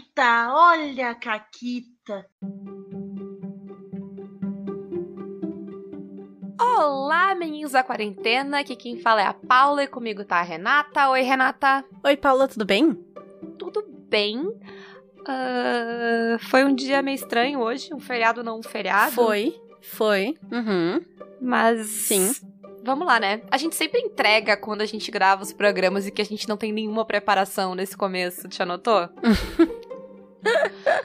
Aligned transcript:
Caquita, 0.00 0.52
olha 0.52 1.10
a 1.10 1.14
Caquita. 1.14 2.26
Olá, 6.58 7.34
meninos 7.34 7.72
da 7.72 7.82
quarentena. 7.82 8.60
Aqui 8.60 8.76
quem 8.76 8.98
fala 8.98 9.20
é 9.20 9.26
a 9.26 9.34
Paula 9.34 9.84
e 9.84 9.86
comigo 9.86 10.24
tá 10.24 10.36
a 10.36 10.42
Renata. 10.42 11.10
Oi, 11.10 11.20
Renata. 11.20 11.84
Oi, 12.02 12.16
Paula, 12.16 12.48
tudo 12.48 12.64
bem? 12.64 12.94
Tudo 13.58 13.84
bem. 14.08 14.38
Uh, 14.38 16.38
foi 16.48 16.64
um 16.64 16.74
dia 16.74 17.02
meio 17.02 17.16
estranho 17.16 17.60
hoje, 17.60 17.92
um 17.92 18.00
feriado 18.00 18.42
não 18.42 18.60
um 18.60 18.62
feriado. 18.62 19.12
Foi, 19.12 19.60
foi. 19.82 20.38
Uhum. 20.50 21.04
Mas. 21.40 21.86
Sim. 21.86 22.32
Vamos 22.82 23.06
lá, 23.06 23.20
né? 23.20 23.42
A 23.50 23.58
gente 23.58 23.76
sempre 23.76 24.00
entrega 24.00 24.56
quando 24.56 24.80
a 24.80 24.86
gente 24.86 25.10
grava 25.10 25.42
os 25.42 25.52
programas 25.52 26.06
e 26.06 26.10
que 26.10 26.22
a 26.22 26.24
gente 26.24 26.48
não 26.48 26.56
tem 26.56 26.72
nenhuma 26.72 27.04
preparação 27.04 27.74
nesse 27.74 27.94
começo, 27.94 28.48
te 28.48 28.62
anotou? 28.62 29.10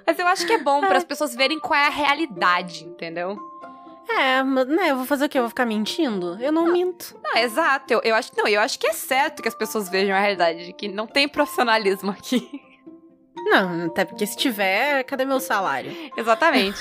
Mas 0.05 0.19
eu 0.19 0.27
acho 0.27 0.45
que 0.45 0.53
é 0.53 0.57
bom 0.57 0.81
para 0.81 0.97
as 0.97 1.03
pessoas 1.03 1.35
verem 1.35 1.59
qual 1.59 1.79
é 1.79 1.87
a 1.87 1.89
realidade, 1.89 2.83
entendeu? 2.83 3.37
É, 4.09 4.43
mas 4.43 4.67
né, 4.67 4.91
eu 4.91 4.97
vou 4.97 5.05
fazer 5.05 5.25
o 5.25 5.29
quê? 5.29 5.37
Eu 5.37 5.43
vou 5.43 5.49
ficar 5.49 5.65
mentindo? 5.65 6.37
Eu 6.39 6.51
não, 6.51 6.65
não 6.65 6.73
minto. 6.73 7.17
Não, 7.23 7.37
exato. 7.37 7.91
Eu, 7.91 8.01
eu 8.03 8.15
acho 8.15 8.31
não, 8.37 8.47
eu 8.47 8.61
acho 8.61 8.77
que 8.77 8.87
é 8.87 8.93
certo 8.93 9.41
que 9.41 9.47
as 9.47 9.55
pessoas 9.55 9.89
vejam 9.89 10.15
a 10.15 10.19
realidade, 10.19 10.65
de 10.65 10.73
que 10.73 10.87
não 10.87 11.07
tem 11.07 11.27
profissionalismo 11.27 12.11
aqui. 12.11 12.61
Não, 13.35 13.85
até 13.85 14.05
porque 14.05 14.25
se 14.25 14.35
tiver, 14.35 15.03
cadê 15.03 15.25
meu 15.25 15.39
salário? 15.39 15.95
Exatamente. 16.17 16.79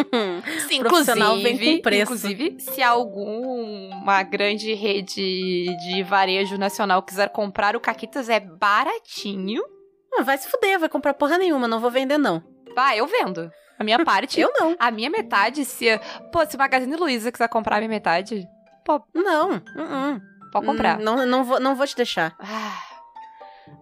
Sim, 0.66 0.80
profissional 0.80 1.36
vem 1.38 1.76
com 1.76 1.82
preço. 1.82 2.02
Inclusive, 2.02 2.56
se 2.58 2.82
alguma 2.82 4.22
grande 4.22 4.72
rede 4.72 5.66
de 5.76 6.02
varejo 6.02 6.56
nacional 6.56 7.02
quiser 7.02 7.30
comprar 7.30 7.76
o 7.76 7.80
Caquitas, 7.80 8.28
é 8.28 8.40
baratinho. 8.40 9.62
Não, 10.10 10.24
vai 10.24 10.36
se 10.38 10.48
fuder, 10.48 10.78
vai 10.78 10.88
comprar 10.88 11.14
porra 11.14 11.38
nenhuma, 11.38 11.68
não 11.68 11.80
vou 11.80 11.90
vender 11.90 12.18
não. 12.18 12.42
Vai, 12.74 13.00
eu 13.00 13.06
vendo. 13.06 13.50
A 13.78 13.84
minha 13.84 14.04
parte. 14.04 14.38
eu 14.40 14.52
não. 14.58 14.76
A 14.78 14.90
minha 14.90 15.10
metade, 15.10 15.64
se. 15.64 15.86
Pô, 16.32 16.44
se 16.46 16.56
o 16.56 16.58
Magazine 16.58 16.96
Luiza 16.96 17.32
quiser 17.32 17.48
comprar 17.48 17.76
a 17.76 17.78
minha 17.78 17.88
metade. 17.88 18.46
Pô. 18.84 19.02
Não. 19.14 19.52
Uh 19.52 19.56
-uh. 19.56 20.20
Pode 20.52 20.66
comprar. 20.66 20.98
Não, 20.98 21.24
não, 21.24 21.44
vou, 21.44 21.60
não 21.60 21.74
vou 21.74 21.86
te 21.86 21.96
deixar. 21.96 22.34
Ah. 22.38 22.82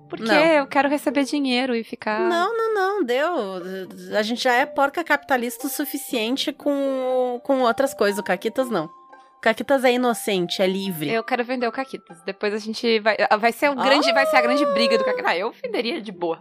Porque 0.08 0.24
não. 0.24 0.34
eu 0.34 0.66
quero 0.66 0.88
receber 0.88 1.24
dinheiro 1.24 1.74
e 1.74 1.84
ficar. 1.84 2.20
Não, 2.20 2.56
não, 2.56 2.74
não, 2.74 3.04
deu. 3.04 3.30
A 4.16 4.22
gente 4.22 4.42
já 4.42 4.54
é 4.54 4.64
porca 4.64 5.04
capitalista 5.04 5.66
o 5.66 5.70
suficiente 5.70 6.52
com, 6.52 7.40
com 7.44 7.60
outras 7.60 7.92
coisas. 7.92 8.18
O 8.18 8.22
Caquitas 8.22 8.70
não. 8.70 8.88
Caquitas 9.40 9.84
é 9.84 9.92
inocente, 9.92 10.60
é 10.60 10.66
livre. 10.66 11.10
Eu 11.12 11.22
quero 11.22 11.44
vender 11.44 11.66
o 11.68 11.72
Caquitas. 11.72 12.20
Depois 12.22 12.52
a 12.52 12.58
gente 12.58 12.98
vai. 12.98 13.16
Vai 13.38 13.52
ser, 13.52 13.70
um 13.70 13.76
grande, 13.76 14.12
vai 14.12 14.26
ser 14.26 14.36
a 14.36 14.40
grande 14.40 14.64
briga 14.66 14.98
do 14.98 15.04
Caquitas. 15.04 15.30
Ah, 15.30 15.36
eu 15.36 15.52
venderia 15.52 16.00
de 16.00 16.10
boa. 16.10 16.40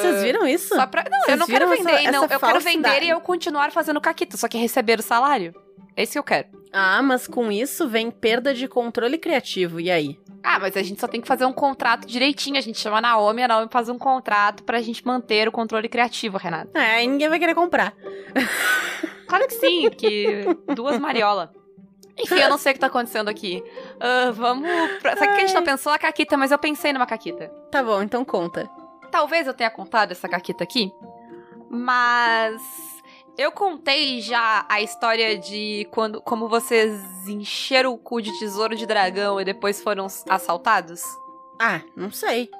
Vocês 0.00 0.18
uh, 0.18 0.22
viram 0.22 0.46
isso? 0.46 0.74
Só 0.74 0.86
pra... 0.86 1.04
Não, 1.04 1.20
Vocês 1.20 1.28
eu 1.28 1.36
não 1.36 1.46
quero 1.46 1.68
vender, 1.68 1.92
essa, 1.92 2.12
não. 2.12 2.24
Essa 2.24 2.34
eu 2.34 2.40
quero 2.40 2.60
vender 2.60 3.02
e 3.04 3.08
eu 3.08 3.20
continuar 3.20 3.70
fazendo 3.70 4.00
Caquitas, 4.00 4.40
só 4.40 4.48
que 4.48 4.58
receber 4.58 4.98
o 4.98 5.02
salário. 5.02 5.54
É 5.96 6.02
isso 6.02 6.12
que 6.12 6.18
eu 6.18 6.24
quero. 6.24 6.48
Ah, 6.72 7.02
mas 7.02 7.26
com 7.26 7.52
isso 7.52 7.86
vem 7.86 8.10
perda 8.10 8.52
de 8.54 8.66
controle 8.66 9.18
criativo. 9.18 9.78
E 9.78 9.90
aí? 9.90 10.18
Ah, 10.42 10.58
mas 10.58 10.76
a 10.76 10.82
gente 10.82 11.00
só 11.00 11.06
tem 11.06 11.20
que 11.20 11.28
fazer 11.28 11.44
um 11.44 11.52
contrato 11.52 12.06
direitinho. 12.06 12.56
A 12.56 12.62
gente 12.62 12.78
chama 12.78 12.98
a 12.98 13.00
Naomi, 13.00 13.42
a 13.42 13.48
Naomi 13.48 13.68
faz 13.70 13.88
um 13.88 13.98
contrato 13.98 14.64
pra 14.64 14.80
gente 14.80 15.06
manter 15.06 15.46
o 15.46 15.52
controle 15.52 15.88
criativo, 15.88 16.36
Renato. 16.38 16.76
É, 16.76 17.06
ninguém 17.06 17.28
vai 17.28 17.38
querer 17.38 17.54
comprar. 17.54 17.94
Claro 19.28 19.46
que 19.46 19.54
sim, 19.54 19.88
que 19.90 20.44
duas 20.74 20.98
mariola. 20.98 21.52
Enfim, 22.18 22.40
eu 22.40 22.48
não 22.48 22.58
sei 22.58 22.72
o 22.72 22.74
que 22.74 22.80
tá 22.80 22.88
acontecendo 22.88 23.28
aqui. 23.28 23.62
Uh, 23.96 24.32
vamos. 24.32 24.68
Pra... 25.00 25.16
Sabe 25.16 25.34
que 25.34 25.42
a 25.42 25.46
gente 25.46 25.54
não 25.54 25.64
pensou 25.64 25.92
a 25.92 25.98
Caquita, 25.98 26.36
mas 26.36 26.50
eu 26.50 26.58
pensei 26.58 26.92
numa 26.92 27.06
Caquita. 27.06 27.48
Tá 27.70 27.82
bom, 27.82 28.02
então 28.02 28.24
conta. 28.24 28.68
Talvez 29.10 29.46
eu 29.46 29.54
tenha 29.54 29.70
contado 29.70 30.12
essa 30.12 30.28
Caquita 30.28 30.64
aqui, 30.64 30.92
mas 31.70 32.60
eu 33.36 33.50
contei 33.50 34.20
já 34.20 34.64
a 34.68 34.80
história 34.80 35.38
de 35.38 35.86
quando, 35.90 36.20
como 36.20 36.48
vocês 36.48 37.00
encheram 37.26 37.92
o 37.92 37.98
cu 37.98 38.20
de 38.20 38.38
tesouro 38.38 38.76
de 38.76 38.86
dragão 38.86 39.40
e 39.40 39.44
depois 39.44 39.82
foram 39.82 40.06
assaltados? 40.28 41.02
Ah, 41.60 41.80
não 41.96 42.10
sei. 42.10 42.50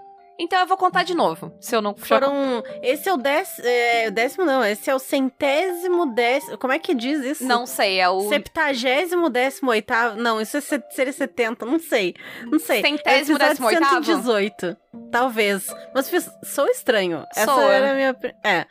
Então 0.43 0.59
eu 0.59 0.67
vou 0.67 0.77
contar 0.77 1.05
de 1.05 1.15
novo, 1.15 1.57
se 1.61 1.77
eu 1.77 1.81
não... 1.81 1.95
Foram... 1.95 2.65
Esse 2.83 3.09
é 3.09 3.13
o 3.13 3.17
décimo... 3.17 3.65
É, 3.65 4.11
décimo 4.11 4.45
não, 4.45 4.65
esse 4.65 4.91
é 4.91 4.95
o 4.95 4.99
centésimo 4.99 6.07
décimo... 6.07 6.59
Como 6.59 6.73
é 6.73 6.81
que 6.81 6.95
diz 6.95 7.25
isso? 7.25 7.45
Não 7.45 7.65
sei, 7.65 8.01
é 8.01 8.09
o... 8.09 8.29
Septagésimo 8.29 9.31
décimo 9.31 9.71
oitavo... 9.71 10.21
Não, 10.21 10.41
isso 10.41 10.57
é 10.57 10.61
seria 10.61 11.13
setenta, 11.13 11.65
não 11.65 11.79
sei. 11.79 12.17
Não 12.51 12.59
sei. 12.59 12.83
Centésimo 12.83 13.37
é 13.37 13.49
décimo 13.51 13.69
oitavo? 13.69 14.05
118, 14.05 14.77
talvez. 15.13 15.69
Mas 15.95 16.11
sou 16.43 16.67
estranho. 16.67 17.25
Essa 17.37 17.55
Sou. 17.55 17.71
era 17.71 17.93
a 17.93 17.95
minha... 17.95 18.17
É. 18.45 18.67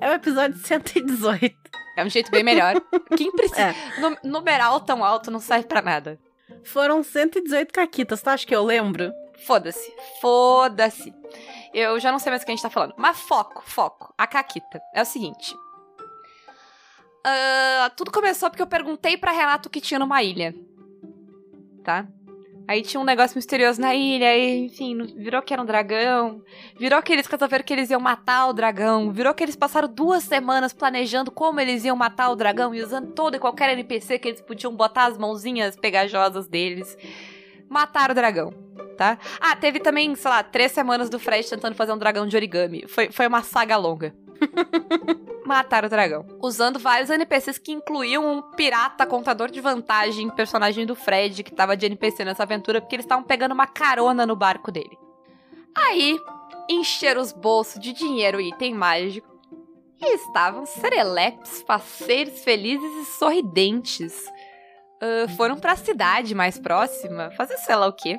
É 0.00 0.10
o 0.10 0.14
episódio 0.14 0.58
118. 0.58 1.54
É 1.96 2.04
um 2.04 2.10
jeito 2.10 2.32
bem 2.32 2.42
melhor. 2.42 2.74
Quem 3.16 3.30
precisa. 3.36 3.68
É. 3.68 3.74
Numeral 4.24 4.80
tão 4.80 5.04
alto 5.04 5.30
não 5.30 5.38
serve 5.38 5.68
para 5.68 5.80
nada. 5.80 6.18
Foram 6.64 7.00
118 7.00 7.72
caquitas, 7.72 8.20
tu 8.20 8.28
acha 8.28 8.44
que 8.44 8.54
eu 8.54 8.64
lembro? 8.64 9.12
Foda-se. 9.38 9.92
Foda-se. 10.20 11.12
Eu 11.72 11.98
já 11.98 12.12
não 12.12 12.18
sei 12.18 12.30
mais 12.30 12.42
o 12.42 12.44
que 12.44 12.52
a 12.52 12.54
gente 12.54 12.62
tá 12.62 12.70
falando. 12.70 12.94
Mas 12.96 13.18
foco, 13.20 13.62
foco. 13.64 14.12
A 14.16 14.26
caquita. 14.26 14.80
É 14.94 15.02
o 15.02 15.06
seguinte. 15.06 15.54
Uh, 17.24 17.90
tudo 17.96 18.10
começou 18.10 18.50
porque 18.50 18.62
eu 18.62 18.66
perguntei 18.66 19.16
pra 19.16 19.32
Renato 19.32 19.68
o 19.68 19.72
que 19.72 19.80
tinha 19.80 19.98
numa 19.98 20.22
ilha. 20.22 20.54
Tá? 21.82 22.06
Aí 22.66 22.82
tinha 22.82 23.00
um 23.00 23.04
negócio 23.04 23.36
misterioso 23.36 23.80
na 23.80 23.94
ilha, 23.94 24.36
e, 24.36 24.66
enfim, 24.66 24.96
virou 25.16 25.42
que 25.42 25.52
era 25.52 25.62
um 25.62 25.66
dragão. 25.66 26.42
Virou 26.78 27.02
que 27.02 27.12
eles 27.12 27.26
resolveram 27.26 27.64
que 27.64 27.72
eles 27.72 27.90
iam 27.90 28.00
matar 28.00 28.46
o 28.46 28.52
dragão. 28.52 29.10
Virou 29.10 29.34
que 29.34 29.42
eles 29.42 29.56
passaram 29.56 29.88
duas 29.88 30.22
semanas 30.22 30.72
planejando 30.72 31.30
como 31.30 31.60
eles 31.60 31.84
iam 31.84 31.96
matar 31.96 32.30
o 32.30 32.36
dragão 32.36 32.74
e 32.74 32.82
usando 32.82 33.12
todo 33.12 33.36
e 33.36 33.40
qualquer 33.40 33.70
NPC 33.70 34.18
que 34.18 34.28
eles 34.28 34.40
podiam 34.40 34.74
botar 34.74 35.06
as 35.06 35.18
mãozinhas 35.18 35.76
pegajosas 35.76 36.46
deles. 36.46 36.96
Mataram 37.72 38.12
o 38.12 38.14
dragão, 38.14 38.52
tá? 38.98 39.16
Ah, 39.40 39.56
teve 39.56 39.80
também, 39.80 40.14
sei 40.14 40.30
lá, 40.30 40.42
três 40.42 40.72
semanas 40.72 41.08
do 41.08 41.18
Fred 41.18 41.48
tentando 41.48 41.74
fazer 41.74 41.90
um 41.90 41.96
dragão 41.96 42.26
de 42.26 42.36
origami. 42.36 42.84
Foi, 42.86 43.10
foi 43.10 43.26
uma 43.26 43.42
saga 43.42 43.78
longa. 43.78 44.14
Mataram 45.46 45.86
o 45.86 45.90
dragão. 45.90 46.26
Usando 46.42 46.78
vários 46.78 47.08
NPCs 47.08 47.56
que 47.56 47.72
incluíam 47.72 48.30
um 48.30 48.42
pirata 48.42 49.06
contador 49.06 49.50
de 49.50 49.58
vantagem, 49.62 50.28
personagem 50.28 50.84
do 50.84 50.94
Fred, 50.94 51.42
que 51.42 51.50
tava 51.50 51.74
de 51.74 51.86
NPC 51.86 52.26
nessa 52.26 52.42
aventura, 52.42 52.78
porque 52.78 52.94
eles 52.94 53.06
estavam 53.06 53.24
pegando 53.24 53.52
uma 53.52 53.66
carona 53.66 54.26
no 54.26 54.36
barco 54.36 54.70
dele. 54.70 54.98
Aí, 55.74 56.20
encheram 56.68 57.22
os 57.22 57.32
bolsos 57.32 57.80
de 57.80 57.94
dinheiro 57.94 58.38
e 58.38 58.50
item 58.50 58.74
mágico. 58.74 59.32
E 59.98 60.14
estavam 60.14 60.66
serelepes, 60.66 61.62
faceiros, 61.66 62.44
felizes 62.44 63.08
e 63.08 63.18
sorridentes. 63.18 64.26
Uh, 65.02 65.28
foram 65.36 65.58
para 65.58 65.72
a 65.72 65.76
cidade 65.76 66.34
mais 66.34 66.58
próxima, 66.58 67.30
fazer 67.32 67.56
sei 67.58 67.74
lá 67.74 67.88
o 67.88 67.92
quê. 67.92 68.18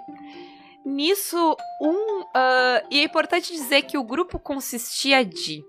Nisso, 0.86 1.56
um. 1.82 2.22
Uh, 2.22 2.86
e 2.92 3.00
é 3.00 3.04
importante 3.04 3.54
dizer 3.54 3.84
que 3.84 3.98
o 3.98 4.04
grupo 4.04 4.38
consistia 4.38 5.24
de 5.24 5.64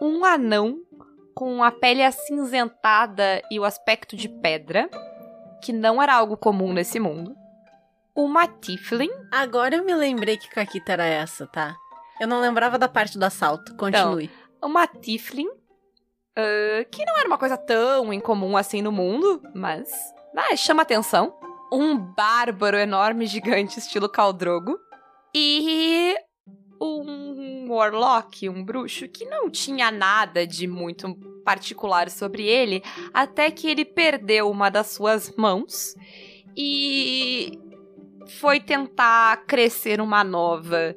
um 0.00 0.24
anão 0.24 0.80
com 1.34 1.62
a 1.62 1.70
pele 1.70 2.02
acinzentada 2.02 3.42
e 3.50 3.60
o 3.60 3.64
aspecto 3.64 4.16
de 4.16 4.28
pedra, 4.28 4.88
que 5.62 5.72
não 5.72 6.02
era 6.02 6.14
algo 6.14 6.36
comum 6.36 6.72
nesse 6.72 6.98
mundo. 6.98 7.36
Uma 8.14 8.46
Tiflin. 8.46 9.10
Agora 9.30 9.76
eu 9.76 9.84
me 9.84 9.94
lembrei 9.94 10.36
que 10.36 10.48
Kakita 10.48 10.92
era 10.92 11.04
essa, 11.04 11.46
tá? 11.46 11.74
Eu 12.20 12.28
não 12.28 12.40
lembrava 12.40 12.78
da 12.78 12.88
parte 12.88 13.18
do 13.18 13.24
assalto. 13.24 13.74
Continue. 13.76 14.24
Então, 14.24 14.68
uma 14.70 14.86
Tiflin, 14.86 15.48
uh, 16.38 16.90
que 16.90 17.04
não 17.04 17.18
era 17.18 17.26
uma 17.26 17.38
coisa 17.38 17.56
tão 17.56 18.12
incomum 18.12 18.56
assim 18.56 18.82
no 18.82 18.92
mundo, 18.92 19.42
mas 19.54 19.90
chama 20.56 20.82
atenção. 20.82 21.34
Um 21.72 21.96
bárbaro 21.96 22.76
enorme, 22.76 23.26
gigante, 23.26 23.78
estilo 23.78 24.08
Caldrogo. 24.08 24.78
E 25.34 26.14
um 26.80 27.70
warlock, 27.70 28.48
um 28.48 28.62
bruxo, 28.64 29.08
que 29.08 29.24
não 29.24 29.48
tinha 29.48 29.90
nada 29.90 30.46
de 30.46 30.66
muito 30.66 31.14
particular 31.44 32.10
sobre 32.10 32.44
ele, 32.44 32.82
até 33.14 33.50
que 33.50 33.68
ele 33.68 33.84
perdeu 33.84 34.50
uma 34.50 34.68
das 34.68 34.88
suas 34.88 35.34
mãos 35.36 35.94
e 36.56 37.58
foi 38.40 38.60
tentar 38.60 39.44
crescer 39.46 40.00
uma 40.00 40.22
nova, 40.22 40.94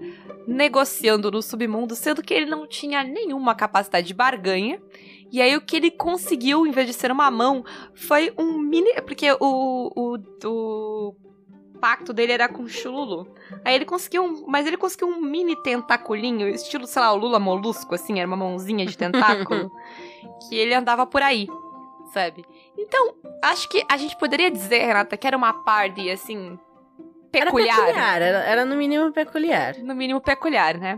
negociando 0.48 1.32
no 1.32 1.42
submundo, 1.42 1.96
sendo 1.96 2.22
que 2.22 2.34
ele 2.34 2.46
não 2.46 2.68
tinha 2.68 3.04
nenhuma 3.04 3.56
capacidade 3.56 4.08
de 4.08 4.14
barganha. 4.14 4.82
E 5.36 5.42
aí 5.42 5.54
o 5.54 5.60
que 5.60 5.76
ele 5.76 5.92
conseguiu, 5.92 6.66
em 6.66 6.72
vez 6.72 6.88
de 6.88 6.94
ser 6.94 7.12
uma 7.12 7.30
mão, 7.30 7.66
foi 7.94 8.34
um 8.38 8.58
mini. 8.58 8.90
Porque 9.02 9.30
o, 9.34 9.92
o, 9.94 10.18
o 10.46 11.16
pacto 11.82 12.14
dele 12.14 12.32
era 12.32 12.48
com 12.48 12.64
o 12.64 12.70
Chululu. 12.70 13.28
Aí 13.66 13.76
ele 13.76 13.84
conseguiu 13.84 14.24
um, 14.24 14.46
mas 14.48 14.66
ele 14.66 14.78
conseguiu 14.78 15.10
um 15.10 15.20
mini 15.20 15.54
tentaculinho, 15.62 16.48
estilo, 16.48 16.88
sei 16.88 17.02
lá, 17.02 17.12
o 17.12 17.18
Lula 17.18 17.38
molusco, 17.38 17.94
assim, 17.94 18.18
era 18.18 18.26
uma 18.26 18.38
mãozinha 18.38 18.86
de 18.86 18.98
tentáculo, 18.98 19.70
que 20.48 20.56
ele 20.56 20.74
andava 20.74 21.06
por 21.06 21.22
aí, 21.22 21.50
sabe? 22.14 22.46
Então, 22.78 23.16
acho 23.44 23.68
que 23.68 23.86
a 23.90 23.98
gente 23.98 24.16
poderia 24.16 24.50
dizer, 24.50 24.86
Renata, 24.86 25.18
que 25.18 25.28
era 25.28 25.36
uma 25.36 25.52
party, 25.52 26.10
assim, 26.12 26.58
peculiar. 27.30 27.78
Era 27.78 27.86
peculiar, 27.88 28.22
era, 28.22 28.38
era 28.46 28.66
no 28.66 28.78
mínimo 28.78 29.12
peculiar. 29.12 29.76
No 29.80 29.94
mínimo 29.94 30.22
peculiar, 30.22 30.78
né? 30.78 30.98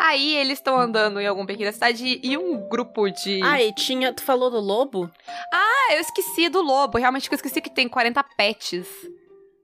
Aí 0.00 0.36
eles 0.36 0.58
estão 0.58 0.78
andando 0.78 1.20
em 1.20 1.26
alguma 1.26 1.46
pequena 1.46 1.72
cidade 1.72 2.20
e 2.22 2.38
um 2.38 2.68
grupo 2.68 3.10
de. 3.10 3.42
Ah, 3.42 3.60
e 3.60 3.72
tinha. 3.72 4.12
Tu 4.12 4.22
falou 4.22 4.48
do 4.48 4.60
lobo? 4.60 5.10
Ah, 5.52 5.94
eu 5.94 6.00
esqueci 6.00 6.48
do 6.48 6.62
lobo. 6.62 6.98
Realmente 6.98 7.28
eu 7.30 7.34
esqueci 7.34 7.60
que 7.60 7.68
tem 7.70 7.88
40 7.88 8.22
pets. 8.36 8.86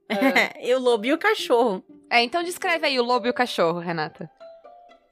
e 0.61 0.73
o 0.73 0.79
lobo 0.79 1.05
e 1.05 1.13
o 1.13 1.17
cachorro. 1.17 1.83
É, 2.09 2.21
então 2.21 2.43
descreve 2.43 2.85
aí 2.85 2.99
o 2.99 3.03
lobo 3.03 3.27
e 3.27 3.29
o 3.29 3.33
cachorro, 3.33 3.79
Renata. 3.79 4.29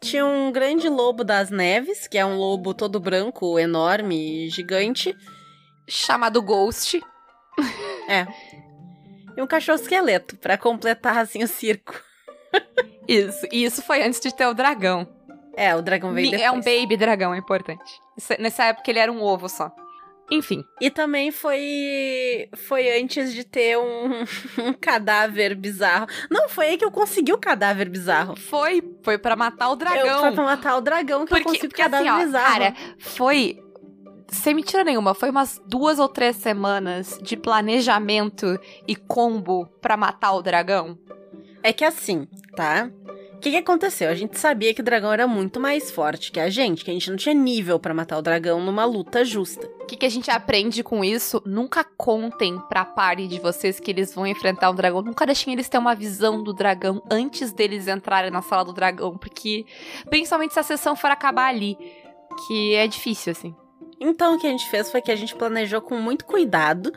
Tinha 0.02 0.26
um 0.26 0.52
grande 0.52 0.90
lobo 0.90 1.24
das 1.24 1.50
neves, 1.50 2.06
que 2.06 2.18
é 2.18 2.26
um 2.26 2.38
lobo 2.38 2.74
todo 2.74 3.00
branco, 3.00 3.58
enorme, 3.58 4.50
gigante. 4.50 5.16
Chamado 5.88 6.42
Ghost. 6.42 7.02
É. 8.10 8.28
E 9.38 9.42
um 9.42 9.48
cachorro 9.48 9.80
esqueleto, 9.80 10.36
para 10.36 10.58
completar 10.58 11.18
assim 11.18 11.42
o 11.44 11.48
circo. 11.48 11.94
Isso, 13.08 13.46
e 13.52 13.66
isso 13.66 13.82
foi 13.82 14.02
antes 14.02 14.22
de 14.22 14.34
ter 14.34 14.48
o 14.48 14.54
dragão. 14.54 15.06
É, 15.58 15.76
o 15.76 15.82
dragão 15.82 16.14
veio 16.14 16.32
depois. 16.32 16.48
É 16.48 16.52
um 16.52 16.62
baby 16.62 16.96
dragão, 16.96 17.34
é 17.34 17.38
importante. 17.38 18.00
Nessa 18.40 18.66
época 18.66 18.90
ele 18.90 19.00
era 19.00 19.12
um 19.12 19.22
ovo 19.22 19.50
só. 19.50 19.70
Enfim. 20.32 20.64
E 20.80 20.90
também 20.90 21.30
foi 21.30 22.50
foi 22.54 22.98
antes 23.00 23.34
de 23.34 23.44
ter 23.44 23.78
um, 23.78 24.24
um, 24.70 24.74
cadáver 24.74 25.54
bizarro. 25.54 26.08
Não, 26.30 26.48
foi 26.48 26.68
aí 26.68 26.78
que 26.78 26.86
eu 26.86 26.92
consegui 26.92 27.34
o 27.34 27.38
cadáver 27.38 27.90
bizarro. 27.90 28.36
Foi, 28.36 28.82
foi 29.04 29.18
para 29.18 29.36
matar 29.36 29.70
o 29.70 29.76
dragão. 29.76 30.08
Eu, 30.08 30.20
foi 30.22 30.32
pra 30.32 30.44
matar 30.44 30.78
o 30.78 30.82
dragão 30.82 31.26
que 31.26 31.28
porque, 31.28 31.42
eu 31.42 31.46
consegui 31.46 31.68
porque, 31.68 31.82
o 31.82 31.86
cadáver 31.86 32.08
assim, 32.08 32.22
ó, 32.22 32.26
bizarro. 32.26 32.54
Cara, 32.54 32.76
foi 32.98 33.60
sem 34.34 34.54
mentira 34.56 34.84
nenhuma, 34.84 35.14
foi 35.14 35.30
umas 35.30 35.62
duas 35.68 36.00
ou 36.00 36.10
três 36.10 36.36
semanas 36.38 37.20
de 37.22 37.38
planejamento 37.38 38.60
e 38.88 38.96
combo 38.96 39.68
para 39.82 39.96
matar 39.96 40.34
o 40.34 40.42
dragão. 40.42 40.98
É 41.64 41.72
que 41.72 41.86
assim, 41.86 42.28
tá? 42.56 42.92
O 43.34 43.40
que, 43.40 43.52
que 43.52 43.58
aconteceu? 43.58 44.10
A 44.10 44.16
gente 44.16 44.38
sabia 44.38 44.74
que 44.74 44.82
o 44.82 44.84
dragão 44.84 45.12
era 45.12 45.28
muito 45.28 45.60
mais 45.60 45.92
forte 45.92 46.32
que 46.32 46.40
a 46.40 46.50
gente, 46.50 46.84
que 46.84 46.92
a 46.92 46.94
gente 46.94 47.10
não 47.10 47.18
tinha 47.18 47.34
nível 47.34 47.80
para 47.80 47.94
matar 47.94 48.18
o 48.18 48.22
dragão 48.22 48.62
numa 48.62 48.86
luta 48.86 49.24
justa. 49.26 49.66
O 49.82 49.86
que, 49.86 49.98
que 49.98 50.06
a 50.06 50.10
gente 50.10 50.30
aprende 50.30 50.84
com 50.84 51.04
isso? 51.04 51.42
Nunca 51.46 51.84
contem 51.84 52.58
pra 52.70 52.86
party 52.86 53.28
de 53.28 53.40
vocês 53.40 53.80
que 53.80 53.92
eles 53.92 54.14
vão 54.14 54.28
enfrentar 54.28 54.70
um 54.70 54.76
dragão. 54.76 55.02
Nunca 55.02 55.26
deixem 55.26 55.54
eles 55.54 55.68
ter 55.68 55.78
uma 55.78 55.96
visão 55.96 56.42
do 56.42 56.54
dragão 56.54 57.02
antes 57.10 57.52
deles 57.52 57.88
entrarem 57.88 58.32
na 58.32 58.42
sala 58.42 58.64
do 58.64 58.74
dragão, 58.74 59.18
porque 59.18 59.66
principalmente 60.10 60.54
se 60.54 60.60
a 60.60 60.64
sessão 60.64 60.96
for 60.96 61.12
acabar 61.12 61.48
ali, 61.48 61.78
que 62.48 62.76
é 62.76 62.88
difícil 62.88 63.32
assim. 63.32 63.56
Então 64.00 64.36
o 64.36 64.40
que 64.40 64.48
a 64.48 64.52
gente 64.52 64.70
fez 64.70 64.92
foi 64.92 65.02
que 65.02 65.12
a 65.12 65.16
gente 65.16 65.36
planejou 65.36 65.82
com 65.82 65.96
muito 65.98 66.26
cuidado 66.26 66.94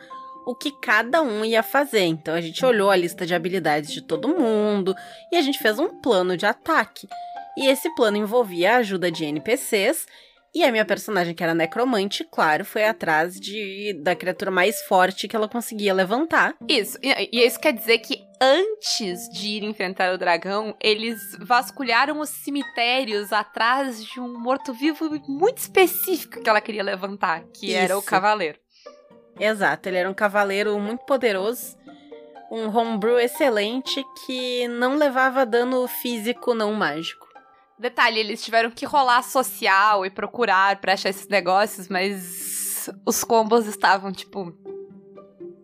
o 0.47 0.55
que 0.55 0.71
cada 0.71 1.21
um 1.21 1.43
ia 1.43 1.61
fazer. 1.61 2.05
Então 2.05 2.33
a 2.33 2.39
gente 2.39 2.65
olhou 2.65 2.89
a 2.89 2.95
lista 2.95 3.25
de 3.25 3.35
habilidades 3.35 3.91
de 3.91 4.01
todo 4.01 4.29
mundo 4.29 4.95
e 5.29 5.35
a 5.35 5.41
gente 5.41 5.59
fez 5.59 5.77
um 5.77 5.89
plano 6.01 6.37
de 6.37 6.45
ataque. 6.45 7.05
E 7.57 7.67
esse 7.67 7.93
plano 7.95 8.15
envolvia 8.15 8.75
a 8.75 8.77
ajuda 8.77 9.11
de 9.11 9.25
NPCs 9.25 10.05
e 10.55 10.63
a 10.63 10.71
minha 10.71 10.85
personagem, 10.85 11.35
que 11.35 11.43
era 11.43 11.53
necromante, 11.53 12.23
claro, 12.23 12.63
foi 12.63 12.85
atrás 12.85 13.35
de 13.35 13.93
da 14.01 14.15
criatura 14.15 14.49
mais 14.49 14.81
forte 14.83 15.27
que 15.27 15.35
ela 15.35 15.49
conseguia 15.49 15.93
levantar. 15.93 16.55
Isso. 16.67 16.97
E, 17.03 17.29
e 17.31 17.45
isso 17.45 17.59
quer 17.59 17.73
dizer 17.73 17.99
que 17.99 18.23
antes 18.41 19.29
de 19.29 19.47
ir 19.49 19.63
enfrentar 19.63 20.13
o 20.13 20.17
dragão, 20.17 20.75
eles 20.81 21.19
vasculharam 21.41 22.21
os 22.21 22.29
cemitérios 22.29 23.33
atrás 23.33 24.03
de 24.03 24.19
um 24.19 24.39
morto-vivo 24.39 25.09
muito 25.27 25.57
específico 25.57 26.41
que 26.41 26.49
ela 26.49 26.61
queria 26.61 26.83
levantar, 26.83 27.43
que 27.53 27.67
isso. 27.67 27.77
era 27.77 27.97
o 27.97 28.01
cavaleiro. 28.01 28.57
Exato, 29.39 29.89
ele 29.89 29.97
era 29.97 30.09
um 30.09 30.13
cavaleiro 30.13 30.79
muito 30.79 31.05
poderoso, 31.05 31.77
um 32.51 32.75
homebrew 32.75 33.19
excelente 33.19 34.03
que 34.25 34.67
não 34.67 34.97
levava 34.97 35.45
dano 35.45 35.87
físico 35.87 36.53
não 36.53 36.73
mágico. 36.73 37.27
Detalhe, 37.77 38.19
eles 38.19 38.43
tiveram 38.43 38.71
que 38.71 38.85
rolar 38.85 39.21
social 39.21 40.05
e 40.05 40.09
procurar 40.09 40.81
pra 40.81 40.93
achar 40.93 41.09
esses 41.09 41.27
negócios, 41.27 41.87
mas 41.87 42.89
os 43.05 43.23
combos 43.23 43.67
estavam, 43.67 44.11
tipo. 44.11 44.51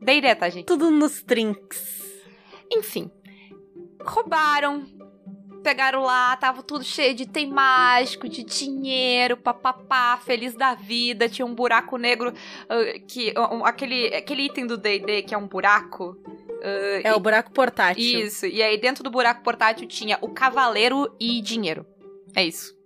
Deiré, 0.02 0.36
tá, 0.36 0.50
gente? 0.50 0.66
Tudo 0.66 0.92
nos 0.92 1.24
trinks. 1.24 2.04
Enfim. 2.72 3.10
Roubaram. 4.04 4.86
Pegaram 5.63 6.01
lá, 6.01 6.36
tava 6.36 6.62
tudo 6.62 6.83
cheio 6.83 7.15
de 7.15 7.24
item 7.24 7.48
mágico, 7.48 8.27
de 8.27 8.44
dinheiro, 8.44 9.38
papapá, 9.38 10.18
feliz 10.18 10.54
da 10.54 10.75
vida. 10.75 11.30
Tinha 11.30 11.45
um 11.45 11.56
buraco 11.56 11.98
negro, 11.98 12.31
uh, 12.31 13.07
que 13.07 13.33
um, 13.38 13.65
aquele, 13.65 14.13
aquele 14.13 14.44
item 14.44 14.68
do 14.68 14.77
D&D 14.77 15.24
que 15.24 15.33
é 15.33 15.38
um 15.38 15.48
buraco. 15.48 16.18
Uh, 16.63 17.01
é 17.04 17.10
e, 17.10 17.13
o 17.13 17.19
buraco 17.19 17.51
portátil. 17.51 18.25
Isso, 18.25 18.45
e 18.45 18.62
aí 18.62 18.77
dentro 18.77 19.04
do 19.04 19.10
buraco 19.10 19.42
portátil 19.42 19.88
tinha 19.88 20.18
o 20.21 20.30
cavaleiro 20.30 21.15
e 21.19 21.42
dinheiro. 21.42 21.86
É 22.36 22.44
isso. 22.44 22.82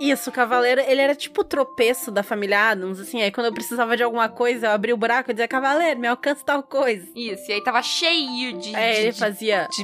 Isso, 0.00 0.30
o 0.30 0.32
cavaleiro, 0.32 0.80
ele 0.80 1.02
era 1.02 1.14
tipo 1.14 1.42
o 1.42 1.44
tropeço 1.44 2.10
da 2.10 2.22
família 2.22 2.70
Adams, 2.70 2.98
assim, 2.98 3.20
aí 3.20 3.30
quando 3.30 3.48
eu 3.48 3.52
precisava 3.52 3.94
de 3.98 4.02
alguma 4.02 4.30
coisa, 4.30 4.68
eu 4.68 4.70
abria 4.70 4.94
o 4.94 4.98
buraco 4.98 5.30
e 5.30 5.34
dizia, 5.34 5.46
cavaleiro, 5.46 6.00
me 6.00 6.08
alcança 6.08 6.42
tal 6.42 6.62
coisa. 6.62 7.06
Isso, 7.14 7.50
e 7.50 7.52
aí 7.52 7.62
tava 7.62 7.82
cheio 7.82 8.58
de... 8.58 8.74
É, 8.74 8.92
de, 8.92 8.98
ele 8.98 9.12
de, 9.12 9.18
fazia... 9.18 9.68
De, 9.70 9.82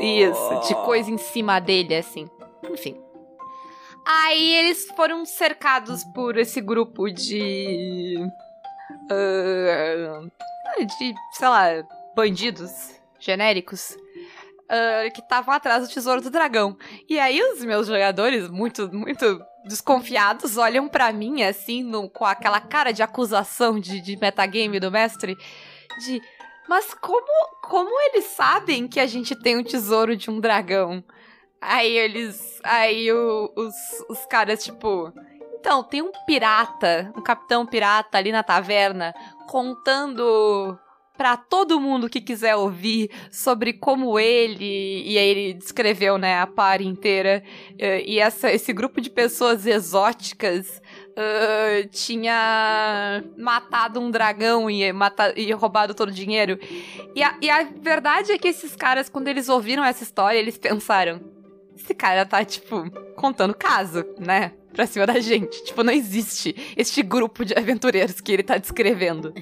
isso, 0.00 0.60
de 0.66 0.74
coisa 0.86 1.10
em 1.10 1.18
cima 1.18 1.60
dele, 1.60 1.94
assim. 1.94 2.26
Enfim. 2.70 2.98
Aí 4.06 4.54
eles 4.54 4.86
foram 4.96 5.26
cercados 5.26 6.02
por 6.14 6.38
esse 6.38 6.62
grupo 6.62 7.10
de... 7.10 8.16
Uh, 9.10 10.30
de, 10.98 11.14
sei 11.32 11.48
lá, 11.48 11.86
bandidos 12.16 12.98
genéricos 13.20 13.94
uh, 14.64 15.12
que 15.12 15.20
estavam 15.20 15.54
atrás 15.54 15.86
do 15.86 15.92
tesouro 15.92 16.20
do 16.20 16.30
dragão. 16.30 16.76
E 17.08 17.18
aí 17.18 17.40
os 17.42 17.64
meus 17.64 17.86
jogadores, 17.86 18.48
muito, 18.48 18.92
muito 18.92 19.40
desconfiados, 19.64 20.56
olham 20.56 20.88
para 20.88 21.12
mim 21.12 21.42
assim, 21.42 21.82
no, 21.82 22.08
com 22.08 22.24
aquela 22.24 22.60
cara 22.60 22.92
de 22.92 23.02
acusação 23.02 23.78
de, 23.78 24.00
de 24.00 24.16
metagame 24.16 24.80
do 24.80 24.90
mestre, 24.90 25.36
de. 26.00 26.20
Mas 26.68 26.94
como, 26.94 27.26
como 27.62 28.00
eles 28.08 28.26
sabem 28.26 28.86
que 28.86 29.00
a 29.00 29.06
gente 29.06 29.34
tem 29.34 29.56
um 29.56 29.64
tesouro 29.64 30.16
de 30.16 30.30
um 30.30 30.40
dragão? 30.40 31.04
Aí 31.60 31.96
eles. 31.96 32.60
Aí 32.64 33.12
o, 33.12 33.52
os, 33.56 33.74
os 34.08 34.26
caras, 34.26 34.64
tipo. 34.64 35.12
Então, 35.58 35.84
tem 35.84 36.02
um 36.02 36.10
pirata, 36.26 37.12
um 37.16 37.22
capitão 37.22 37.64
pirata 37.64 38.18
ali 38.18 38.32
na 38.32 38.42
taverna, 38.42 39.14
contando 39.48 40.76
para 41.16 41.36
todo 41.36 41.80
mundo 41.80 42.08
que 42.08 42.20
quiser 42.20 42.56
ouvir 42.56 43.10
sobre 43.30 43.72
como 43.72 44.18
ele 44.18 45.02
e 45.06 45.18
aí 45.18 45.28
ele 45.28 45.54
descreveu, 45.54 46.18
né, 46.18 46.40
a 46.40 46.46
par 46.46 46.80
inteira 46.80 47.42
uh, 47.72 48.02
e 48.04 48.18
essa, 48.18 48.50
esse 48.50 48.72
grupo 48.72 49.00
de 49.00 49.10
pessoas 49.10 49.66
exóticas 49.66 50.80
uh, 51.12 51.88
tinha 51.90 53.22
matado 53.36 54.00
um 54.00 54.10
dragão 54.10 54.70
e, 54.70 54.92
mata, 54.92 55.32
e 55.36 55.52
roubado 55.52 55.94
todo 55.94 56.08
o 56.08 56.12
dinheiro. 56.12 56.58
E 57.14 57.22
a, 57.22 57.36
e 57.40 57.50
a 57.50 57.62
verdade 57.64 58.32
é 58.32 58.38
que 58.38 58.48
esses 58.48 58.74
caras, 58.74 59.08
quando 59.08 59.28
eles 59.28 59.48
ouviram 59.48 59.84
essa 59.84 60.02
história, 60.02 60.38
eles 60.38 60.58
pensaram: 60.58 61.20
esse 61.76 61.94
cara 61.94 62.24
tá, 62.24 62.44
tipo, 62.44 62.90
contando 63.16 63.54
caso, 63.54 64.04
né? 64.18 64.52
pra 64.72 64.86
cima 64.86 65.06
da 65.06 65.20
gente. 65.20 65.62
Tipo, 65.64 65.84
não 65.84 65.92
existe 65.92 66.74
este 66.76 67.02
grupo 67.02 67.44
de 67.44 67.54
aventureiros 67.54 68.20
que 68.20 68.32
ele 68.32 68.42
tá 68.42 68.56
descrevendo. 68.58 69.32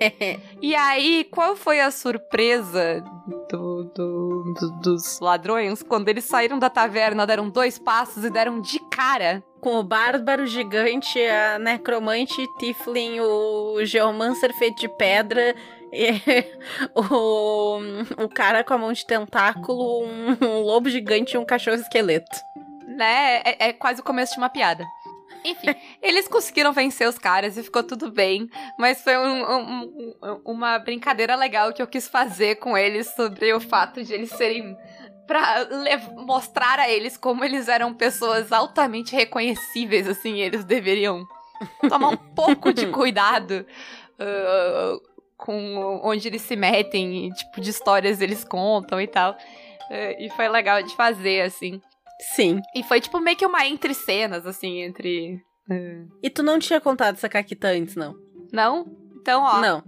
e 0.60 0.74
aí, 0.74 1.26
qual 1.30 1.56
foi 1.56 1.80
a 1.80 1.90
surpresa 1.90 3.02
do, 3.50 3.84
do, 3.84 4.54
do, 4.54 4.70
dos 4.82 5.20
ladrões 5.20 5.82
quando 5.82 6.08
eles 6.08 6.24
saíram 6.24 6.58
da 6.58 6.70
taverna, 6.70 7.26
deram 7.26 7.48
dois 7.48 7.78
passos 7.78 8.24
e 8.24 8.30
deram 8.30 8.60
de 8.60 8.78
cara 8.90 9.42
com 9.60 9.76
o 9.76 9.82
bárbaro 9.82 10.46
gigante, 10.46 11.18
a 11.18 11.58
necromante, 11.58 12.46
Tiflin, 12.58 13.20
o 13.20 13.82
geomancer 13.82 14.52
feito 14.52 14.80
de 14.80 14.88
pedra, 14.88 15.56
o, 16.94 17.78
o 18.24 18.28
cara 18.28 18.64
com 18.64 18.74
a 18.74 18.78
mão 18.78 18.92
de 18.92 19.06
tentáculo, 19.06 20.04
um, 20.04 20.36
um 20.40 20.60
lobo 20.60 20.88
gigante 20.90 21.34
e 21.34 21.38
um 21.38 21.44
cachorro 21.44 21.76
esqueleto 21.76 22.36
né? 22.94 23.42
É, 23.44 23.68
é 23.68 23.72
quase 23.72 24.00
o 24.00 24.04
começo 24.04 24.32
de 24.32 24.38
uma 24.38 24.48
piada. 24.48 24.86
Enfim, 25.44 25.74
eles 26.00 26.28
conseguiram 26.28 26.72
vencer 26.72 27.08
os 27.08 27.18
caras 27.18 27.56
e 27.56 27.62
ficou 27.62 27.82
tudo 27.82 28.10
bem, 28.10 28.48
mas 28.78 29.02
foi 29.02 29.16
um, 29.16 29.44
um, 29.44 30.16
um, 30.22 30.40
uma 30.44 30.78
brincadeira 30.78 31.34
legal 31.34 31.72
que 31.72 31.82
eu 31.82 31.86
quis 31.86 32.08
fazer 32.08 32.56
com 32.56 32.76
eles 32.76 33.08
sobre 33.14 33.52
o 33.52 33.60
fato 33.60 34.02
de 34.02 34.14
eles 34.14 34.30
serem. 34.30 34.76
pra 35.26 35.66
mostrar 36.16 36.78
a 36.78 36.88
eles 36.88 37.16
como 37.16 37.44
eles 37.44 37.68
eram 37.68 37.92
pessoas 37.92 38.52
altamente 38.52 39.14
reconhecíveis, 39.14 40.08
assim, 40.08 40.40
eles 40.40 40.64
deveriam 40.64 41.26
tomar 41.88 42.08
um 42.08 42.16
pouco 42.16 42.72
de 42.72 42.86
cuidado 42.92 43.66
uh, 44.18 45.13
com 45.44 46.00
onde 46.02 46.26
eles 46.26 46.40
se 46.40 46.56
metem, 46.56 47.26
e, 47.26 47.30
tipo, 47.30 47.60
de 47.60 47.68
histórias 47.68 48.22
eles 48.22 48.42
contam 48.42 48.98
e 48.98 49.06
tal. 49.06 49.32
Uh, 49.32 50.16
e 50.18 50.30
foi 50.34 50.48
legal 50.48 50.82
de 50.82 50.96
fazer, 50.96 51.42
assim. 51.42 51.82
Sim. 52.34 52.62
E 52.74 52.82
foi 52.82 52.98
tipo 52.98 53.20
meio 53.20 53.36
que 53.36 53.44
uma 53.44 53.66
entre 53.66 53.92
cenas, 53.92 54.46
assim, 54.46 54.80
entre. 54.80 55.34
Uh... 55.70 56.08
E 56.22 56.30
tu 56.30 56.42
não 56.42 56.58
tinha 56.58 56.80
contado 56.80 57.16
essa 57.16 57.28
caquita 57.28 57.68
antes, 57.68 57.94
não? 57.94 58.14
Não? 58.50 58.86
Então, 59.20 59.42
ó. 59.42 59.60
Não. 59.60 59.84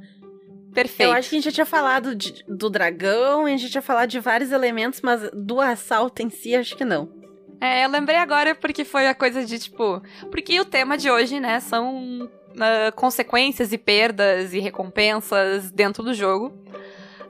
Perfeito. 0.75 1.09
Eu 1.09 1.17
acho 1.17 1.31
que 1.31 1.37
a 1.37 1.39
gente 1.39 1.45
já 1.47 1.53
tinha 1.53 1.65
falado 1.65 2.15
de, 2.15 2.45
do 2.47 2.69
dragão, 2.69 3.47
a 3.47 3.49
gente 3.49 3.63
já 3.63 3.71
tinha 3.71 3.83
falado 3.83 4.11
de 4.11 4.21
vários 4.21 4.53
elementos, 4.53 5.01
mas 5.01 5.31
do 5.33 5.59
assalto 5.59 6.21
em 6.21 6.29
si, 6.29 6.55
acho 6.55 6.77
que 6.77 6.85
não. 6.85 7.11
É, 7.59 7.87
eu 7.87 7.89
lembrei 7.89 8.19
agora 8.19 8.55
porque 8.55 8.85
foi 8.85 9.07
a 9.07 9.15
coisa 9.15 9.43
de 9.47 9.59
tipo. 9.59 10.03
Porque 10.31 10.61
o 10.61 10.67
tema 10.67 10.99
de 10.99 11.11
hoje, 11.11 11.41
né, 11.41 11.61
são 11.61 12.29
uh, 12.57 12.95
consequências 12.95 13.73
e 13.73 13.79
perdas 13.79 14.53
e 14.53 14.59
recompensas 14.59 15.71
dentro 15.71 16.03
do 16.03 16.13
jogo. 16.13 16.53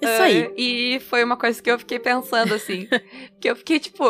Isso 0.00 0.22
aí. 0.22 0.46
Uh, 0.46 0.54
e 0.56 1.00
foi 1.00 1.24
uma 1.24 1.36
coisa 1.36 1.62
que 1.62 1.70
eu 1.70 1.78
fiquei 1.78 1.98
pensando, 1.98 2.54
assim. 2.54 2.88
que 3.40 3.48
eu 3.48 3.56
fiquei, 3.56 3.78
tipo. 3.78 4.04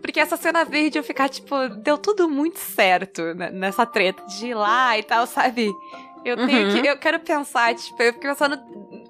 Porque 0.00 0.20
essa 0.20 0.36
cena 0.36 0.64
verde 0.64 0.98
eu 0.98 1.04
ficar, 1.04 1.28
tipo, 1.28 1.68
deu 1.68 1.98
tudo 1.98 2.28
muito 2.28 2.58
certo 2.58 3.34
nessa 3.34 3.84
treta 3.84 4.24
de 4.26 4.48
ir 4.48 4.54
lá 4.54 4.98
e 4.98 5.02
tal, 5.02 5.26
sabe? 5.26 5.70
Eu 6.26 6.36
tenho 6.36 6.66
uhum. 6.66 6.82
que. 6.82 6.88
Eu 6.88 6.98
quero 6.98 7.20
pensar, 7.20 7.72
tipo, 7.76 8.02
eu 8.02 8.12
fiquei 8.12 8.28
pensando. 8.28 8.60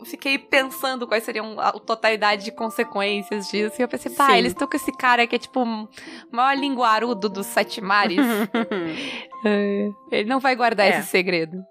Fiquei 0.04 0.38
pensando 0.38 1.06
quais 1.06 1.24
seriam 1.24 1.58
a 1.58 1.72
totalidade 1.72 2.44
de 2.44 2.52
consequências 2.52 3.48
disso. 3.48 3.76
E 3.78 3.82
eu 3.82 3.88
pensei, 3.88 4.12
pá, 4.12 4.36
eles 4.38 4.52
estão 4.52 4.68
com 4.68 4.76
esse 4.76 4.92
cara 4.92 5.26
que 5.26 5.34
é 5.34 5.38
tipo 5.38 5.62
o 5.62 5.88
maior 6.30 6.56
linguarudo 6.56 7.28
dos 7.28 7.46
sete 7.46 7.80
mares. 7.80 8.18
É, 9.44 9.90
ele 10.10 10.28
não 10.28 10.40
vai 10.40 10.56
guardar 10.56 10.86
é. 10.86 10.98
esse 10.98 11.08
segredo. 11.08 11.64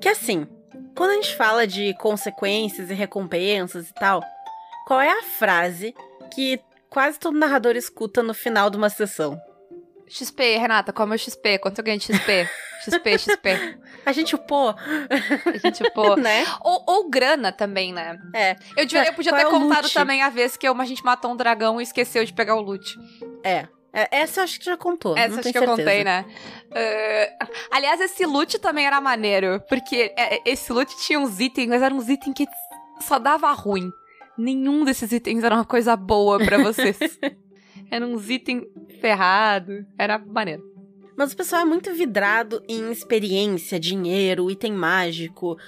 Que 0.00 0.08
assim, 0.08 0.46
quando 0.94 1.10
a 1.10 1.14
gente 1.14 1.34
fala 1.34 1.66
de 1.66 1.92
consequências 1.94 2.88
e 2.88 2.94
recompensas 2.94 3.90
e 3.90 3.94
tal, 3.94 4.22
qual 4.86 5.00
é 5.00 5.10
a 5.10 5.22
frase 5.22 5.92
que 6.32 6.60
quase 6.88 7.18
todo 7.18 7.36
narrador 7.36 7.74
escuta 7.74 8.22
no 8.22 8.32
final 8.32 8.70
de 8.70 8.76
uma 8.76 8.90
sessão? 8.90 9.40
XP, 10.10 10.56
Renata, 10.58 10.92
qual 10.92 11.04
é 11.04 11.06
o 11.06 11.08
meu 11.08 11.18
XP? 11.18 11.58
Quanto 11.58 11.78
eu 11.78 11.84
ganho 11.84 11.98
de 11.98 12.06
XP? 12.06 12.48
XP, 12.84 13.18
XP. 13.18 13.78
A 14.04 14.12
gente 14.12 14.34
upou. 14.34 14.74
A 14.74 15.58
gente 15.58 15.82
upou. 15.82 16.16
né? 16.18 16.44
Ou, 16.62 16.82
ou, 16.86 17.10
grana 17.10 17.52
também, 17.52 17.92
né? 17.92 18.18
É. 18.34 18.56
Eu, 18.76 18.86
devia, 18.86 19.06
eu 19.06 19.12
podia 19.12 19.30
qual 19.30 19.42
ter 19.42 19.46
é 19.46 19.50
contado 19.50 19.82
loot? 19.82 19.94
também 19.94 20.22
a 20.22 20.30
vez 20.30 20.56
que 20.56 20.66
a 20.66 20.84
gente 20.84 21.04
matou 21.04 21.30
um 21.30 21.36
dragão 21.36 21.78
e 21.80 21.84
esqueceu 21.84 22.24
de 22.24 22.32
pegar 22.32 22.54
o 22.54 22.60
loot. 22.60 22.98
É. 23.44 23.68
É, 23.92 24.20
essa 24.20 24.40
eu 24.40 24.44
acho 24.44 24.58
que 24.58 24.64
já 24.64 24.76
contou. 24.76 25.16
Essa 25.16 25.40
acho 25.40 25.52
que 25.52 25.58
eu 25.58 25.64
contei, 25.64 26.02
né? 26.02 26.24
Uh, 26.70 27.46
aliás, 27.70 28.00
esse 28.00 28.24
loot 28.24 28.58
também 28.58 28.86
era 28.86 29.00
maneiro. 29.00 29.60
Porque 29.68 30.14
é, 30.16 30.40
esse 30.46 30.72
loot 30.72 30.96
tinha 30.98 31.18
uns 31.18 31.40
itens, 31.40 31.68
mas 31.68 31.82
eram 31.82 31.96
uns 31.96 32.08
itens 32.08 32.34
que 32.34 32.46
só 33.00 33.18
dava 33.18 33.52
ruim. 33.52 33.90
Nenhum 34.38 34.84
desses 34.84 35.12
itens 35.12 35.44
era 35.44 35.54
uma 35.54 35.64
coisa 35.64 35.96
boa 35.96 36.38
para 36.38 36.58
vocês. 36.58 36.98
eram 37.90 38.12
uns 38.12 38.30
itens 38.30 38.64
ferrados. 39.00 39.84
Era 39.98 40.18
maneiro. 40.18 40.62
Mas 41.16 41.32
o 41.32 41.36
pessoal 41.36 41.62
é 41.62 41.64
muito 41.64 41.92
vidrado 41.92 42.62
em 42.68 42.90
experiência, 42.90 43.78
dinheiro, 43.78 44.50
item 44.50 44.72
mágico. 44.72 45.58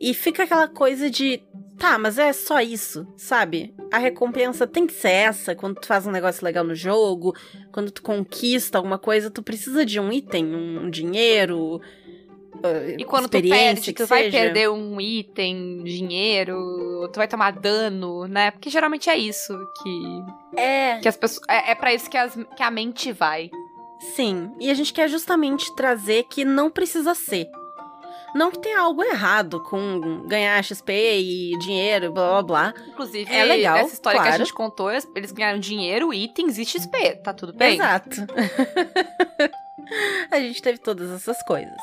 E 0.00 0.14
fica 0.14 0.44
aquela 0.44 0.68
coisa 0.68 1.10
de 1.10 1.42
Tá, 1.78 1.96
mas 1.96 2.18
é 2.18 2.32
só 2.32 2.60
isso, 2.60 3.06
sabe? 3.16 3.72
A 3.92 3.98
recompensa 3.98 4.66
tem 4.66 4.84
que 4.84 4.92
ser 4.92 5.10
essa 5.10 5.54
quando 5.54 5.76
tu 5.76 5.86
faz 5.86 6.08
um 6.08 6.10
negócio 6.10 6.44
legal 6.44 6.64
no 6.64 6.74
jogo, 6.74 7.32
quando 7.70 7.92
tu 7.92 8.02
conquista 8.02 8.76
alguma 8.76 8.98
coisa, 8.98 9.30
tu 9.30 9.44
precisa 9.44 9.86
de 9.86 10.00
um 10.00 10.12
item, 10.12 10.56
um 10.56 10.90
dinheiro. 10.90 11.80
E 12.98 13.04
quando 13.04 13.28
tu 13.28 13.40
perde, 13.40 13.92
tu 13.92 14.06
vai 14.06 14.30
perder 14.30 14.70
um 14.70 15.00
item, 15.00 15.82
dinheiro, 15.84 17.08
tu 17.12 17.16
vai 17.16 17.28
tomar 17.28 17.52
dano, 17.52 18.26
né? 18.26 18.50
Porque 18.50 18.70
geralmente 18.70 19.08
é 19.08 19.16
isso 19.16 19.56
que. 19.82 20.60
É. 20.60 20.98
Que 20.98 21.08
as 21.08 21.16
pessoas. 21.16 21.46
É, 21.48 21.72
é 21.72 21.74
pra 21.74 21.92
isso 21.92 22.10
que, 22.10 22.16
as, 22.16 22.34
que 22.56 22.62
a 22.62 22.70
mente 22.70 23.12
vai. 23.12 23.50
Sim, 24.14 24.52
e 24.60 24.70
a 24.70 24.74
gente 24.74 24.92
quer 24.92 25.08
justamente 25.08 25.74
trazer 25.74 26.24
que 26.24 26.44
não 26.44 26.70
precisa 26.70 27.14
ser. 27.14 27.48
Não 28.34 28.50
que 28.50 28.58
tenha 28.58 28.80
algo 28.80 29.02
errado 29.02 29.62
com 29.64 30.26
ganhar 30.26 30.62
XP 30.62 30.92
e 30.92 31.58
dinheiro, 31.58 32.12
blá 32.12 32.28
blá 32.28 32.42
blá. 32.42 32.74
Inclusive, 32.88 33.32
é 33.32 33.44
legal. 33.44 33.78
Essa 33.78 33.94
história 33.94 34.20
claro. 34.20 34.36
que 34.36 34.42
a 34.42 34.44
gente 34.44 34.54
contou, 34.54 34.90
eles 34.90 35.32
ganharam 35.32 35.58
dinheiro, 35.58 36.12
itens 36.12 36.58
e 36.58 36.64
XP. 36.64 37.16
Tá 37.16 37.32
tudo 37.32 37.52
bem? 37.52 37.74
Exato. 37.74 38.26
a 40.30 40.40
gente 40.40 40.60
teve 40.60 40.78
todas 40.78 41.10
essas 41.10 41.42
coisas. 41.44 41.76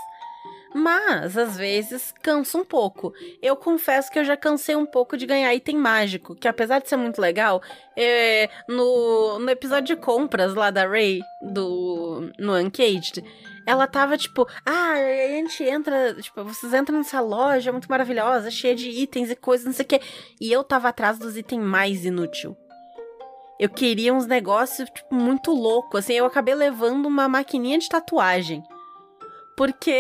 Mas, 0.77 1.37
às 1.37 1.55
vezes, 1.55 2.13
cansa 2.21 2.57
um 2.57 2.65
pouco. 2.65 3.13
Eu 3.41 3.55
confesso 3.55 4.11
que 4.11 4.19
eu 4.19 4.25
já 4.25 4.35
cansei 4.35 4.75
um 4.75 4.85
pouco 4.85 5.15
de 5.15 5.25
ganhar 5.25 5.55
item 5.55 5.77
mágico, 5.77 6.35
que 6.35 6.49
apesar 6.49 6.81
de 6.81 6.89
ser 6.89 6.97
muito 6.97 7.21
legal, 7.21 7.61
é, 7.95 8.49
no, 8.67 9.39
no 9.39 9.49
episódio 9.49 9.95
de 9.95 10.01
compras 10.01 10.53
lá 10.53 10.71
da 10.71 10.85
Ray, 10.85 11.21
do, 11.41 12.29
no 12.37 12.57
Uncaged, 12.57 13.23
ela 13.65 13.87
tava 13.87 14.17
tipo, 14.17 14.45
ah, 14.65 14.95
a 14.95 15.29
gente 15.29 15.63
entra, 15.63 16.13
tipo, 16.15 16.43
vocês 16.43 16.73
entram 16.73 16.97
nessa 16.97 17.21
loja 17.21 17.71
muito 17.71 17.89
maravilhosa, 17.89 18.51
cheia 18.51 18.75
de 18.75 18.89
itens 18.89 19.31
e 19.31 19.35
coisas, 19.37 19.65
não 19.65 19.71
sei 19.71 19.85
o 19.85 19.87
quê. 19.87 20.01
E 20.41 20.51
eu 20.51 20.61
tava 20.61 20.89
atrás 20.89 21.17
dos 21.17 21.37
itens 21.37 21.63
mais 21.63 22.03
inútil. 22.03 22.53
Eu 23.57 23.69
queria 23.69 24.13
uns 24.13 24.27
negócios, 24.27 24.89
tipo, 24.89 25.15
muito 25.15 25.51
louco. 25.51 25.95
Assim, 25.95 26.15
eu 26.15 26.25
acabei 26.25 26.53
levando 26.53 27.05
uma 27.05 27.29
maquininha 27.29 27.79
de 27.79 27.87
tatuagem. 27.87 28.61
Porque. 29.55 29.91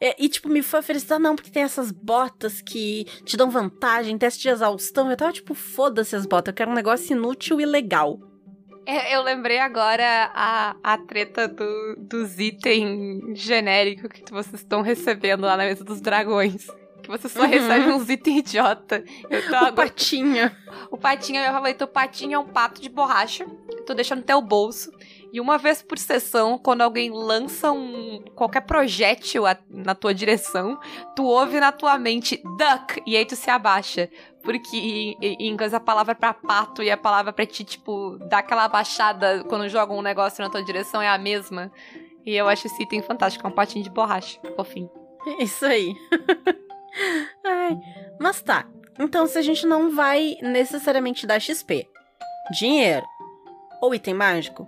É, 0.00 0.14
e, 0.18 0.28
tipo, 0.28 0.48
me 0.48 0.62
foi 0.62 0.80
oferecido, 0.80 1.12
ah, 1.12 1.18
não, 1.18 1.34
porque 1.34 1.50
tem 1.50 1.62
essas 1.62 1.90
botas 1.90 2.60
que 2.60 3.04
te 3.24 3.36
dão 3.36 3.50
vantagem, 3.50 4.18
teste 4.18 4.42
de 4.42 4.48
exaustão. 4.48 5.10
Eu 5.10 5.16
tava, 5.16 5.32
tipo, 5.32 5.54
foda-se 5.54 6.14
as 6.14 6.26
botas, 6.26 6.52
eu 6.52 6.56
quero 6.56 6.70
um 6.70 6.74
negócio 6.74 7.16
inútil 7.16 7.60
e 7.60 7.66
legal. 7.66 8.20
É, 8.86 9.16
eu 9.16 9.22
lembrei 9.22 9.58
agora 9.58 10.30
a, 10.32 10.76
a 10.80 10.96
treta 10.96 11.48
do, 11.48 11.96
dos 11.98 12.38
itens 12.38 13.36
genéricos 13.36 14.08
que 14.12 14.32
vocês 14.32 14.62
estão 14.62 14.80
recebendo 14.80 15.42
lá 15.42 15.56
na 15.56 15.64
mesa 15.64 15.82
dos 15.82 16.00
dragões. 16.00 16.68
Que 17.02 17.08
você 17.08 17.28
só 17.28 17.42
uhum. 17.42 17.48
recebe 17.48 17.90
uns 17.90 18.08
itens 18.08 18.38
idiota. 18.38 19.04
Eu 19.28 19.42
tô 19.42 19.52
o 19.52 19.56
agora... 19.56 19.72
patinho. 19.72 20.50
O 20.90 20.96
patinho, 20.96 21.40
eu 21.40 21.52
falei, 21.52 21.76
o 21.80 21.86
patinho 21.86 22.34
é 22.34 22.38
um 22.38 22.46
pato 22.46 22.80
de 22.80 22.88
borracha. 22.88 23.44
Tu 23.86 23.94
deixa 23.94 24.14
no 24.14 24.22
teu 24.22 24.40
bolso. 24.40 24.92
E 25.36 25.40
uma 25.40 25.58
vez 25.58 25.82
por 25.82 25.98
sessão, 25.98 26.56
quando 26.56 26.80
alguém 26.80 27.10
lança 27.10 27.70
um 27.70 28.24
qualquer 28.34 28.62
projétil 28.62 29.42
na 29.68 29.94
tua 29.94 30.14
direção, 30.14 30.80
tu 31.14 31.26
ouve 31.26 31.60
na 31.60 31.70
tua 31.70 31.98
mente 31.98 32.42
duck 32.56 33.02
e 33.06 33.14
aí 33.18 33.26
tu 33.26 33.36
se 33.36 33.50
abaixa. 33.50 34.08
Porque 34.42 34.78
em, 35.20 35.46
inglês 35.46 35.74
a 35.74 35.78
palavra 35.78 36.14
pra 36.14 36.32
pato 36.32 36.82
e 36.82 36.90
a 36.90 36.96
palavra 36.96 37.34
pra 37.34 37.44
ti, 37.44 37.64
tipo, 37.64 38.16
dar 38.30 38.38
aquela 38.38 38.64
abaixada 38.64 39.44
quando 39.44 39.68
jogam 39.68 39.98
um 39.98 40.02
negócio 40.02 40.42
na 40.42 40.48
tua 40.48 40.64
direção 40.64 41.02
é 41.02 41.08
a 41.10 41.18
mesma. 41.18 41.70
E 42.24 42.34
eu 42.34 42.48
acho 42.48 42.66
esse 42.66 42.82
item 42.82 43.02
fantástico, 43.02 43.46
é 43.46 43.50
um 43.50 43.54
patinho 43.54 43.84
de 43.84 43.90
borracha, 43.90 44.40
fofinho. 44.56 44.90
Isso 45.38 45.66
aí. 45.66 45.94
Ai, 47.44 47.78
mas 48.18 48.40
tá. 48.40 48.66
Então, 48.98 49.26
se 49.26 49.36
a 49.36 49.42
gente 49.42 49.66
não 49.66 49.94
vai 49.94 50.38
necessariamente 50.40 51.26
dar 51.26 51.38
XP, 51.38 51.86
dinheiro 52.58 53.04
ou 53.82 53.94
item 53.94 54.14
mágico, 54.14 54.66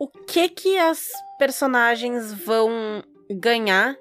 o 0.00 0.08
que 0.08 0.48
que 0.48 0.78
as 0.78 1.10
personagens 1.38 2.32
vão 2.32 3.04
ganhar? 3.30 3.94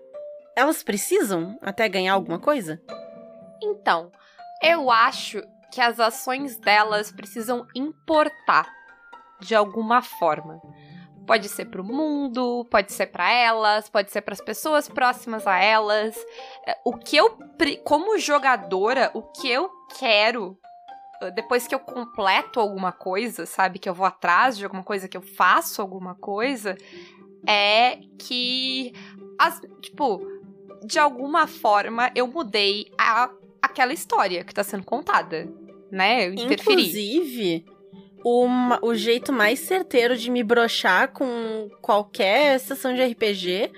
Elas 0.55 0.81
precisam 0.81 1.59
até 1.61 1.89
ganhar 1.89 2.13
alguma 2.13 2.39
coisa? 2.39 2.81
Então, 3.61 4.09
eu 4.63 4.89
acho 4.89 5.41
que 5.69 5.81
as 5.81 5.99
ações 5.99 6.57
delas 6.57 7.11
precisam 7.11 7.67
importar 7.75 8.73
de 9.41 9.53
alguma 9.53 10.01
forma. 10.01 10.61
Pode 11.27 11.49
ser 11.49 11.65
para 11.65 11.81
o 11.81 11.85
mundo, 11.85 12.65
pode 12.71 12.93
ser 12.93 13.07
para 13.07 13.29
elas, 13.29 13.89
pode 13.89 14.09
ser 14.09 14.21
para 14.21 14.33
as 14.33 14.41
pessoas 14.41 14.87
próximas 14.87 15.45
a 15.45 15.61
elas. 15.61 16.15
É, 16.65 16.77
o 16.85 16.97
que 16.97 17.17
eu, 17.17 17.37
como 17.83 18.17
jogadora, 18.17 19.11
o 19.13 19.21
que 19.21 19.49
eu 19.49 19.69
quero 19.99 20.57
depois 21.35 21.67
que 21.67 21.75
eu 21.75 21.79
completo 21.79 22.59
alguma 22.59 22.91
coisa, 22.91 23.45
sabe? 23.45 23.79
Que 23.79 23.89
eu 23.89 23.93
vou 23.93 24.05
atrás 24.05 24.57
de 24.57 24.63
alguma 24.63 24.83
coisa, 24.83 25.07
que 25.07 25.17
eu 25.17 25.21
faço 25.21 25.81
alguma 25.81 26.15
coisa, 26.15 26.77
é 27.47 27.99
que, 28.17 28.93
as, 29.37 29.61
tipo, 29.81 30.25
de 30.83 30.97
alguma 30.97 31.47
forma 31.47 32.11
eu 32.15 32.27
mudei 32.27 32.91
a, 32.97 33.29
aquela 33.61 33.93
história 33.93 34.43
que 34.43 34.53
tá 34.53 34.63
sendo 34.63 34.83
contada, 34.83 35.47
né? 35.91 36.27
Eu 36.27 36.33
interferi. 36.33 36.81
Inclusive, 36.81 37.65
o 38.23 38.93
jeito 38.95 39.31
mais 39.31 39.59
certeiro 39.59 40.17
de 40.17 40.29
me 40.29 40.43
brochar 40.43 41.11
com 41.11 41.69
qualquer 41.81 42.59
sessão 42.59 42.93
de 42.93 43.03
RPG 43.03 43.71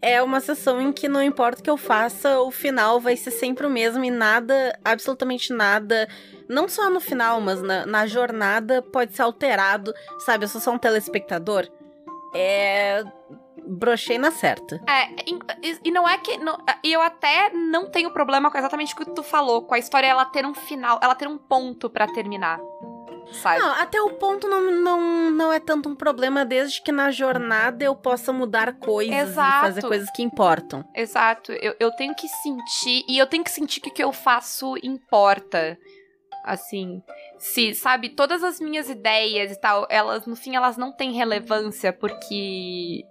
é 0.00 0.22
uma 0.22 0.38
sessão 0.40 0.82
em 0.82 0.92
que 0.92 1.08
não 1.08 1.22
importa 1.22 1.60
o 1.60 1.64
que 1.64 1.70
eu 1.70 1.78
faça, 1.78 2.38
o 2.40 2.50
final 2.50 3.00
vai 3.00 3.16
ser 3.16 3.30
sempre 3.30 3.66
o 3.66 3.70
mesmo 3.70 4.04
e 4.04 4.10
nada, 4.10 4.78
absolutamente 4.84 5.50
nada 5.50 6.06
não 6.48 6.68
só 6.68 6.90
no 6.90 7.00
final, 7.00 7.40
mas 7.40 7.62
na, 7.62 7.86
na 7.86 8.06
jornada 8.06 8.82
pode 8.82 9.14
ser 9.14 9.22
alterado, 9.22 9.92
sabe? 10.20 10.44
Eu 10.44 10.48
sou 10.48 10.60
só 10.60 10.70
um 10.70 10.78
telespectador. 10.78 11.68
É 12.34 13.04
brochei 13.66 14.18
na 14.18 14.30
certa. 14.30 14.80
É, 14.86 15.08
e, 15.62 15.78
e 15.84 15.90
não 15.90 16.08
é 16.08 16.18
que. 16.18 16.36
Não, 16.38 16.58
e 16.82 16.92
eu 16.92 17.00
até 17.00 17.50
não 17.50 17.90
tenho 17.90 18.10
problema 18.10 18.50
com 18.50 18.58
exatamente 18.58 18.94
o 18.94 18.96
que 18.96 19.06
tu 19.06 19.22
falou, 19.22 19.62
com 19.62 19.74
a 19.74 19.78
história 19.78 20.06
ela 20.06 20.24
ter 20.24 20.44
um 20.44 20.54
final, 20.54 21.00
ela 21.02 21.14
ter 21.14 21.26
um 21.26 21.38
ponto 21.38 21.88
para 21.88 22.06
terminar. 22.06 22.60
Sabe? 23.32 23.58
Não, 23.58 23.72
até 23.72 24.00
o 24.02 24.10
ponto 24.10 24.46
não, 24.46 24.70
não, 24.70 25.30
não 25.30 25.52
é 25.52 25.58
tanto 25.58 25.88
um 25.88 25.94
problema, 25.94 26.44
desde 26.44 26.82
que 26.82 26.92
na 26.92 27.10
jornada 27.10 27.82
eu 27.82 27.96
possa 27.96 28.32
mudar 28.34 28.74
coisas 28.74 29.30
Exato. 29.30 29.56
e 29.56 29.60
fazer 29.60 29.82
coisas 29.82 30.10
que 30.14 30.22
importam. 30.22 30.84
Exato. 30.94 31.52
Eu, 31.52 31.74
eu 31.80 31.90
tenho 31.92 32.14
que 32.14 32.28
sentir, 32.28 33.02
e 33.08 33.16
eu 33.18 33.26
tenho 33.26 33.42
que 33.42 33.50
sentir 33.50 33.80
que 33.80 33.88
o 33.88 33.92
que 33.92 34.04
eu 34.04 34.12
faço 34.12 34.74
importa. 34.82 35.78
Assim, 36.44 37.02
se, 37.38 37.74
sabe, 37.74 38.10
todas 38.10 38.44
as 38.44 38.60
minhas 38.60 38.90
ideias 38.90 39.50
e 39.50 39.58
tal, 39.58 39.86
elas, 39.88 40.26
no 40.26 40.36
fim, 40.36 40.54
elas 40.54 40.76
não 40.76 40.92
têm 40.92 41.12
relevância 41.12 41.92
porque. 41.92 43.02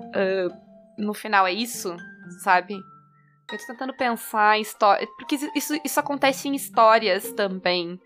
Uh, 0.00 0.70
no 0.98 1.14
final 1.14 1.46
é 1.46 1.52
isso, 1.52 1.96
sabe? 2.42 2.74
Eu 2.74 3.58
tô 3.58 3.66
tentando 3.66 3.96
pensar 3.96 4.58
em 4.58 4.62
história. 4.62 5.08
Porque 5.18 5.36
isso, 5.54 5.80
isso 5.82 5.98
acontece 5.98 6.48
em 6.48 6.54
histórias 6.54 7.32
também 7.32 7.98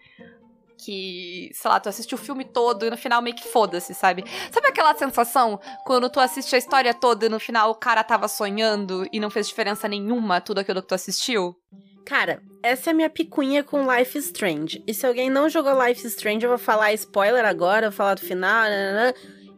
que, 0.84 1.50
sei 1.52 1.70
lá, 1.70 1.80
tu 1.80 1.88
assiste 1.88 2.14
o 2.14 2.18
filme 2.18 2.44
todo 2.44 2.84
e 2.84 2.90
no 2.90 2.96
final 2.96 3.22
meio 3.22 3.34
que 3.34 3.48
foda-se, 3.48 3.94
sabe? 3.94 4.24
Sabe 4.52 4.68
aquela 4.68 4.94
sensação 4.94 5.58
quando 5.84 6.10
tu 6.10 6.20
assiste 6.20 6.54
a 6.54 6.58
história 6.58 6.92
toda 6.92 7.26
e 7.26 7.28
no 7.28 7.40
final 7.40 7.70
o 7.70 7.74
cara 7.74 8.04
tava 8.04 8.28
sonhando 8.28 9.06
e 9.12 9.18
não 9.18 9.30
fez 9.30 9.48
diferença 9.48 9.88
nenhuma 9.88 10.40
tudo 10.40 10.60
aquilo 10.60 10.82
que 10.82 10.88
tu 10.88 10.94
assistiu? 10.94 11.56
Cara, 12.04 12.42
essa 12.62 12.90
é 12.90 12.92
a 12.92 12.94
minha 12.94 13.10
picuinha 13.10 13.64
com 13.64 13.90
Life 13.90 14.18
Strange. 14.18 14.82
E 14.86 14.92
se 14.92 15.06
alguém 15.06 15.30
não 15.30 15.48
jogou 15.48 15.82
Life 15.84 16.06
Strange, 16.06 16.44
eu 16.44 16.50
vou 16.50 16.58
falar 16.58 16.92
spoiler 16.92 17.44
agora, 17.44 17.90
vou 17.90 17.96
falar 17.96 18.14
do 18.14 18.20
final, 18.20 18.66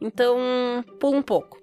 então 0.00 0.84
pula 1.00 1.16
um 1.16 1.22
pouco. 1.22 1.60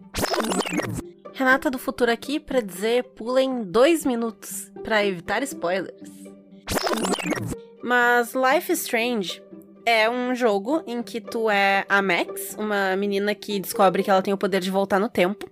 Renata 1.33 1.71
do 1.71 1.79
futuro 1.79 2.11
aqui 2.11 2.39
para 2.39 2.61
dizer 2.61 3.03
pulem 3.15 3.63
dois 3.63 4.05
minutos 4.05 4.71
para 4.83 5.05
evitar 5.05 5.41
spoilers. 5.43 6.11
Mas 7.81 8.33
Life 8.33 8.71
Strange 8.73 9.41
é 9.85 10.09
um 10.09 10.35
jogo 10.35 10.83
em 10.85 11.01
que 11.01 11.19
tu 11.19 11.49
é 11.49 11.85
a 11.89 12.01
Max, 12.01 12.55
uma 12.57 12.95
menina 12.95 13.33
que 13.33 13.59
descobre 13.59 14.03
que 14.03 14.09
ela 14.09 14.21
tem 14.21 14.33
o 14.33 14.37
poder 14.37 14.59
de 14.59 14.69
voltar 14.69 14.99
no 14.99 15.09
tempo. 15.09 15.49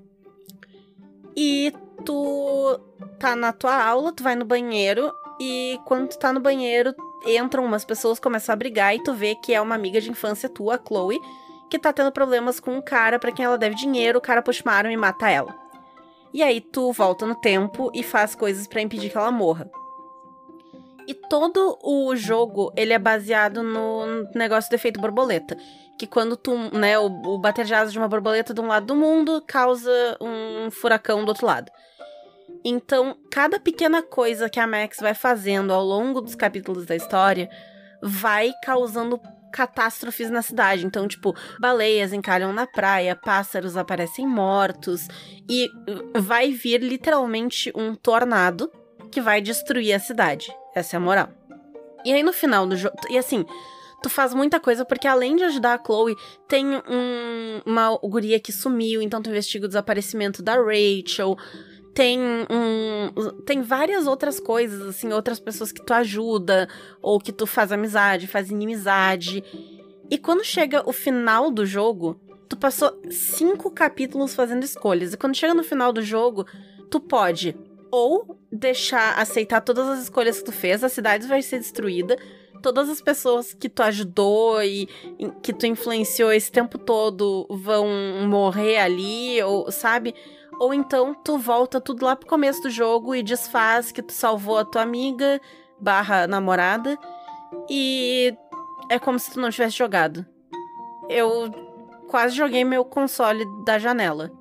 E 1.35 1.73
tu 2.05 2.79
tá 3.19 3.35
na 3.35 3.51
tua 3.51 3.83
aula, 3.83 4.11
tu 4.11 4.23
vai 4.23 4.35
no 4.35 4.45
banheiro 4.45 5.11
e 5.43 5.79
quando 5.85 6.09
tu 6.09 6.19
tá 6.19 6.31
no 6.31 6.39
banheiro, 6.39 6.93
entram 7.25 7.65
umas 7.65 7.83
pessoas, 7.83 8.19
começam 8.19 8.53
a 8.53 8.55
brigar 8.55 8.95
e 8.95 9.01
tu 9.01 9.11
vê 9.11 9.33
que 9.33 9.51
é 9.51 9.59
uma 9.59 9.73
amiga 9.73 9.99
de 9.99 10.11
infância 10.11 10.47
tua, 10.47 10.75
a 10.75 10.79
Chloe, 10.87 11.19
que 11.67 11.79
tá 11.79 11.91
tendo 11.91 12.11
problemas 12.11 12.59
com 12.59 12.75
um 12.75 12.81
cara 12.81 13.17
para 13.17 13.31
quem 13.31 13.43
ela 13.43 13.57
deve 13.57 13.73
dinheiro, 13.73 14.19
o 14.19 14.21
cara 14.21 14.43
puxa 14.43 14.61
uma 14.63 14.73
arma 14.73 14.93
e 14.93 14.97
mata 14.97 15.31
ela. 15.31 15.55
E 16.31 16.43
aí 16.43 16.61
tu 16.61 16.91
volta 16.91 17.25
no 17.25 17.33
tempo 17.33 17.89
e 17.91 18.03
faz 18.03 18.35
coisas 18.35 18.67
para 18.67 18.81
impedir 18.81 19.09
que 19.09 19.17
ela 19.17 19.31
morra. 19.31 19.67
E 21.07 21.15
todo 21.15 21.75
o 21.83 22.15
jogo, 22.15 22.71
ele 22.77 22.93
é 22.93 22.99
baseado 22.99 23.63
no 23.63 24.29
negócio 24.35 24.69
do 24.69 24.75
efeito 24.75 25.01
borboleta. 25.01 25.57
Que 25.97 26.05
quando 26.05 26.37
tu, 26.37 26.55
né, 26.71 26.99
o, 26.99 27.07
o 27.07 27.39
bater 27.39 27.65
de 27.65 27.73
asas 27.73 27.91
de 27.91 27.97
uma 27.97 28.07
borboleta 28.07 28.53
de 28.53 28.61
um 28.61 28.67
lado 28.67 28.85
do 28.85 28.95
mundo 28.95 29.43
causa 29.47 29.91
um 30.21 30.69
furacão 30.69 31.25
do 31.25 31.29
outro 31.29 31.47
lado. 31.47 31.71
Então, 32.63 33.17
cada 33.31 33.59
pequena 33.59 34.01
coisa 34.01 34.49
que 34.49 34.59
a 34.59 34.67
Max 34.67 34.97
vai 34.99 35.13
fazendo 35.13 35.73
ao 35.73 35.83
longo 35.83 36.21
dos 36.21 36.35
capítulos 36.35 36.85
da 36.85 36.95
história 36.95 37.49
vai 38.01 38.51
causando 38.63 39.19
catástrofes 39.51 40.29
na 40.29 40.41
cidade. 40.41 40.85
Então, 40.85 41.07
tipo, 41.07 41.35
baleias 41.59 42.13
encalham 42.13 42.53
na 42.53 42.65
praia, 42.65 43.15
pássaros 43.15 43.75
aparecem 43.75 44.25
mortos 44.25 45.07
e 45.49 45.69
vai 46.17 46.51
vir 46.51 46.81
literalmente 46.81 47.71
um 47.75 47.93
tornado 47.93 48.71
que 49.11 49.21
vai 49.21 49.41
destruir 49.41 49.93
a 49.93 49.99
cidade. 49.99 50.55
Essa 50.73 50.95
é 50.95 50.97
a 50.97 51.01
moral. 51.01 51.29
E 52.05 52.13
aí 52.13 52.23
no 52.23 52.33
final 52.33 52.65
do 52.65 52.75
jogo. 52.75 52.95
E 53.09 53.17
assim, 53.17 53.45
tu 54.01 54.09
faz 54.09 54.33
muita 54.33 54.59
coisa, 54.59 54.85
porque 54.85 55.07
além 55.07 55.35
de 55.35 55.43
ajudar 55.43 55.73
a 55.73 55.83
Chloe, 55.83 56.15
tem 56.47 56.65
um, 56.65 57.61
uma 57.65 57.97
guria 57.97 58.39
que 58.39 58.51
sumiu, 58.51 59.01
então 59.01 59.21
tu 59.21 59.29
investiga 59.29 59.65
o 59.65 59.67
desaparecimento 59.67 60.41
da 60.41 60.55
Rachel. 60.55 61.37
Tem 61.93 62.19
um. 62.19 63.41
Tem 63.45 63.61
várias 63.61 64.07
outras 64.07 64.39
coisas, 64.39 64.81
assim, 64.87 65.11
outras 65.11 65.39
pessoas 65.39 65.71
que 65.71 65.83
tu 65.83 65.93
ajuda, 65.93 66.67
ou 67.01 67.19
que 67.19 67.31
tu 67.31 67.45
faz 67.45 67.71
amizade, 67.71 68.27
faz 68.27 68.49
inimizade. 68.49 69.43
E 70.09 70.17
quando 70.17 70.43
chega 70.43 70.87
o 70.87 70.93
final 70.93 71.51
do 71.51 71.65
jogo, 71.65 72.19
tu 72.47 72.57
passou 72.57 72.99
cinco 73.09 73.71
capítulos 73.71 74.35
fazendo 74.35 74.63
escolhas. 74.63 75.13
E 75.13 75.17
quando 75.17 75.35
chega 75.35 75.53
no 75.53 75.63
final 75.63 75.93
do 75.93 76.01
jogo, 76.01 76.45
tu 76.89 76.99
pode 76.99 77.55
ou 77.91 78.37
deixar 78.51 79.19
aceitar 79.19 79.61
todas 79.61 79.87
as 79.87 80.03
escolhas 80.03 80.39
que 80.39 80.45
tu 80.45 80.51
fez, 80.51 80.83
a 80.83 80.89
cidade 80.89 81.27
vai 81.27 81.41
ser 81.41 81.59
destruída, 81.59 82.17
todas 82.61 82.89
as 82.89 83.01
pessoas 83.01 83.53
que 83.53 83.67
tu 83.67 83.83
ajudou 83.83 84.63
e 84.63 84.87
que 85.41 85.51
tu 85.51 85.65
influenciou 85.65 86.31
esse 86.31 86.51
tempo 86.51 86.77
todo 86.77 87.45
vão 87.49 87.87
morrer 88.27 88.77
ali, 88.77 89.41
ou 89.43 89.71
sabe? 89.71 90.15
Ou 90.61 90.75
então 90.75 91.15
tu 91.15 91.39
volta 91.39 91.81
tudo 91.81 92.05
lá 92.05 92.15
pro 92.15 92.29
começo 92.29 92.61
do 92.61 92.69
jogo 92.69 93.15
e 93.15 93.23
desfaz 93.23 93.91
que 93.91 93.99
tu 93.99 94.13
salvou 94.13 94.59
a 94.59 94.63
tua 94.63 94.83
amiga 94.83 95.41
barra 95.79 96.27
namorada 96.27 96.99
e 97.67 98.31
é 98.87 98.99
como 98.99 99.17
se 99.17 99.31
tu 99.31 99.39
não 99.39 99.49
tivesse 99.49 99.75
jogado. 99.75 100.23
Eu 101.09 101.51
quase 102.07 102.35
joguei 102.35 102.63
meu 102.63 102.85
console 102.85 103.43
da 103.65 103.79
janela. 103.79 104.31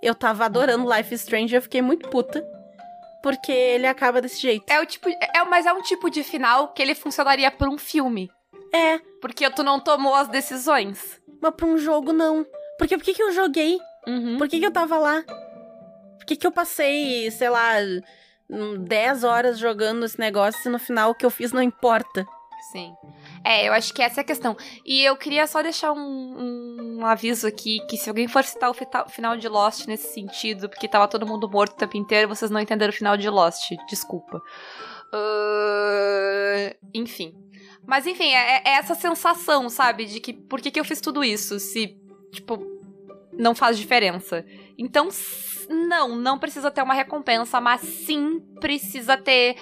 Eu 0.00 0.14
tava 0.14 0.46
adorando 0.46 0.90
Life 0.90 1.14
is 1.14 1.20
Strange 1.20 1.54
e 1.54 1.58
eu 1.58 1.62
fiquei 1.62 1.82
muito 1.82 2.08
puta 2.08 2.42
porque 3.22 3.52
ele 3.52 3.86
acaba 3.86 4.22
desse 4.22 4.40
jeito. 4.40 4.64
É 4.70 4.80
o 4.80 4.86
tipo. 4.86 5.06
É, 5.10 5.44
mas 5.50 5.66
é 5.66 5.72
um 5.74 5.82
tipo 5.82 6.08
de 6.08 6.24
final 6.24 6.68
que 6.68 6.80
ele 6.80 6.94
funcionaria 6.94 7.50
pra 7.50 7.68
um 7.68 7.76
filme. 7.76 8.30
É. 8.72 8.98
Porque 9.20 9.50
tu 9.50 9.62
não 9.62 9.80
tomou 9.80 10.14
as 10.14 10.28
decisões. 10.28 11.20
Mas 11.42 11.54
pra 11.54 11.66
um 11.66 11.76
jogo, 11.76 12.10
não. 12.14 12.46
Porque 12.78 12.96
por 12.96 13.04
que, 13.04 13.12
que 13.12 13.22
eu 13.22 13.32
joguei? 13.32 13.78
Uhum. 14.06 14.38
Por 14.38 14.48
que, 14.48 14.60
que 14.60 14.66
eu 14.66 14.72
tava 14.72 14.98
lá? 14.98 15.22
Por 16.18 16.26
que, 16.26 16.36
que 16.36 16.46
eu 16.46 16.52
passei, 16.52 17.30
sei 17.30 17.48
lá, 17.48 17.74
10 18.48 19.24
horas 19.24 19.58
jogando 19.58 20.04
esse 20.04 20.18
negócio 20.18 20.68
e 20.68 20.72
no 20.72 20.78
final 20.78 21.10
o 21.10 21.14
que 21.14 21.26
eu 21.26 21.30
fiz 21.30 21.52
não 21.52 21.62
importa? 21.62 22.26
Sim. 22.72 22.94
É, 23.44 23.68
eu 23.68 23.72
acho 23.72 23.94
que 23.94 24.02
essa 24.02 24.20
é 24.20 24.22
a 24.22 24.24
questão. 24.24 24.56
E 24.84 25.04
eu 25.04 25.16
queria 25.16 25.46
só 25.46 25.62
deixar 25.62 25.92
um, 25.92 25.98
um, 25.98 26.98
um 26.98 27.06
aviso 27.06 27.46
aqui, 27.46 27.80
que 27.88 27.96
se 27.96 28.08
alguém 28.08 28.26
for 28.26 28.42
citar 28.42 28.70
o 28.70 29.08
final 29.08 29.36
de 29.36 29.48
Lost 29.48 29.86
nesse 29.86 30.12
sentido, 30.12 30.68
porque 30.68 30.88
tava 30.88 31.06
todo 31.06 31.26
mundo 31.26 31.48
morto 31.48 31.72
o 31.72 31.76
tempo 31.76 31.96
inteiro, 31.96 32.28
vocês 32.28 32.50
não 32.50 32.60
entenderam 32.60 32.92
o 32.92 32.96
final 32.96 33.16
de 33.16 33.28
Lost. 33.28 33.70
Desculpa. 33.88 34.42
Uh, 35.14 36.76
enfim. 36.92 37.34
Mas 37.86 38.04
enfim, 38.04 38.30
é, 38.32 38.62
é, 38.64 38.70
essa 38.78 38.96
sensação, 38.96 39.68
sabe? 39.68 40.06
De 40.06 40.18
que 40.18 40.32
por 40.32 40.60
que, 40.60 40.72
que 40.72 40.80
eu 40.80 40.84
fiz 40.84 41.00
tudo 41.00 41.22
isso? 41.22 41.60
Se, 41.60 41.96
tipo, 42.32 42.75
não 43.36 43.54
faz 43.54 43.78
diferença. 43.78 44.44
Então, 44.78 45.08
não, 45.68 46.16
não 46.16 46.38
precisa 46.38 46.70
ter 46.70 46.82
uma 46.82 46.94
recompensa, 46.94 47.60
mas 47.60 47.80
sim 47.80 48.40
precisa 48.60 49.16
ter. 49.16 49.56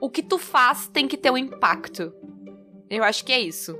O 0.00 0.10
que 0.10 0.22
tu 0.22 0.38
faz 0.38 0.88
tem 0.88 1.08
que 1.08 1.16
ter 1.16 1.30
um 1.30 1.38
impacto. 1.38 2.12
Eu 2.90 3.02
acho 3.02 3.24
que 3.24 3.32
é 3.32 3.40
isso. 3.40 3.76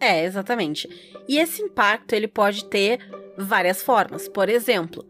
É, 0.00 0.24
exatamente. 0.24 0.88
E 1.28 1.38
esse 1.38 1.62
impacto 1.62 2.14
ele 2.14 2.26
pode 2.26 2.64
ter 2.64 2.98
várias 3.36 3.82
formas. 3.82 4.28
Por 4.28 4.48
exemplo, 4.48 5.04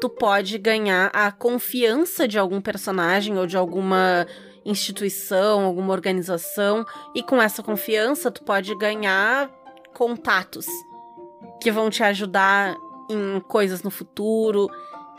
tu 0.00 0.08
pode 0.08 0.56
ganhar 0.58 1.10
a 1.12 1.30
confiança 1.30 2.26
de 2.26 2.38
algum 2.38 2.60
personagem 2.60 3.38
ou 3.38 3.46
de 3.46 3.56
alguma 3.56 4.26
instituição, 4.64 5.64
alguma 5.64 5.92
organização, 5.92 6.84
e 7.14 7.22
com 7.22 7.40
essa 7.42 7.62
confiança 7.62 8.30
tu 8.30 8.42
pode 8.42 8.74
ganhar 8.76 9.50
contatos 9.92 10.66
que 11.60 11.70
vão 11.70 11.90
te 11.90 12.02
ajudar 12.02 12.76
em 13.08 13.40
coisas 13.40 13.82
no 13.82 13.90
futuro, 13.90 14.68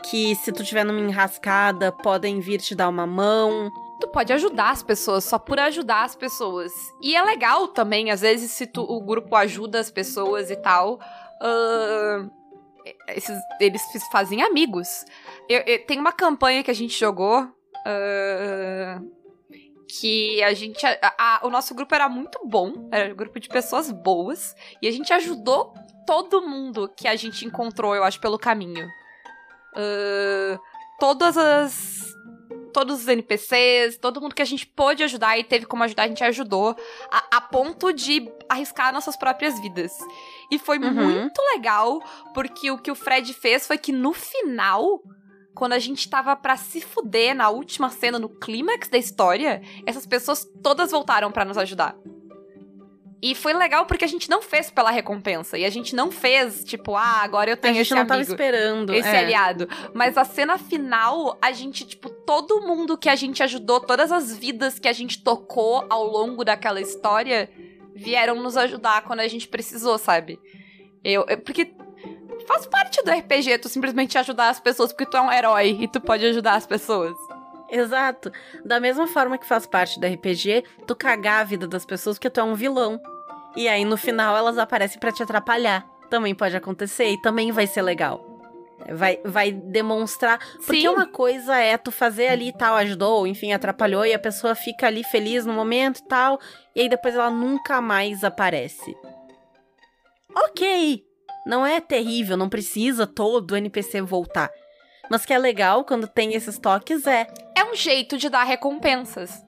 que 0.04 0.34
se 0.36 0.52
tu 0.52 0.62
tiver 0.64 0.84
numa 0.84 1.00
enrascada 1.00 1.90
podem 1.90 2.40
vir 2.40 2.60
te 2.60 2.74
dar 2.74 2.88
uma 2.88 3.06
mão 3.06 3.70
tu 4.04 4.08
pode 4.08 4.32
ajudar 4.32 4.70
as 4.70 4.82
pessoas 4.82 5.24
só 5.24 5.38
por 5.38 5.58
ajudar 5.58 6.04
as 6.04 6.14
pessoas. 6.14 6.72
E 7.00 7.16
é 7.16 7.22
legal 7.22 7.68
também, 7.68 8.10
às 8.10 8.20
vezes, 8.20 8.50
se 8.50 8.66
tu, 8.66 8.82
o 8.82 9.00
grupo 9.00 9.34
ajuda 9.34 9.80
as 9.80 9.90
pessoas 9.90 10.50
e 10.50 10.56
tal. 10.56 11.00
Uh, 11.40 12.30
esses, 13.08 13.36
eles 13.58 13.82
fazem 14.12 14.42
amigos. 14.42 15.04
Eu, 15.48 15.60
eu, 15.60 15.86
tem 15.86 15.98
uma 15.98 16.12
campanha 16.12 16.62
que 16.62 16.70
a 16.70 16.74
gente 16.74 16.98
jogou. 16.98 17.42
Uh, 17.86 19.10
que 19.98 20.42
a 20.42 20.52
gente. 20.52 20.84
A, 20.84 20.98
a, 21.18 21.46
o 21.46 21.50
nosso 21.50 21.74
grupo 21.74 21.94
era 21.94 22.08
muito 22.08 22.40
bom, 22.44 22.88
era 22.90 23.12
um 23.12 23.16
grupo 23.16 23.38
de 23.38 23.48
pessoas 23.48 23.90
boas, 23.90 24.54
e 24.82 24.88
a 24.88 24.90
gente 24.90 25.12
ajudou 25.12 25.72
todo 26.06 26.42
mundo 26.42 26.88
que 26.88 27.08
a 27.08 27.16
gente 27.16 27.44
encontrou, 27.44 27.94
eu 27.94 28.04
acho, 28.04 28.20
pelo 28.20 28.38
caminho. 28.38 28.86
Uh, 29.76 30.58
todas 30.98 31.36
as 31.36 32.14
todos 32.74 33.02
os 33.02 33.08
NPCs, 33.08 33.96
todo 33.98 34.20
mundo 34.20 34.34
que 34.34 34.42
a 34.42 34.44
gente 34.44 34.66
pôde 34.66 35.04
ajudar 35.04 35.38
e 35.38 35.44
teve 35.44 35.64
como 35.64 35.84
ajudar, 35.84 36.02
a 36.02 36.08
gente 36.08 36.24
ajudou, 36.24 36.76
a, 37.08 37.36
a 37.36 37.40
ponto 37.40 37.92
de 37.92 38.28
arriscar 38.48 38.92
nossas 38.92 39.16
próprias 39.16 39.60
vidas. 39.60 39.96
E 40.50 40.58
foi 40.58 40.78
uhum. 40.78 40.92
muito 40.92 41.40
legal, 41.54 42.02
porque 42.34 42.72
o 42.72 42.78
que 42.78 42.90
o 42.90 42.96
Fred 42.96 43.32
fez 43.32 43.64
foi 43.64 43.78
que 43.78 43.92
no 43.92 44.12
final, 44.12 45.00
quando 45.54 45.72
a 45.74 45.78
gente 45.78 46.10
tava 46.10 46.34
para 46.34 46.56
se 46.56 46.80
fuder 46.80 47.32
na 47.32 47.48
última 47.48 47.90
cena, 47.90 48.18
no 48.18 48.28
clímax 48.28 48.88
da 48.88 48.98
história, 48.98 49.62
essas 49.86 50.04
pessoas 50.04 50.44
todas 50.60 50.90
voltaram 50.90 51.30
para 51.30 51.44
nos 51.44 51.56
ajudar. 51.56 51.94
E 53.22 53.34
foi 53.34 53.54
legal 53.54 53.86
porque 53.86 54.04
a 54.04 54.08
gente 54.08 54.28
não 54.28 54.42
fez 54.42 54.70
pela 54.70 54.90
recompensa. 54.90 55.56
E 55.56 55.64
a 55.64 55.70
gente 55.70 55.94
não 55.96 56.10
fez, 56.10 56.62
tipo, 56.62 56.94
ah, 56.94 57.22
agora 57.22 57.50
eu 57.50 57.54
A 57.54 57.56
tenho 57.56 57.74
gente 57.74 57.82
esse 57.86 57.90
não 57.94 58.00
amigo. 58.02 58.08
tava 58.10 58.20
esperando. 58.22 58.92
Esse 58.94 59.08
é. 59.08 59.18
aliado. 59.18 59.66
Mas 59.94 60.18
a 60.18 60.24
cena 60.24 60.58
final, 60.58 61.38
a 61.40 61.50
gente, 61.52 61.86
tipo, 61.86 62.10
todo 62.10 62.60
mundo 62.60 62.98
que 62.98 63.08
a 63.08 63.16
gente 63.16 63.42
ajudou, 63.42 63.80
todas 63.80 64.12
as 64.12 64.36
vidas 64.36 64.78
que 64.78 64.88
a 64.88 64.92
gente 64.92 65.22
tocou 65.22 65.86
ao 65.88 66.04
longo 66.04 66.44
daquela 66.44 66.80
história, 66.80 67.50
vieram 67.94 68.36
nos 68.42 68.56
ajudar 68.58 69.02
quando 69.04 69.20
a 69.20 69.28
gente 69.28 69.48
precisou, 69.48 69.96
sabe? 69.96 70.38
Eu, 71.02 71.24
eu- 71.28 71.38
porque 71.38 71.72
faz 72.46 72.66
parte 72.66 73.02
do 73.02 73.10
RPG 73.10 73.56
tu 73.58 73.68
simplesmente 73.70 74.18
ajudar 74.18 74.50
as 74.50 74.60
pessoas 74.60 74.92
porque 74.92 75.06
tu 75.06 75.16
é 75.16 75.20
um 75.22 75.32
herói 75.32 75.78
e 75.80 75.88
tu 75.88 75.98
pode 76.00 76.26
ajudar 76.26 76.54
as 76.56 76.66
pessoas. 76.66 77.14
Exato. 77.74 78.30
Da 78.64 78.78
mesma 78.78 79.08
forma 79.08 79.36
que 79.36 79.46
faz 79.46 79.66
parte 79.66 79.98
do 79.98 80.06
RPG, 80.06 80.62
tu 80.86 80.94
cagar 80.94 81.40
a 81.40 81.44
vida 81.44 81.66
das 81.66 81.84
pessoas 81.84 82.16
porque 82.16 82.30
tu 82.30 82.38
é 82.38 82.44
um 82.44 82.54
vilão. 82.54 83.00
E 83.56 83.68
aí 83.68 83.84
no 83.84 83.96
final 83.96 84.36
elas 84.36 84.56
aparecem 84.58 85.00
pra 85.00 85.10
te 85.10 85.22
atrapalhar. 85.22 85.84
Também 86.08 86.34
pode 86.34 86.56
acontecer 86.56 87.10
e 87.10 87.20
também 87.20 87.50
vai 87.50 87.66
ser 87.66 87.82
legal. 87.82 88.24
Vai, 88.92 89.18
vai 89.24 89.50
demonstrar. 89.50 90.38
Porque 90.56 90.82
Sim. 90.82 90.88
uma 90.88 91.06
coisa 91.06 91.56
é 91.56 91.76
tu 91.76 91.90
fazer 91.90 92.28
ali 92.28 92.48
e 92.48 92.52
tal, 92.52 92.76
ajudou, 92.76 93.26
enfim, 93.26 93.52
atrapalhou, 93.52 94.04
e 94.04 94.12
a 94.12 94.18
pessoa 94.18 94.54
fica 94.54 94.86
ali 94.86 95.02
feliz 95.02 95.46
no 95.46 95.52
momento 95.54 95.98
e 95.98 96.04
tal, 96.06 96.38
e 96.76 96.82
aí 96.82 96.88
depois 96.88 97.14
ela 97.14 97.30
nunca 97.30 97.80
mais 97.80 98.22
aparece. 98.22 98.94
Ok! 100.36 101.02
Não 101.46 101.64
é 101.64 101.80
terrível, 101.80 102.36
não 102.36 102.48
precisa 102.48 103.06
todo 103.06 103.56
NPC 103.56 104.02
voltar. 104.02 104.50
Mas 105.10 105.24
que 105.26 105.32
é 105.32 105.38
legal 105.38 105.84
quando 105.84 106.06
tem 106.08 106.34
esses 106.34 106.58
toques 106.58 107.06
é. 107.06 107.26
É 107.56 107.64
um 107.64 107.74
jeito 107.74 108.16
de 108.16 108.28
dar 108.28 108.44
recompensas. 108.44 109.44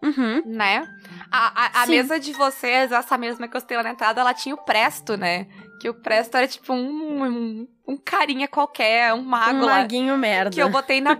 Uhum. 0.00 0.42
né? 0.46 0.86
A, 1.30 1.80
a, 1.80 1.82
a 1.82 1.86
mesa 1.86 2.20
de 2.20 2.32
vocês, 2.32 2.92
essa 2.92 3.18
mesma 3.18 3.48
que 3.48 3.56
eu 3.56 3.60
tenho 3.60 3.82
na 3.82 3.90
entrada, 3.90 4.20
ela 4.20 4.32
tinha 4.32 4.54
o 4.54 4.58
Presto, 4.58 5.16
né? 5.16 5.48
Que 5.80 5.88
o 5.88 5.94
Presto 5.94 6.36
era 6.36 6.46
tipo 6.46 6.72
um, 6.72 7.24
um, 7.24 7.68
um 7.86 7.96
carinha 7.96 8.46
qualquer, 8.46 9.12
um 9.12 9.22
mago 9.22 9.58
Um 9.58 9.64
lá. 9.64 9.78
maguinho 9.80 10.16
merda. 10.16 10.50
Que 10.50 10.62
eu 10.62 10.68
botei 10.70 11.00
na. 11.00 11.18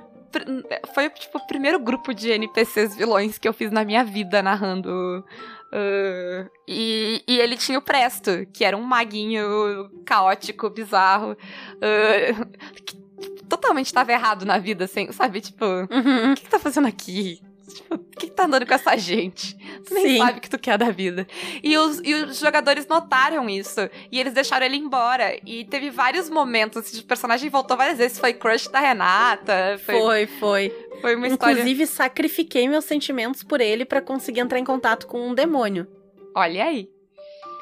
Foi 0.95 1.11
tipo 1.11 1.39
o 1.39 1.47
primeiro 1.49 1.81
grupo 1.81 2.15
de 2.15 2.31
NPCs 2.31 2.95
vilões 2.95 3.37
que 3.37 3.49
eu 3.49 3.53
fiz 3.53 3.71
na 3.73 3.85
minha 3.85 4.05
vida 4.05 4.43
narrando. 4.43 5.25
uh, 5.73 6.51
e, 6.69 7.25
e 7.27 7.39
ele 7.41 7.57
tinha 7.57 7.79
o 7.79 7.83
Presto, 7.83 8.47
que 8.53 8.65
era 8.65 8.77
um 8.77 8.83
maguinho 8.83 9.91
caótico, 10.07 10.71
bizarro. 10.71 11.33
uh, 11.33 12.47
que 12.87 13.08
totalmente 13.49 13.93
tava 13.93 14.13
errado 14.13 14.45
na 14.45 14.59
vida, 14.59 14.85
assim, 14.85 15.11
sabe? 15.13 15.41
Tipo, 15.41 15.65
o 15.65 15.81
Uhum. 15.91 16.35
que, 16.35 16.43
que 16.43 16.51
tá 16.51 16.59
fazendo 16.59 16.87
aqui? 16.87 17.41
Tipo, 17.75 17.95
o 17.97 17.99
que, 17.99 18.27
que 18.29 18.33
tá 18.33 18.45
andando 18.47 18.67
com 18.67 18.73
essa 18.73 18.97
gente? 18.97 19.55
Tu 19.87 19.93
nem 19.95 20.07
Sim. 20.07 20.19
sabe 20.19 20.39
o 20.39 20.41
que 20.41 20.49
tu 20.49 20.59
quer 20.59 20.79
da 20.79 20.91
vida. 20.91 21.27
E 21.63 21.77
os, 21.77 22.01
e 22.03 22.15
os 22.15 22.39
jogadores 22.39 22.87
notaram 22.87 23.49
isso. 23.49 23.81
E 24.11 24.19
eles 24.19 24.33
deixaram 24.33 24.65
ele 24.65 24.77
embora. 24.77 25.39
E 25.47 25.65
teve 25.67 25.91
vários 25.91 26.31
momentos. 26.31 26.99
O 26.99 27.05
personagem 27.05 27.51
voltou 27.51 27.77
várias 27.77 27.99
vezes. 27.99 28.19
Foi 28.19 28.33
crush 28.33 28.69
da 28.69 28.81
Renata. 28.81 29.79
Foi, 29.85 29.95
Foi, 30.01 30.27
foi. 30.27 30.87
foi 31.03 31.15
uma 31.17 31.29
história. 31.29 31.53
Inclusive, 31.53 31.87
sacrifiquei 31.87 32.67
meus 32.67 32.87
sentimentos 32.87 33.43
por 33.43 33.61
ele 33.61 33.85
pra 33.85 34.01
conseguir 34.01 34.41
entrar 34.41 34.59
em 34.59 34.65
contato 34.65 35.07
com 35.07 35.29
um 35.29 35.35
demônio. 35.35 35.87
Olha 36.35 36.65
aí. 36.65 36.89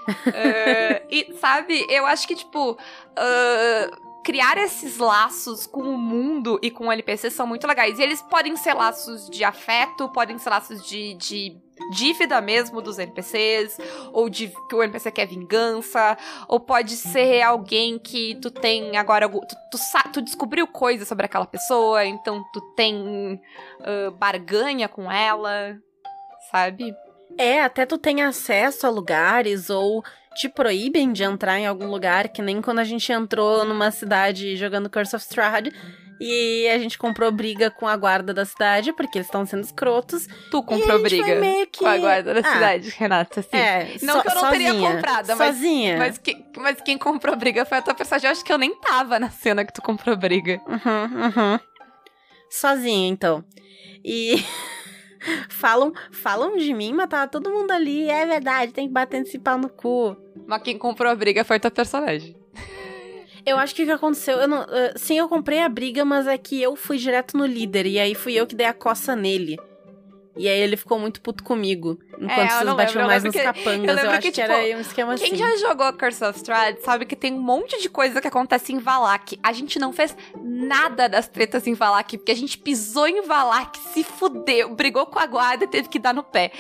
Eh, 0.33 1.03
e, 1.11 1.35
sabe, 1.41 1.85
eu 1.91 2.07
acho 2.07 2.29
que, 2.29 2.37
tipo, 2.37 2.79
ah, 3.17 3.91
criar 4.27 4.59
esses 4.59 4.99
laços 4.99 5.69
com 5.69 5.83
o 5.83 5.97
mundo 5.97 6.59
e 6.61 6.69
com 6.69 6.89
o 6.89 6.93
NPC 6.93 7.31
são 7.31 7.47
muito 7.47 7.65
legais. 7.65 7.97
E 7.97 8.03
eles 8.03 8.21
podem 8.21 8.57
ser 8.57 8.75
laços 8.75 9.31
de 9.31 9.45
afeto, 9.45 10.09
podem 10.09 10.37
ser 10.37 10.51
laços 10.51 10.85
de, 10.85 11.15
de 11.15 11.57
dívida 11.93 12.41
mesmo 12.41 12.83
dos 12.83 12.99
NPCs, 12.99 13.79
ou 14.13 14.29
de 14.29 14.53
que 14.69 14.75
o 14.75 14.83
NPC 14.83 15.13
quer 15.13 15.29
vingança, 15.29 16.19
ou 16.49 16.59
pode 16.59 16.97
ser 16.97 17.41
alguém 17.43 18.01
que 18.01 18.35
tu 18.43 18.51
tem 18.51 18.97
agora. 18.97 19.29
Tu, 19.29 19.57
tu, 19.71 19.79
tu 20.13 20.21
descobriu 20.21 20.67
coisas 20.67 21.07
sobre 21.07 21.27
aquela 21.27 21.47
pessoa, 21.47 22.05
então 22.05 22.45
tu 22.53 22.61
tem 22.75 23.41
ah, 23.81 24.11
barganha 24.11 24.89
com 24.89 25.09
ela, 25.09 25.79
sabe? 26.51 26.93
É, 27.39 27.63
até 27.63 27.87
tu 27.87 27.97
tem 27.97 28.23
acesso 28.23 28.89
a 28.89 28.91
lugares 28.91 29.71
ou 29.71 30.03
te 30.37 30.49
proíbem 30.49 31.13
de 31.13 31.23
entrar 31.25 31.59
em 31.59 31.67
algum 31.67 31.87
lugar, 31.91 32.29
que 32.29 32.43
nem 32.43 32.61
quando 32.63 32.79
a 32.81 32.85
gente 32.85 33.11
entrou 33.13 33.65
numa 33.65 33.91
cidade 33.91 34.57
jogando 34.57 34.91
Curse 34.91 35.17
of 35.17 35.25
Strahd 35.25 35.73
e 36.19 36.67
a 36.69 36.79
gente 36.79 36.97
comprou 36.97 37.31
briga 37.31 37.71
com 37.71 37.87
a 37.87 37.95
guarda 37.97 38.33
da 38.33 38.45
cidade, 38.47 38.91
porque 38.93 39.19
eles 39.19 39.27
estão 39.27 39.45
sendo 39.45 39.65
escrotos. 39.65 40.27
Tu 40.51 40.63
comprou 40.63 40.99
briga 41.03 41.41
que... 41.71 41.79
com 41.79 41.87
a 41.87 41.99
guarda 41.99 42.33
da 42.35 42.41
Ah, 42.41 42.53
cidade, 42.55 42.89
Renata, 42.97 43.43
sim. 43.43 43.49
É, 43.57 43.97
Não 44.03 44.15
so- 44.17 44.23
que 44.23 44.29
eu 44.31 44.35
não 44.35 44.51
teria 44.51 44.71
sozinha, 44.73 44.93
comprado, 44.95 45.27
mas- 45.37 45.39
Sozinha. 45.57 45.99
Mas, 45.99 46.19
que- 46.19 46.45
mas 46.57 46.81
quem 46.81 46.97
comprou 46.97 47.37
briga 47.37 47.65
foi 47.67 47.79
a 47.79 47.83
tua 47.83 47.95
personagem. 47.95 48.29
Eu 48.29 48.33
acho 48.33 48.45
que 48.45 48.53
eu 48.53 48.57
nem 48.59 48.75
tava 48.81 49.19
na 49.19 49.29
cena 49.31 49.63
que 49.65 49.73
tu 49.75 49.83
comprou 49.83 50.17
briga. 50.17 50.59
Uhum, 50.67 51.25
uhum. 51.53 51.61
Sozinha, 52.51 53.09
então. 53.09 53.45
E 54.05 54.37
falam, 55.49 55.93
falam 56.11 56.57
de 56.57 56.73
mim, 56.73 56.93
mas 56.93 57.09
tava 57.09 57.29
todo 57.29 57.51
mundo 57.51 57.71
ali. 57.71 58.09
É 58.09 58.27
verdade, 58.27 58.73
tem 58.73 58.87
que 58.87 58.93
bater 58.93 59.21
nesse 59.21 59.39
pau 59.39 59.59
no 59.59 59.69
cu. 59.69 60.17
Mas 60.47 60.63
quem 60.63 60.79
comprou 60.79 61.11
a 61.11 61.15
briga 61.15 61.45
foi 61.45 61.59
tua 61.59 61.71
personagem. 61.71 62.37
Eu 63.45 63.59
acho 63.59 63.75
que 63.75 63.85
o 63.85 63.87
que 63.87 63.93
aconteceu. 63.93 64.39
Eu 64.39 64.49
não, 64.49 64.63
eh, 64.63 64.95
sim, 64.97 65.17
eu 65.17 65.29
comprei 65.29 65.61
a 65.61 65.69
briga, 65.69 66.05
mas 66.05 66.27
é 66.27 66.37
que 66.37 66.61
eu 66.61 66.75
fui 66.75 66.99
direto 66.99 67.37
no 67.37 67.47
líder. 67.47 67.87
E 67.87 67.99
aí 67.99 68.15
fui 68.15 68.35
eu 68.35 68.45
que 68.45 68.57
dei 68.57 68.67
a 68.67 68.75
coça 68.75 69.15
nele. 69.15 69.57
E 70.37 70.49
aí 70.49 70.59
ele 70.61 70.77
ficou 70.77 70.99
muito 70.99 71.21
puto 71.23 71.43
comigo. 71.43 71.99
Enquanto 72.19 72.31
É, 72.39 72.45
eu 72.45 72.49
vocês 72.49 72.65
batiam 72.65 72.77
lembro, 72.77 73.01
eu 73.01 73.07
mais 73.07 73.25
nos 73.25 73.33
que- 73.35 73.43
capangas. 73.43 73.73
eu 73.85 73.85
Eu, 73.89 73.95
lembro 73.95 74.11
acho 74.11 74.21
que, 74.21 74.33
que, 74.33 74.41
tipo, 74.43 74.53
era 74.53 74.77
um 74.77 74.81
esquema 74.81 75.15
Quem 75.15 75.27
assim. 75.33 75.37
já 75.37 75.57
jogou 75.57 75.93
Curse 75.95 76.25
of 76.25 76.37
Strahd 76.39 76.81
sabe 76.83 77.07
que 77.07 77.17
tem 77.17 77.33
um 77.33 77.41
monte 77.41 77.81
de 77.81 77.89
coisa 77.89 78.21
que 78.21 78.29
acontece 78.29 78.73
em 78.73 78.79
Valak. 78.79 79.39
A 79.43 79.53
gente 79.53 79.79
não 79.79 79.93
fez 79.93 80.15
nada 80.43 81.09
das 81.09 81.27
tretas 81.27 81.67
em 81.67 81.73
Valak, 81.75 82.19
porque 82.19 82.33
a 82.33 82.37
gente 82.37 82.59
pisou 82.59 83.07
em 83.09 83.23
Valak, 83.23 83.79
se 83.95 84.05
fudeu, 84.05 84.75
brigou 84.75 85.07
com 85.07 85.19
a 85.19 85.27
guarda 85.27 85.65
e 85.65 85.69
teve 85.69 85.89
que 85.89 85.99
dar 85.99 86.13
no 86.13 86.23
pé. 86.23 86.53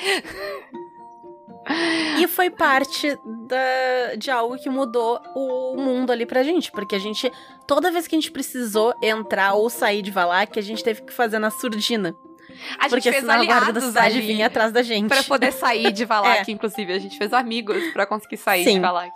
E 2.18 2.26
foi 2.28 2.48
parte 2.48 3.18
da, 3.48 4.14
de 4.16 4.30
algo 4.30 4.56
que 4.56 4.70
mudou 4.70 5.20
o 5.34 5.76
mundo 5.76 6.12
ali 6.12 6.24
pra 6.24 6.42
gente. 6.44 6.70
Porque 6.70 6.94
a 6.94 6.98
gente, 6.98 7.30
toda 7.66 7.90
vez 7.90 8.06
que 8.06 8.14
a 8.14 8.18
gente 8.18 8.30
precisou 8.30 8.94
entrar 9.02 9.54
ou 9.54 9.68
sair 9.68 10.00
de 10.00 10.10
Valak, 10.12 10.56
a 10.58 10.62
gente 10.62 10.82
teve 10.84 11.02
que 11.02 11.12
fazer 11.12 11.38
na 11.40 11.50
surdina. 11.50 12.14
A 12.78 12.82
gente 12.84 12.90
Porque 12.90 13.10
fez 13.10 13.20
senão 13.22 13.34
a 13.34 13.38
guarda 13.44 13.54
da 13.54 13.56
aliados 13.80 13.84
cidade 13.84 14.18
ali. 14.18 14.26
vinha 14.26 14.46
atrás 14.46 14.72
da 14.72 14.82
gente. 14.82 15.08
Pra 15.08 15.22
poder 15.22 15.52
sair 15.52 15.92
de 15.92 16.04
Valak, 16.06 16.50
inclusive. 16.50 16.92
A 16.92 16.98
gente 16.98 17.16
fez 17.18 17.32
amigos 17.32 17.82
pra 17.92 18.06
conseguir 18.06 18.36
sair 18.36 18.64
de 18.64 18.70
Sim. 18.72 18.80
Valak. 18.80 19.12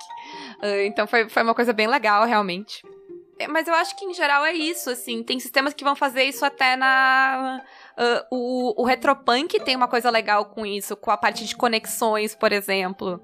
Ah, 0.62 0.84
então 0.84 1.06
foi, 1.06 1.28
foi 1.28 1.42
uma 1.42 1.54
coisa 1.54 1.72
bem 1.72 1.86
legal, 1.86 2.24
realmente. 2.26 2.82
É, 3.38 3.48
Mas 3.48 3.66
eu 3.66 3.74
acho 3.74 3.96
que 3.96 4.04
em 4.04 4.12
geral 4.12 4.44
é 4.44 4.52
isso, 4.52 4.90
assim. 4.90 5.22
Tem 5.22 5.40
sistemas 5.40 5.72
que 5.72 5.82
vão 5.82 5.96
fazer 5.96 6.24
isso 6.24 6.44
até 6.44 6.76
na. 6.76 7.62
ah, 7.96 8.26
o, 8.30 8.82
o 8.82 8.84
Retropunk 8.84 9.58
tem 9.60 9.74
uma 9.76 9.88
coisa 9.88 10.10
legal 10.10 10.44
com 10.46 10.66
isso, 10.66 10.94
com 10.96 11.10
a 11.10 11.16
parte 11.16 11.46
de 11.46 11.56
conexões, 11.56 12.34
por 12.34 12.52
exemplo. 12.52 13.20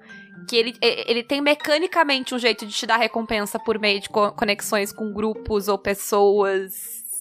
Que 0.49 0.57
ele, 0.57 0.79
ele 0.81 1.23
tem 1.25 1.41
mecanicamente 1.41 2.35
um 2.35 2.39
jeito 2.39 2.65
de 2.67 2.73
te 2.73 2.87
dar 2.87 2.97
recompensa 2.99 3.59
por 3.59 3.79
meio 3.81 4.01
de 4.01 4.09
co- 4.09 4.31
conexões 4.33 4.93
com 4.93 5.13
grupos 5.13 5.67
ou 5.69 5.77
pessoas. 5.77 6.73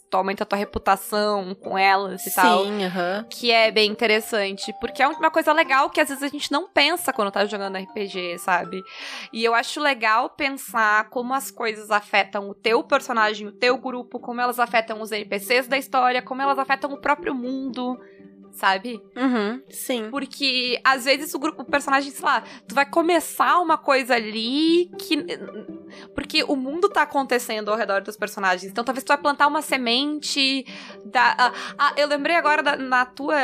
Tu 0.10 0.18
aumenta 0.18 0.44
a 0.44 0.46
tua 0.46 0.58
reputação 0.58 1.56
com 1.56 1.78
elas 1.78 2.26
e 2.26 2.34
tal 2.34 2.64
Sim, 2.64 2.86
aham. 2.86 3.26
que 3.30 3.52
é 3.52 3.72
bem 3.72 3.90
interessante, 3.92 4.74
porque 4.80 5.02
é 5.02 5.08
uma 5.08 5.32
coisa 5.32 5.52
legal 5.52 5.90
que 5.90 6.00
às 6.00 6.10
vezes 6.10 6.24
a 6.24 6.28
gente 6.28 6.52
não 6.52 6.70
pensa 6.70 7.12
quando 7.12 7.32
tá 7.32 7.46
jogando 7.46 7.78
RPG, 7.78 8.38
sabe? 8.40 8.84
E 9.34 9.44
eu 9.44 9.54
acho 9.54 9.82
legal 9.82 10.30
pensar 10.30 11.10
como 11.10 11.34
as 11.34 11.50
coisas 11.52 11.92
afetam 11.92 12.50
o 12.50 12.54
teu 12.54 12.84
personagem, 12.84 13.48
o 13.48 13.52
teu 13.52 13.78
grupo, 13.78 14.20
como 14.20 14.40
elas 14.40 14.60
afetam 14.60 15.02
os 15.02 15.12
NPCs 15.12 15.68
da 15.68 15.78
história, 15.78 16.22
como 16.22 16.42
elas 16.42 16.60
afetam 16.60 16.92
o 16.94 17.02
próprio 17.02 17.34
mundo, 17.34 17.98
sabe? 18.52 19.02
Uhum, 19.16 19.62
sim. 19.70 20.10
Porque 20.10 20.80
às 20.84 21.06
vezes 21.06 21.34
o 21.34 21.40
grupo, 21.40 21.64
o 21.64 21.66
personagem, 21.66 22.12
sei 22.12 22.26
lá, 22.26 22.44
tu 22.68 22.74
vai 22.74 22.86
começar 22.86 23.60
uma 23.60 23.78
coisa 23.78 24.16
ali 24.16 24.90
que. 25.00 25.26
Porque 26.14 26.44
o 26.44 26.56
mundo 26.56 26.90
tá 26.90 27.02
acontecendo 27.04 27.70
ao 27.72 27.78
redor 27.78 28.02
dos 28.02 28.16
personagens. 28.16 28.72
Então 28.72 28.84
talvez 28.84 29.04
tu 29.04 29.10
vai 29.10 29.18
plantar 29.18 29.48
uma 29.48 29.62
semente. 29.62 30.66
Da, 31.06 31.36
ah, 31.38 31.52
ah, 31.78 31.94
eu 31.98 32.08
lembrei 32.08 32.36
agora 32.36 32.62
da- 32.64 32.76
na 32.78 33.06
tua 33.06 33.36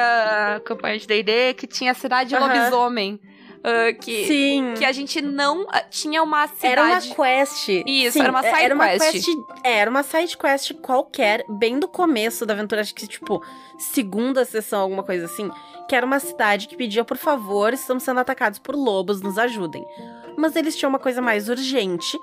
campanha 0.66 0.98
de 0.98 1.08
DD 1.08 1.54
que 1.56 1.68
tinha 1.68 1.92
a 1.92 1.96
cidade 1.96 2.30
de 2.30 2.36
Aham. 2.36 2.48
lobisomem. 2.48 3.20
ah, 3.64 3.94
que, 3.94 4.26
Sim. 4.26 4.74
que 4.76 4.84
a 4.84 4.92
gente 4.92 5.22
não 5.22 5.68
ah, 5.70 5.82
tinha 5.82 6.24
uma 6.24 6.48
cidade. 6.48 6.66
Era 6.72 6.84
uma 6.84 7.02
quest. 7.16 7.68
Isso, 7.86 8.14
Sim, 8.14 8.22
era 8.22 8.32
uma 8.32 8.42
side 8.44 8.64
era 8.64 8.74
uma 8.76 8.88
quest. 8.88 9.12
quest. 9.12 9.28
É, 9.64 9.78
era 9.78 9.90
uma 9.92 10.02
side 10.04 10.36
quest 10.38 10.74
qualquer, 10.82 11.46
bem 11.48 11.78
do 11.80 11.88
começo 11.88 12.44
da 12.46 12.54
aventura, 12.56 12.82
acho 12.82 12.96
que 12.96 13.08
tipo, 13.08 13.40
segunda 13.78 14.44
sessão, 14.46 14.82
alguma 14.82 15.04
coisa 15.04 15.26
assim. 15.26 15.50
Que 15.88 15.96
era 15.96 16.06
uma 16.06 16.20
cidade 16.20 16.68
que 16.68 16.76
pedia, 16.76 17.04
por 17.04 17.18
favor, 17.18 17.72
estamos 17.74 18.02
sendo 18.04 18.20
atacados 18.20 18.58
por 18.60 18.76
lobos, 18.76 19.22
nos 19.22 19.38
ajudem. 19.38 19.86
Mas 20.38 20.56
eles 20.56 20.76
tinham 20.76 20.90
uma 20.90 21.00
coisa 21.00 21.22
mais 21.22 21.48
urgente. 21.50 22.18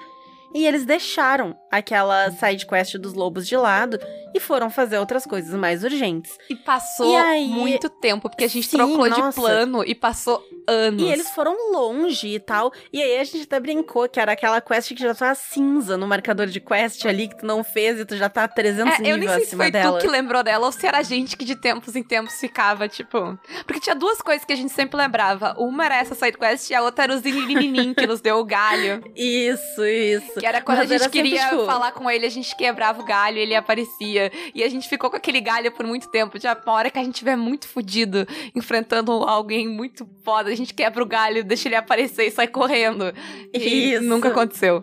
E 0.54 0.66
eles 0.66 0.84
deixaram 0.84 1.56
aquela 1.70 2.30
side 2.30 2.66
quest 2.66 2.96
dos 2.96 3.12
lobos 3.12 3.46
de 3.46 3.56
lado 3.56 3.98
e 4.34 4.40
foram 4.40 4.70
fazer 4.70 4.98
outras 4.98 5.24
coisas 5.24 5.52
mais 5.58 5.84
urgentes. 5.84 6.36
E 6.48 6.56
passou 6.56 7.12
E 7.12 7.16
aí- 7.16 7.48
muito 7.48 7.88
tempo, 7.90 8.28
porque 8.30 8.44
a 8.44 8.48
gente 8.48 8.66
Sim, 8.66 8.76
trocou 8.78 9.08
de 9.10 9.20
nossa. 9.20 9.40
plano 9.40 9.84
e 9.84 9.94
passou 9.94 10.42
anos. 10.66 11.02
E 11.02 11.06
eles 11.06 11.30
foram 11.30 11.54
longe 11.72 12.28
e 12.34 12.38
tal. 12.40 12.72
E 12.92 13.02
aí 13.02 13.18
a 13.18 13.24
gente 13.24 13.42
até 13.44 13.58
brincou 13.60 14.08
que 14.08 14.18
era 14.20 14.32
aquela 14.32 14.60
quest 14.60 14.94
que 14.94 15.02
já 15.02 15.14
tá 15.14 15.34
cinza 15.34 15.96
no 15.96 16.06
marcador 16.06 16.46
de 16.46 16.60
quest 16.60 17.04
ali, 17.06 17.28
que 17.28 17.38
tu 17.38 17.46
não 17.46 17.62
fez 17.64 18.00
e 18.00 18.04
tu 18.04 18.16
já 18.16 18.28
tá 18.28 18.46
300 18.48 19.00
É, 19.00 19.12
eu 19.12 19.16
nem 19.16 19.28
sei 19.28 19.44
se 19.46 19.56
foi 19.56 19.70
dela. 19.70 19.98
tu 19.98 20.02
que 20.02 20.10
lembrou 20.10 20.42
dela 20.42 20.66
ou 20.66 20.72
se 20.72 20.86
era 20.86 20.98
a 20.98 21.02
gente 21.02 21.36
que 21.36 21.44
de 21.44 21.56
tempos 21.56 21.94
em 21.96 22.02
tempos 22.02 22.34
ficava, 22.40 22.86
tipo. 22.88 23.38
Porque 23.66 23.80
tinha 23.80 23.94
duas 23.96 24.20
coisas 24.22 24.44
que 24.44 24.52
a 24.52 24.56
gente 24.56 24.72
sempre 24.72 24.96
lembrava. 24.98 25.54
Uma 25.58 25.84
era 25.86 25.96
essa 25.98 26.14
side 26.14 26.36
quest 26.38 26.70
e 26.70 26.74
a 26.74 26.82
outra 26.82 27.04
era 27.04 27.14
o 27.14 27.18
Zinininim 27.18 27.94
que 27.94 28.06
nos 28.06 28.20
deu 28.20 28.38
o 28.38 28.44
galho. 28.44 29.02
Isso, 29.16 29.84
isso. 29.84 30.37
Que 30.38 30.46
era 30.46 30.60
quando 30.60 30.78
Mas 30.78 30.92
a 30.92 30.98
gente 30.98 31.10
queria 31.10 31.48
tipo, 31.48 31.66
falar 31.66 31.92
com 31.92 32.10
ele, 32.10 32.26
a 32.26 32.30
gente 32.30 32.54
quebrava 32.56 33.00
o 33.00 33.04
galho 33.04 33.38
e 33.38 33.40
ele 33.40 33.54
aparecia. 33.54 34.30
E 34.54 34.62
a 34.62 34.68
gente 34.68 34.88
ficou 34.88 35.10
com 35.10 35.16
aquele 35.16 35.40
galho 35.40 35.72
por 35.72 35.86
muito 35.86 36.08
tempo. 36.10 36.38
Já 36.38 36.54
uma 36.54 36.72
hora 36.72 36.90
que 36.90 36.98
a 36.98 37.02
gente 37.02 37.16
tiver 37.16 37.36
muito 37.36 37.66
fudido, 37.66 38.26
enfrentando 38.54 39.12
alguém 39.12 39.68
muito 39.68 40.08
foda, 40.24 40.50
a 40.50 40.54
gente 40.54 40.74
quebra 40.74 41.02
o 41.02 41.06
galho, 41.06 41.44
deixa 41.44 41.68
ele 41.68 41.76
aparecer 41.76 42.26
e 42.26 42.30
sai 42.30 42.48
correndo. 42.48 43.12
E 43.52 43.94
Isso. 43.94 44.04
nunca 44.04 44.28
aconteceu. 44.28 44.82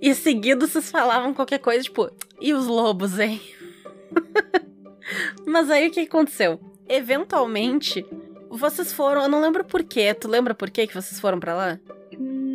E 0.00 0.14
seguido 0.14 0.66
vocês 0.66 0.90
falavam 0.90 1.32
qualquer 1.32 1.58
coisa, 1.58 1.82
tipo, 1.82 2.10
e 2.40 2.52
os 2.52 2.66
lobos, 2.66 3.18
hein? 3.18 3.40
Mas 5.46 5.70
aí 5.70 5.88
o 5.88 5.90
que 5.90 6.00
aconteceu? 6.00 6.60
Eventualmente, 6.88 8.04
vocês 8.50 8.92
foram, 8.92 9.22
eu 9.22 9.28
não 9.28 9.40
lembro 9.40 9.64
por 9.64 9.82
quê. 9.82 10.14
Tu 10.14 10.28
lembra 10.28 10.54
por 10.54 10.70
quê 10.70 10.86
que 10.86 10.94
vocês 10.94 11.18
foram 11.18 11.40
pra 11.40 11.54
lá? 11.54 11.80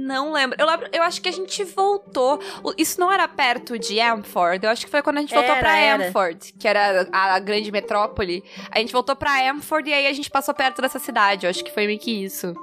Não 0.09 0.31
lembro. 0.31 0.57
Eu 0.59 0.65
lembro, 0.65 0.89
eu 0.91 1.03
acho 1.03 1.21
que 1.21 1.29
a 1.29 1.31
gente 1.31 1.63
voltou. 1.63 2.39
Isso 2.75 2.99
não 2.99 3.11
era 3.11 3.27
perto 3.27 3.77
de 3.77 3.99
Amford. 4.01 4.65
Eu 4.65 4.71
acho 4.71 4.83
que 4.83 4.89
foi 4.91 5.03
quando 5.03 5.17
a 5.17 5.21
gente 5.21 5.35
voltou 5.35 5.51
Era, 5.51 5.59
pra 5.59 5.77
era. 5.77 6.07
Amford, 6.07 6.53
que 6.57 6.67
era 6.67 7.07
a, 7.11 7.35
a 7.35 7.39
grande 7.39 7.71
metrópole. 7.71 8.43
A 8.71 8.79
gente 8.79 8.91
voltou 8.91 9.15
pra 9.15 9.51
Amford 9.51 9.87
e 9.87 9.93
aí 9.93 10.07
a 10.07 10.13
gente 10.13 10.31
passou 10.31 10.51
perto 10.55 10.81
dessa 10.81 10.97
cidade. 10.97 11.45
Eu 11.45 11.51
acho 11.51 11.63
que 11.63 11.71
foi 11.71 11.85
meio 11.85 11.99
que 11.99 12.11
isso. 12.23 12.55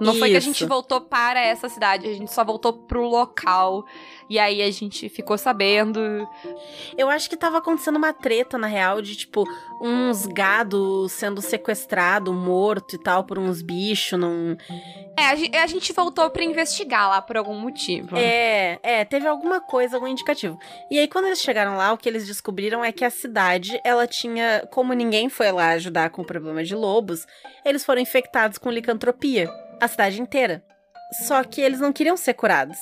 Não 0.00 0.14
foi 0.14 0.30
que 0.30 0.36
a 0.36 0.38
Isso. 0.38 0.46
gente 0.46 0.64
voltou 0.64 1.00
para 1.00 1.40
essa 1.40 1.68
cidade, 1.68 2.08
a 2.08 2.14
gente 2.14 2.32
só 2.32 2.44
voltou 2.44 2.72
pro 2.72 3.02
local. 3.02 3.84
E 4.28 4.38
aí 4.38 4.62
a 4.62 4.70
gente 4.70 5.08
ficou 5.08 5.38
sabendo. 5.38 6.28
Eu 6.96 7.08
acho 7.08 7.30
que 7.30 7.36
tava 7.36 7.58
acontecendo 7.58 7.96
uma 7.96 8.12
treta, 8.12 8.58
na 8.58 8.66
real, 8.66 9.00
de 9.00 9.16
tipo, 9.16 9.44
uns 9.80 10.26
gado 10.26 11.08
sendo 11.08 11.40
sequestrado, 11.40 12.32
morto 12.32 12.96
e 12.96 12.98
tal, 12.98 13.24
por 13.24 13.38
uns 13.38 13.62
bichos 13.62 14.18
num. 14.18 14.56
É, 15.16 15.60
a 15.60 15.66
gente, 15.66 15.92
voltou 15.92 16.30
pra 16.30 16.44
investigar 16.44 17.08
lá 17.08 17.22
por 17.22 17.36
algum 17.36 17.58
motivo. 17.58 18.16
É, 18.16 18.78
é, 18.82 19.04
teve 19.04 19.26
alguma 19.26 19.60
coisa, 19.60 19.96
algum 19.96 20.06
indicativo. 20.06 20.58
E 20.90 20.98
aí, 20.98 21.08
quando 21.08 21.26
eles 21.26 21.40
chegaram 21.40 21.76
lá, 21.76 21.92
o 21.92 21.98
que 21.98 22.08
eles 22.08 22.26
descobriram 22.26 22.84
é 22.84 22.92
que 22.92 23.04
a 23.04 23.10
cidade, 23.10 23.80
ela 23.82 24.06
tinha. 24.06 24.66
Como 24.70 24.92
ninguém 24.92 25.28
foi 25.28 25.50
lá 25.50 25.70
ajudar 25.70 26.10
com 26.10 26.22
o 26.22 26.26
problema 26.26 26.62
de 26.62 26.74
lobos, 26.74 27.26
eles 27.64 27.84
foram 27.84 28.00
infectados 28.00 28.58
com 28.58 28.70
licantropia. 28.70 29.50
A 29.80 29.88
cidade 29.88 30.20
inteira. 30.20 30.62
Só 31.26 31.42
que 31.42 31.60
eles 31.60 31.80
não 31.80 31.92
queriam 31.92 32.16
ser 32.16 32.34
curados. 32.34 32.78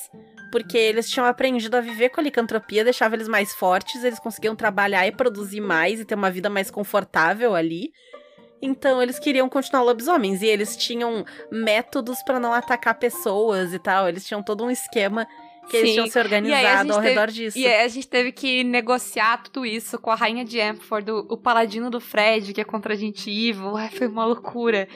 Porque 0.51 0.79
eles 0.79 1.09
tinham 1.11 1.27
aprendido 1.27 1.77
a 1.77 1.81
viver 1.81 2.11
com 2.11 2.21
a 2.21 2.25
licantropia, 2.25 2.85
deixava 2.85 3.15
eles 3.15 3.29
mais 3.29 3.53
fortes, 3.53 4.05
eles 4.05 4.19
conseguiam 4.19 4.55
trabalhar 4.55 5.07
e 5.07 5.13
produzir 5.13 5.61
mais 5.61 6.01
e 6.01 6.05
ter 6.05 6.15
uma 6.15 6.31
vida 6.31 6.49
mais 6.49 6.71
confortável 6.71 7.55
ali. 7.55 7.93
Então 8.61 9.03
eles 9.03 9.19
queriam 9.19 9.49
continuar 9.49 9.83
lobisomens 9.83 10.43
e 10.43 10.47
eles 10.47 10.77
tinham 10.77 11.25
métodos 11.51 12.23
pra 12.23 12.41
não 12.41 12.53
atacar 12.53 12.99
pessoas 12.99 13.75
e 13.75 13.79
tal. 13.79 14.09
Eles 14.09 14.27
tinham 14.27 14.43
todo 14.43 14.65
um 14.65 14.71
esquema 14.71 15.27
que 15.69 15.77
eles 15.77 15.93
tinham 15.93 16.07
se 16.07 16.19
organizado 16.19 16.93
ao 16.93 17.01
teve- 17.01 17.09
redor 17.15 17.31
disso. 17.31 17.59
E 17.59 17.67
a 17.67 17.89
gente 17.89 18.07
teve 18.09 18.33
que 18.33 18.63
negociar 18.65 19.43
tudo 19.43 19.65
isso 19.67 19.99
com 19.99 20.11
a 20.11 20.15
rainha 20.15 20.45
de 20.45 20.61
Amford, 20.61 21.11
o, 21.11 21.27
o 21.31 21.37
paladino 21.37 21.91
do 21.91 22.01
Fred, 22.01 22.53
que 22.53 22.61
é 22.61 22.65
contra 22.65 22.95
a 22.95 22.97
gente 22.97 23.31
evil. 23.31 23.77
Ai, 23.77 23.89
foi 23.91 24.07
uma 24.07 24.25
loucura. 24.25 24.89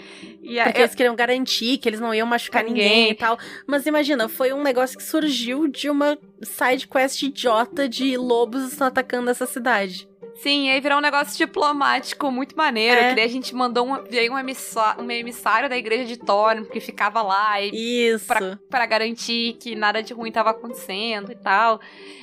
E 0.42 0.60
Porque 0.62 0.80
eles 0.80 0.94
queriam 0.94 1.14
garantir 1.16 1.78
que 1.78 1.88
eles 1.88 2.00
não 2.00 2.14
iam 2.14 2.26
machucar 2.26 2.64
ninguém. 2.64 2.88
Ninguém. 2.88 3.10
e 3.10 3.14
tal. 3.14 3.38
Mas 3.66 3.86
imagina, 3.86 4.28
foi 4.28 4.52
um 4.52 4.62
negócio 4.62 4.96
que 4.98 5.04
surgiu 5.04 5.66
de 5.68 5.88
uma 5.90 6.18
side 6.42 6.86
quest 6.88 7.22
idiota 7.22 7.88
de 7.88 8.16
lobos 8.16 8.64
estão 8.72 8.86
atacando 8.86 9.30
essa 9.30 9.46
cidade. 9.46 10.08
Sim, 10.42 10.70
aí 10.70 10.80
virou 10.80 10.98
um 10.98 11.02
negócio 11.02 11.36
diplomático 11.36 12.30
muito 12.30 12.56
maneiro. 12.56 12.98
É. 13.00 13.08
Que 13.10 13.14
daí 13.16 13.24
a 13.24 13.28
gente 13.28 13.54
mandou 13.54 13.86
um, 13.86 14.02
veio 14.04 14.32
um, 14.32 14.38
emissó- 14.38 14.96
um 14.98 15.10
emissário 15.10 15.68
da 15.68 15.76
igreja 15.76 16.04
de 16.04 16.16
Thorn, 16.16 16.64
que 16.66 16.80
ficava 16.80 17.20
lá 17.22 17.60
e 17.60 17.70
Isso. 18.14 18.26
pra 18.70 18.86
garantir 18.86 19.54
que 19.60 19.74
nada 19.74 20.02
de 20.02 20.14
ruim 20.14 20.32
tava 20.32 20.50
acontecendo 20.50 21.30
e 21.32 21.36
tal. 21.36 21.80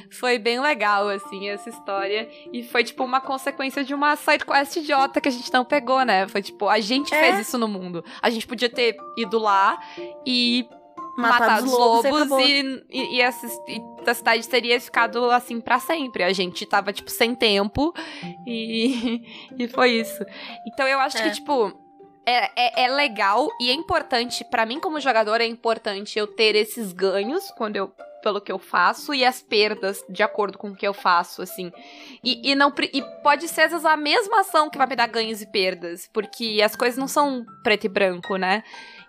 Foi 0.10 0.40
bem 0.40 0.60
legal, 0.62 1.10
assim, 1.10 1.50
essa 1.50 1.70
história. 1.70 2.30
E 2.54 2.64
foi, 2.64 2.84
tipo, 2.84 3.04
uma 3.04 3.20
consequência 3.20 3.84
de 3.84 3.94
uma 3.94 4.16
sidequest 4.16 4.78
idiota 4.78 5.20
que 5.20 5.28
a 5.28 5.32
gente 5.32 5.52
não 5.54 5.66
pegou, 5.66 6.02
né? 6.04 6.28
Foi, 6.28 6.42
tipo, 6.42 6.68
a 6.70 6.80
gente 6.80 7.14
É. 7.14 7.20
fez 7.20 7.40
isso 7.48 7.58
no 7.58 7.68
mundo. 7.68 8.04
A 8.22 8.30
gente 8.30 8.48
podia 8.48 8.70
ter 8.70 8.96
ido 9.18 9.38
lá 9.38 9.78
e 10.26 10.66
Matar 11.18 11.40
matar 11.40 11.64
os 11.64 11.72
os 11.74 11.78
lobos 11.80 12.06
e 12.06 12.10
lobos 12.12 12.46
e, 12.48 12.84
e, 12.92 13.16
e 13.16 13.22
essa, 13.22 13.48
e 13.68 13.82
a 14.06 14.14
cidade 14.14 14.48
teria 14.48 14.80
ficado 14.80 15.30
assim 15.32 15.60
pra 15.60 15.80
sempre. 15.80 16.24
A 16.24 16.32
gente 16.32 16.66
tava, 16.66 16.94
tipo, 16.94 17.10
sem 17.10 17.34
tempo 17.34 17.94
e, 18.46 19.22
e 19.58 19.68
foi 19.68 19.92
isso. 19.92 20.24
Então 20.68 20.88
eu 20.88 21.00
acho 21.00 21.18
É. 21.18 21.24
que, 21.24 21.32
tipo, 21.32 21.74
é, 22.26 22.52
é, 22.56 22.84
é 22.86 22.88
legal 22.90 23.48
e 23.60 23.70
é 23.70 23.74
importante, 23.74 24.44
pra 24.46 24.66
mim 24.66 24.80
como 24.80 25.00
jogador, 25.00 25.42
é 25.42 25.46
importante 25.46 26.20
eu 26.20 26.28
ter 26.28 26.56
esses 26.56 26.92
ganhos 26.94 27.50
quando 27.58 27.78
eu 27.78 27.92
pelo 28.28 28.42
que 28.42 28.52
eu 28.52 28.60
faço 28.60 29.13
e 29.13 29.24
as 29.24 29.42
perdas 29.42 30.04
de 30.10 30.22
acordo 30.22 30.58
com 30.58 30.72
o 30.72 30.76
que 30.76 30.86
eu 30.86 30.94
faço, 30.94 31.42
assim. 31.42 31.72
E, 32.22 32.52
e 32.52 32.56
não 32.56 32.74
e 32.92 33.02
pode 33.24 33.48
ser 33.48 33.62
às 33.62 33.72
vezes 33.72 33.86
a 33.86 33.96
mesma 33.96 34.42
ação 34.42 34.70
que 34.70 34.78
vai 34.78 34.86
me 34.86 34.98
dar 34.98 35.08
ganhos 35.08 35.42
e 35.42 35.50
perdas, 35.50 36.10
porque 36.12 36.60
as 36.62 36.76
coisas 36.76 36.98
não 36.98 37.08
são 37.08 37.46
preto 37.63 37.86
e 37.86 37.90
branco, 37.90 38.36
né? 38.36 38.63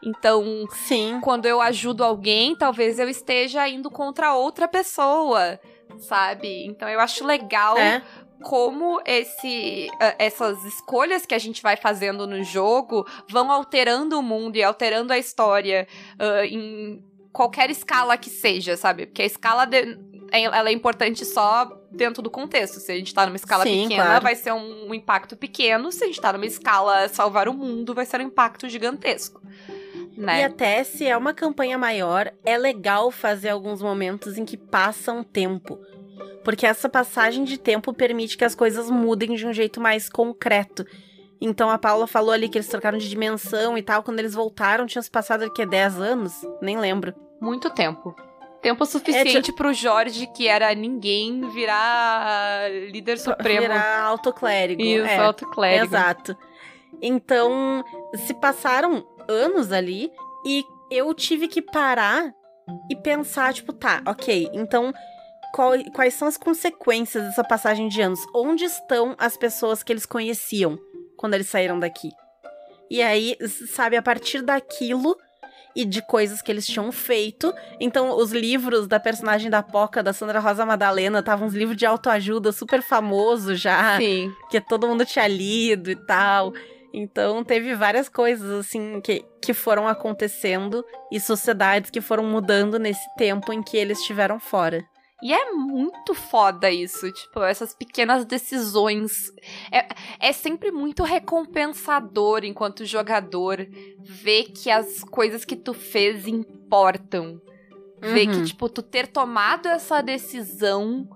Então, 0.04 0.64
Sim. 0.70 1.18
quando 1.20 1.46
eu 1.46 1.61
ajudo 1.61 2.04
alguém, 2.04 2.54
talvez 2.54 3.00
eu 3.00 3.09
esteja 3.09 3.68
indo 3.68 3.90
contra 3.90 4.35
outra 4.35 4.68
pessoa, 4.68 5.59
sabe? 5.98 6.66
Então 6.66 6.88
eu 6.88 7.00
acho 7.00 7.26
legal 7.26 7.76
É. 7.76 8.00
como 8.40 9.02
esse, 9.04 9.88
essas 10.16 10.64
escolhas 10.64 11.26
que 11.26 11.35
a 11.35 11.38
gente 11.40 11.61
vai 11.61 11.76
fazendo 11.76 12.24
no 12.24 12.44
jogo 12.44 13.04
vão 13.28 13.50
alterando 13.50 14.16
o 14.16 14.22
mundo 14.22 14.54
e 14.54 14.62
alterando 14.62 15.12
a 15.12 15.18
história 15.18 15.88
ah, 16.20 16.46
em 16.46 17.02
qualquer 17.38 17.70
escala 17.70 18.16
que 18.18 18.29
seja, 18.29 18.77
sabe? 18.77 19.07
Porque 19.07 19.22
a 19.22 19.27
escala 19.27 19.64
de- 19.64 19.96
é- 20.33 20.42
ela 20.42 20.68
é 20.68 20.72
importante 20.72 21.24
só 21.24 21.81
dentro 21.92 22.20
do 22.20 22.29
contexto. 22.29 22.81
Se 22.81 22.90
a 22.90 22.96
gente 22.96 23.14
tá 23.14 23.24
numa 23.24 23.37
escala 23.37 23.62
Sim, 23.62 23.85
pequena, 23.85 24.05
claro. 24.07 24.22
vai 24.24 24.35
ser 24.35 24.53
um, 24.53 24.88
um 24.88 24.92
impacto 24.92 25.37
pequeno. 25.37 25.92
Se 25.92 26.03
a 26.03 26.09
gente 26.09 26.20
tá 26.20 26.33
numa 26.33 26.44
escala 26.46 27.07
salvar 27.09 27.48
o 27.48 27.55
mundo, 27.55 27.94
vai 27.94 28.05
ser 28.05 28.20
um 28.20 28.24
impacto 28.24 28.68
gigantesco. 28.68 29.40
Né? 30.16 30.40
E 30.40 30.44
até 30.44 30.83
se 30.83 31.07
é 31.07 31.16
uma 31.16 31.33
campanha 31.33 31.79
maior, 31.79 32.33
é 32.44 32.59
legal 32.59 33.09
fazer 33.12 33.51
alguns 33.51 33.81
momentos 33.81 34.37
em 34.37 34.44
que 34.44 34.57
passa 34.57 35.12
um 35.12 35.22
tempo. 35.22 35.79
Porque 36.42 36.66
essa 36.66 36.88
passagem 36.88 37.44
de 37.44 37.57
tempo 37.57 37.94
permite 37.94 38.37
que 38.37 38.44
as 38.44 38.57
coisas 38.57 38.90
mudem 38.90 39.37
de 39.37 39.46
um 39.46 39.53
jeito 39.53 39.81
mais 39.81 40.09
concreto. 40.09 40.85
Então 41.40 41.70
a 41.70 41.79
Paula 41.79 42.09
falou 42.09 42.33
ali 42.33 42.48
que 42.48 42.59
eles 42.59 42.66
trocaram 42.66 42.98
de 42.98 43.09
dimensão 43.09 43.79
e 43.79 43.83
tal. 43.83 44.03
Quando 44.03 44.18
eles 44.18 44.35
voltaram, 44.35 44.87
tinha 44.87 45.01
se 45.01 45.09
passado 45.11 45.44
aqui 45.44 45.64
10 45.64 46.01
anos? 46.01 46.33
Nem 46.61 46.77
lembro. 46.77 47.14
Muito 47.40 47.70
tempo. 47.70 48.14
Tempo 48.61 48.85
suficiente 48.85 49.53
pro 49.53 49.72
Jorge, 49.72 50.27
que 50.35 50.48
era 50.48 50.74
ninguém, 50.74 51.48
virar 51.51 52.68
líder 52.90 53.18
supremo. 53.18 53.61
Virar 53.62 54.01
autoclérigo. 54.03 54.83
Isso, 54.83 55.07
é. 55.07 55.18
autoclérigo. 55.18 55.85
Exato. 55.87 56.37
Então, 57.01 57.85
se 58.27 58.35
passaram 58.35 59.07
anos 59.29 59.70
ali 59.72 60.11
e 60.44 60.64
eu 60.90 61.14
tive 61.14 61.46
que 61.46 61.62
parar 61.62 62.33
e 62.90 62.96
pensar, 62.96 63.55
tipo, 63.55 63.72
tá, 63.72 64.03
ok, 64.07 64.48
então 64.53 64.92
qual- 65.55 65.79
quais 65.94 66.14
são 66.14 66.27
as 66.27 66.37
consequências 66.37 67.22
dessa 67.24 67.44
passagem 67.44 67.88
de 67.88 68.01
anos? 68.01 68.20
Onde 68.35 68.64
estão 68.64 69.14
as 69.18 69.37
pessoas 69.37 69.83
que 69.83 69.92
eles 69.92 70.05
conheciam 70.05 70.79
quando 71.16 71.35
eles 71.35 71.48
saíram 71.48 71.79
daqui? 71.79 72.11
E 72.90 73.01
aí, 73.03 73.37
sabe, 73.68 73.96
a 73.96 74.03
partir 74.03 74.42
daquilo 74.42 75.16
e 75.78 75.84
de 75.84 76.02
coisas 76.02 76.42
que 76.42 76.50
eles 76.50 76.66
tinham 76.66 76.90
feito. 76.90 77.54
Então, 77.78 78.18
os 78.18 78.32
livros 78.32 78.88
da 78.88 78.98
personagem 78.98 79.48
da 79.48 79.62
Poca, 79.62 80.02
da 80.02 80.12
Sandra 80.12 80.40
Rosa 80.40 80.66
Madalena, 80.66 81.20
estavam 81.20 81.46
uns 81.46 81.54
livros 81.54 81.76
de 81.76 81.86
autoajuda 81.86 82.50
super 82.50 82.82
famoso 82.82 83.54
já 83.54 83.96
Sim. 83.96 84.34
que 84.50 84.60
todo 84.60 84.88
mundo 84.88 85.06
tinha 85.06 85.28
lido 85.28 85.88
e 85.88 85.94
tal. 85.94 86.52
Então 86.92 87.44
teve 87.44 87.76
várias 87.76 88.08
coisas 88.08 88.50
assim 88.50 89.00
que, 89.00 89.24
que 89.40 89.54
foram 89.54 89.86
acontecendo 89.86 90.84
e 91.12 91.20
sociedades 91.20 91.92
que 91.92 92.00
foram 92.00 92.24
mudando 92.24 92.76
nesse 92.76 93.06
tempo 93.16 93.52
em 93.52 93.62
que 93.62 93.76
eles 93.76 94.00
estiveram 94.00 94.40
fora. 94.40 94.84
E 95.20 95.33
é 95.33 95.50
muito 95.50 96.14
foda 96.14 96.70
isso, 96.70 97.11
tipo, 97.11 97.42
essas 97.42 97.74
pequenas 97.74 98.24
decisões. 98.24 99.33
É, 99.72 99.88
é 100.20 100.33
sempre 100.33 100.70
muito 100.70 101.02
recompensador 101.02 102.44
enquanto 102.44 102.85
jogador 102.85 103.66
ver 104.00 104.44
que 104.44 104.70
as 104.70 105.02
coisas 105.02 105.44
que 105.44 105.57
tu 105.57 105.74
fez 105.74 106.26
importam. 106.26 107.40
Ver 108.00 108.28
Uhum. 108.28 108.33
que, 108.35 108.44
tipo, 108.44 108.68
tu 108.68 108.81
ter 108.81 109.09
tomado 109.09 109.66
essa 109.66 110.00
decisão 110.00 111.09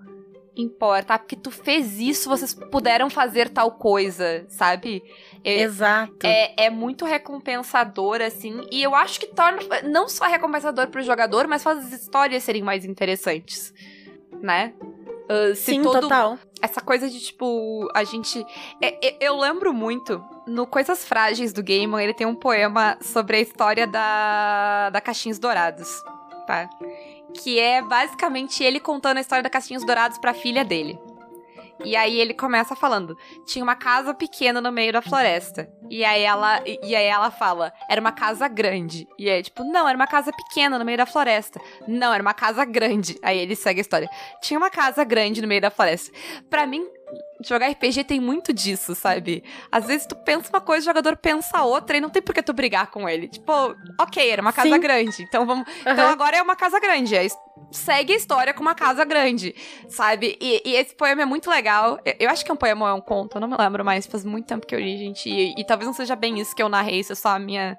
importa. 0.57 1.15
Ah, 1.15 1.19
porque 1.19 1.37
tu 1.37 1.51
fez 1.51 1.99
isso, 1.99 2.29
vocês 2.29 2.53
puderam 2.55 3.09
fazer 3.09 3.49
tal 3.49 3.73
coisa, 3.73 4.45
sabe? 4.49 5.03
É, 5.45 5.62
Exato. 5.62 6.27
é, 6.27 6.67
é 6.67 6.71
muito 6.71 7.05
recompensador, 7.05 8.21
assim. 8.21 8.67
E 8.71 8.83
eu 8.83 8.95
acho 8.95 9.19
que 9.19 9.27
torna 9.27 9.61
não 9.85 10.09
só 10.09 10.27
recompensador 10.27 10.88
pro 10.88 11.03
jogador, 11.03 11.47
mas 11.49 11.62
faz 11.62 11.79
as 11.79 11.93
histórias 11.93 12.43
serem 12.45 12.62
mais 12.62 12.85
interessantes. 12.85 13.73
Né? 14.43 14.75
Se 15.55 15.73
Sim, 15.77 15.83
todo- 15.83 16.01
total. 16.03 16.38
essa 16.61 16.81
coisa 16.83 17.09
de, 17.09 17.19
tipo, 17.19 17.88
a 17.95 18.05
gente. 18.05 18.45
é- 18.83 19.07
é- 19.09 19.17
eu 19.21 19.38
lembro 19.38 19.73
muito. 19.73 20.23
No 20.47 20.67
Coisas 20.67 21.05
Frágeis 21.05 21.53
do 21.53 21.62
Gaiman, 21.62 22.03
ele 22.03 22.12
tem 22.12 22.27
um 22.27 22.35
poema 22.35 22.99
sobre 23.01 23.37
a 23.37 23.41
história 23.41 23.87
da, 23.87 24.91
da 24.91 25.01
Caixinhos 25.01 25.38
Dourados, 25.38 25.88
tá? 26.47 26.69
Que 27.35 27.59
é 27.59 27.83
basicamente 27.83 28.62
ele 28.62 28.81
contando 28.81 29.18
a 29.18 29.21
história 29.21 29.42
da 29.42 29.51
Caixinhos 29.51 29.85
Dourados 29.85 30.18
pra 30.18 30.35
filha 30.35 30.64
dele. 30.64 30.99
E 31.85 31.97
aí 31.97 32.21
ele 32.21 32.35
começa 32.35 32.77
falando: 32.77 33.16
tinha 33.47 33.62
uma 33.62 33.75
casa 33.75 34.14
pequena 34.14 34.61
no 34.61 34.73
meio 34.73 34.92
da 34.92 35.03
floresta. 35.03 35.68
E 35.90 36.05
aí 36.05 36.23
ela, 36.23 36.62
e 36.64 36.95
aí 36.95 37.07
ela 37.07 37.31
fala: 37.31 37.73
era 37.88 38.01
uma 38.01 38.12
casa 38.12 38.47
grande. 38.49 39.07
E 39.18 39.29
aí, 39.29 39.42
tipo, 39.42 39.64
não, 39.64 39.88
era 39.88 39.97
uma 39.97 40.07
casa 40.07 40.33
pequena 40.33 40.79
no 40.79 40.85
meio 40.85 40.99
da 40.99 41.07
floresta. 41.07 41.61
Não, 41.87 42.12
era 42.12 42.23
uma 42.23 42.35
casa 42.35 42.64
grande. 42.64 43.18
Aí 43.23 43.38
ele 43.38 43.57
segue 43.57 43.81
a 43.81 43.83
história. 43.83 44.09
Tinha 44.40 44.59
uma 44.59 44.71
casa 44.71 45.05
grande 45.05 45.42
no 45.42 45.49
meio 45.49 45.61
da 45.61 45.71
floresta. 45.71 46.12
Pra 46.49 46.66
mim, 46.66 46.87
jogar 47.44 47.68
RPG 47.68 48.05
tem 48.05 48.20
muito 48.20 48.53
disso, 48.53 48.94
sabe? 48.94 49.42
Às 49.70 49.87
vezes 49.87 50.07
tu 50.07 50.14
pensa 50.14 50.48
uma 50.51 50.61
coisa, 50.61 50.83
o 50.83 50.90
jogador 50.90 51.16
pensa 51.16 51.62
outra 51.62 51.96
e 51.96 52.01
não 52.01 52.11
tem 52.11 52.22
por 52.22 52.35
que 52.35 52.42
tu 52.42 52.53
brigar 52.53 52.90
com 52.90 53.09
ele. 53.09 53.29
Tipo, 53.29 53.77
ok, 53.98 54.31
era 54.31 54.40
uma 54.40 54.53
casa 54.53 54.75
Sim. 54.75 54.81
grande, 54.81 55.22
então 55.22 55.44
vamos. 55.46 55.66
Então 55.81 56.05
Aham. 56.05 56.12
agora 56.12 56.37
é 56.37 56.42
uma 56.42 56.57
casa 56.57 56.79
grande. 56.79 57.14
É, 57.14 57.27
segue 57.70 58.12
a 58.12 58.16
história 58.16 58.55
com 58.55 58.61
uma 58.61 58.75
casa 58.75 59.05
grande, 59.05 59.55
sabe? 59.88 60.37
E, 60.40 60.62
e 60.64 60.77
esse 60.77 60.94
poema 60.94 61.22
é 61.22 61.27
muito 61.27 61.51
legal. 61.51 61.98
Eu, 62.05 62.14
eu 62.20 62.31
acho 62.31 62.44
que 62.44 62.51
é 62.51 62.55
um 62.55 62.57
poema 62.57 62.85
ou 62.85 62.90
é 62.90 62.94
um 62.94 63.01
conto, 63.01 63.37
eu 63.37 63.40
não 63.40 63.48
me 63.48 63.57
lembro 63.57 63.85
mais. 63.85 64.07
Faz 64.07 64.25
muito 64.25 64.46
tempo 64.46 64.66
que 64.66 64.75
eu 64.75 64.81
li, 64.81 64.96
gente. 64.98 65.29
E, 65.29 65.55
e 65.59 65.64
talvez 65.64 65.87
não 65.87 65.94
seja 65.94 66.14
bem 66.14 66.38
isso 66.40 66.55
que 66.55 66.62
eu 66.62 66.68
narrei, 66.68 67.01
isso 67.01 67.12
é 67.12 67.16
só 67.16 67.31
a 67.31 67.38
minha 67.38 67.79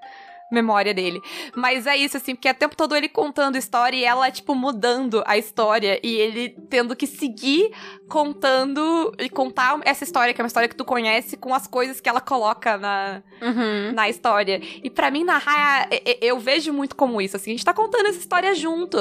memória 0.53 0.93
dele. 0.93 1.19
Mas 1.55 1.87
é 1.87 1.97
isso, 1.97 2.17
assim, 2.17 2.35
porque 2.35 2.47
é 2.47 2.51
o 2.51 2.55
tempo 2.55 2.75
todo 2.75 2.95
ele 2.95 3.09
contando 3.09 3.57
história 3.57 3.97
e 3.97 4.03
ela, 4.03 4.29
tipo, 4.31 4.53
mudando 4.55 5.23
a 5.25 5.37
história. 5.37 5.99
E 6.03 6.15
ele 6.15 6.49
tendo 6.69 6.95
que 6.95 7.07
seguir 7.07 7.71
contando 8.07 9.13
e 9.19 9.29
contar 9.29 9.79
essa 9.83 10.03
história, 10.03 10.33
que 10.33 10.39
é 10.39 10.43
uma 10.43 10.47
história 10.47 10.69
que 10.69 10.75
tu 10.75 10.85
conhece, 10.85 11.35
com 11.35 11.53
as 11.53 11.67
coisas 11.67 11.99
que 11.99 12.07
ela 12.07 12.21
coloca 12.21 12.77
na, 12.77 13.21
Uhum. 13.41 13.91
na 13.93 14.07
história. 14.07 14.61
E 14.83 14.89
pra 14.89 15.09
mim, 15.11 15.23
narrar, 15.23 15.89
eu 16.21 16.39
vejo 16.39 16.71
muito 16.71 16.95
como 16.95 17.19
isso, 17.21 17.35
assim, 17.35 17.51
a 17.51 17.53
gente 17.53 17.65
tá 17.65 17.73
contando 17.73 18.07
essa 18.07 18.19
história 18.19 18.53
junto. 18.53 18.97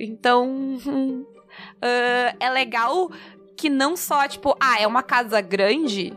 Então, 0.00 0.48
hum, 0.48 1.24
ah, 1.82 2.34
é 2.40 2.50
legal 2.50 3.10
que 3.56 3.70
não 3.70 3.96
só, 3.96 4.26
tipo, 4.26 4.56
ah, 4.60 4.80
é 4.80 4.86
uma 4.86 5.02
casa 5.02 5.40
grande. 5.40 6.12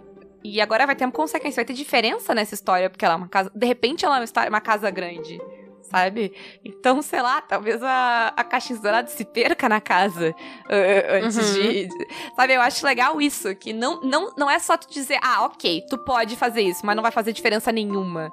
E 0.53 0.61
agora 0.61 0.85
vai 0.85 0.95
ter 0.95 1.05
uma 1.05 1.11
consequência, 1.11 1.55
vai 1.57 1.65
ter 1.65 1.73
diferença 1.73 2.33
nessa 2.35 2.53
história, 2.53 2.89
porque 2.89 3.03
ela 3.03 3.15
é 3.15 3.17
uma 3.17 3.27
casa. 3.27 3.51
De 3.53 3.65
repente 3.65 4.05
ela 4.05 4.15
é 4.15 4.19
uma, 4.19 4.25
história- 4.25 4.49
uma 4.49 4.61
casa 4.61 4.89
grande, 4.89 5.41
sabe? 5.81 6.33
Então, 6.63 7.01
sei 7.01 7.21
lá, 7.21 7.41
talvez 7.41 7.81
a, 7.83 8.33
a 8.35 8.43
Caixinha 8.43 8.79
Dourada 8.79 9.07
se 9.09 9.25
perca 9.25 9.67
na 9.67 9.81
casa 9.81 10.33
ah, 10.69 11.17
antes 11.23 11.37
Uhum. 11.37 11.53
de. 11.71 11.89
Sabe, 12.35 12.53
eu 12.53 12.61
acho 12.61 12.85
legal 12.85 13.19
isso, 13.21 13.53
que 13.55 13.73
não, 13.73 14.01
não, 14.01 14.33
não 14.37 14.49
é 14.49 14.59
só 14.59 14.77
tu 14.77 14.87
dizer, 14.89 15.19
ah, 15.21 15.45
ok, 15.45 15.83
tu 15.89 15.97
pode 15.97 16.35
fazer 16.35 16.61
isso, 16.61 16.85
mas 16.85 16.95
não 16.95 17.03
vai 17.03 17.11
fazer 17.11 17.33
diferença 17.33 17.71
nenhuma, 17.71 18.31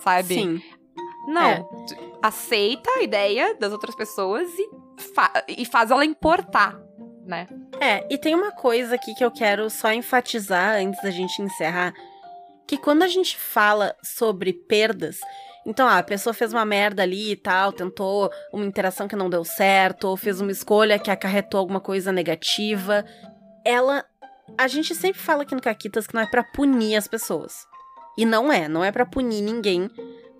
sabe? 0.00 0.34
Sim. 0.34 0.62
Não. 1.26 1.50
É. 1.50 1.64
aceita 2.22 2.90
a 2.98 3.02
ideia 3.02 3.54
das 3.54 3.72
outras 3.72 3.94
pessoas 3.94 4.48
e, 4.58 4.70
fa- 5.14 5.32
e 5.48 5.64
faz 5.64 5.90
ela 5.90 6.04
importar, 6.04 6.76
né? 7.26 7.48
É, 7.80 8.06
e 8.12 8.18
tem 8.18 8.34
uma 8.34 8.52
coisa 8.52 8.94
aqui 8.94 9.14
que 9.14 9.24
eu 9.24 9.30
quero 9.30 9.68
só 9.70 9.92
enfatizar 9.92 10.76
antes 10.76 11.02
da 11.02 11.10
gente 11.10 11.40
encerrar, 11.42 11.92
que 12.66 12.76
quando 12.76 13.02
a 13.02 13.08
gente 13.08 13.36
fala 13.38 13.94
sobre 14.02 14.52
perdas, 14.52 15.18
então, 15.66 15.88
ah, 15.88 15.98
a 15.98 16.02
pessoa 16.02 16.34
fez 16.34 16.52
uma 16.52 16.64
merda 16.64 17.02
ali 17.02 17.32
e 17.32 17.36
tal, 17.36 17.72
tentou 17.72 18.30
uma 18.52 18.66
interação 18.66 19.08
que 19.08 19.16
não 19.16 19.30
deu 19.30 19.44
certo, 19.44 20.04
ou 20.04 20.16
fez 20.16 20.40
uma 20.40 20.52
escolha 20.52 20.98
que 20.98 21.10
acarretou 21.10 21.58
alguma 21.58 21.80
coisa 21.80 22.12
negativa, 22.12 23.04
ela 23.64 24.04
a 24.58 24.68
gente 24.68 24.94
sempre 24.94 25.20
fala 25.20 25.42
aqui 25.42 25.54
no 25.54 25.60
Caquitas 25.60 26.06
que 26.06 26.14
não 26.14 26.20
é 26.20 26.26
pra 26.26 26.44
punir 26.44 26.96
as 26.96 27.08
pessoas. 27.08 27.66
E 28.16 28.24
não 28.24 28.52
é, 28.52 28.68
não 28.68 28.84
é 28.84 28.92
pra 28.92 29.06
punir 29.06 29.40
ninguém 29.40 29.90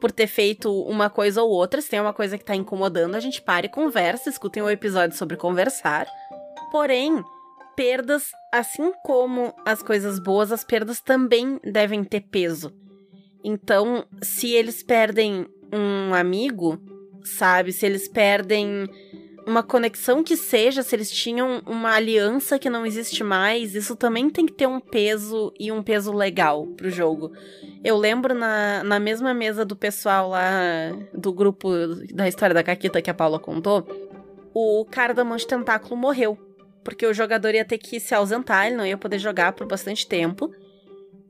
por 0.01 0.13
ter 0.13 0.27
feito 0.27 0.71
uma 0.83 1.09
coisa 1.09 1.43
ou 1.43 1.51
outra. 1.51 1.81
Se 1.81 1.89
tem 1.89 2.01
uma 2.01 2.13
coisa 2.13 2.37
que 2.37 2.45
tá 2.45 2.55
incomodando, 2.55 3.15
a 3.15 3.21
gente 3.21 3.41
para 3.41 3.67
e 3.67 3.71
conversa, 3.71 4.29
escutem 4.29 4.63
o 4.63 4.71
episódio 4.71 5.17
sobre 5.17 5.37
conversar. 5.37 6.07
Porém, 6.75 7.23
perdas, 7.77 8.33
assim 8.53 8.93
como 9.05 9.55
as 9.65 9.81
coisas 9.81 10.19
boas, 10.19 10.51
as 10.51 10.65
perdas 10.65 11.01
também 11.01 11.61
devem 11.63 12.03
ter 12.03 12.23
peso. 12.23 12.75
Então, 13.45 14.05
se 14.21 14.51
eles 14.51 14.83
perdem 14.83 15.47
um 15.73 16.13
amigo, 16.13 16.83
sabe? 17.23 17.71
Se 17.71 17.87
eles 17.87 18.09
perdem 18.09 18.89
uma 19.47 19.63
conexão 19.63 20.25
que 20.25 20.37
seja, 20.37 20.83
se 20.83 20.97
eles 20.97 21.13
tinham 21.13 21.63
uma 21.65 21.95
aliança 21.95 22.59
que 22.59 22.69
não 22.69 22.85
existe 22.85 23.23
mais, 23.23 23.77
isso 23.77 23.95
também 23.95 24.29
tem 24.29 24.45
que 24.45 24.55
ter 24.55 24.67
um 24.67 24.81
peso 24.81 25.55
e 25.61 25.71
um 25.71 25.81
peso 25.81 26.13
legal 26.13 26.67
pro 26.67 26.91
jogo. 26.91 27.31
Eu 27.85 27.97
lembro 27.97 28.35
na, 28.35 28.83
na 28.83 28.99
mesma 28.99 29.33
mesa 29.33 29.65
do 29.65 29.77
pessoal 29.77 30.31
lá 30.31 30.91
do 31.17 31.33
grupo 31.33 31.71
da 32.13 32.27
história 32.27 32.53
da 32.53 32.65
Caquita 32.65 33.01
que 33.01 33.11
a 33.11 33.15
Paula 33.15 33.39
contou, 33.39 33.87
o 34.53 34.85
cara 34.91 35.15
da 35.15 35.23
mão 35.23 35.37
de 35.37 35.47
tentáculo 35.47 35.97
morreu. 35.97 36.37
Porque 36.85 37.07
o 37.07 37.15
jogador 37.15 37.55
ia 37.55 37.65
ter 37.65 37.79
que 37.79 37.99
se 37.99 38.15
ausentar, 38.15 38.67
ele 38.67 38.77
não 38.77 38.85
ia 38.87 38.99
poder 38.99 39.19
jogar 39.19 39.53
por 39.53 39.67
bastante 39.67 40.07
tempo. 40.07 40.51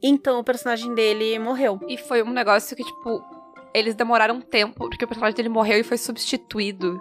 Então 0.02 0.38
o 0.40 0.44
personagem 0.44 0.94
dele 0.94 1.38
morreu. 1.38 1.80
E 1.88 1.96
foi 1.96 2.22
um 2.22 2.30
negócio 2.30 2.76
que, 2.76 2.84
tipo, 2.84 3.22
eles 3.72 3.94
demoraram 3.94 4.36
um 4.36 4.40
tempo, 4.40 4.88
porque 4.88 5.04
o 5.04 5.08
personagem 5.08 5.36
dele 5.36 5.48
morreu 5.48 5.78
e 5.78 5.82
foi 5.84 5.96
substituído. 5.96 7.00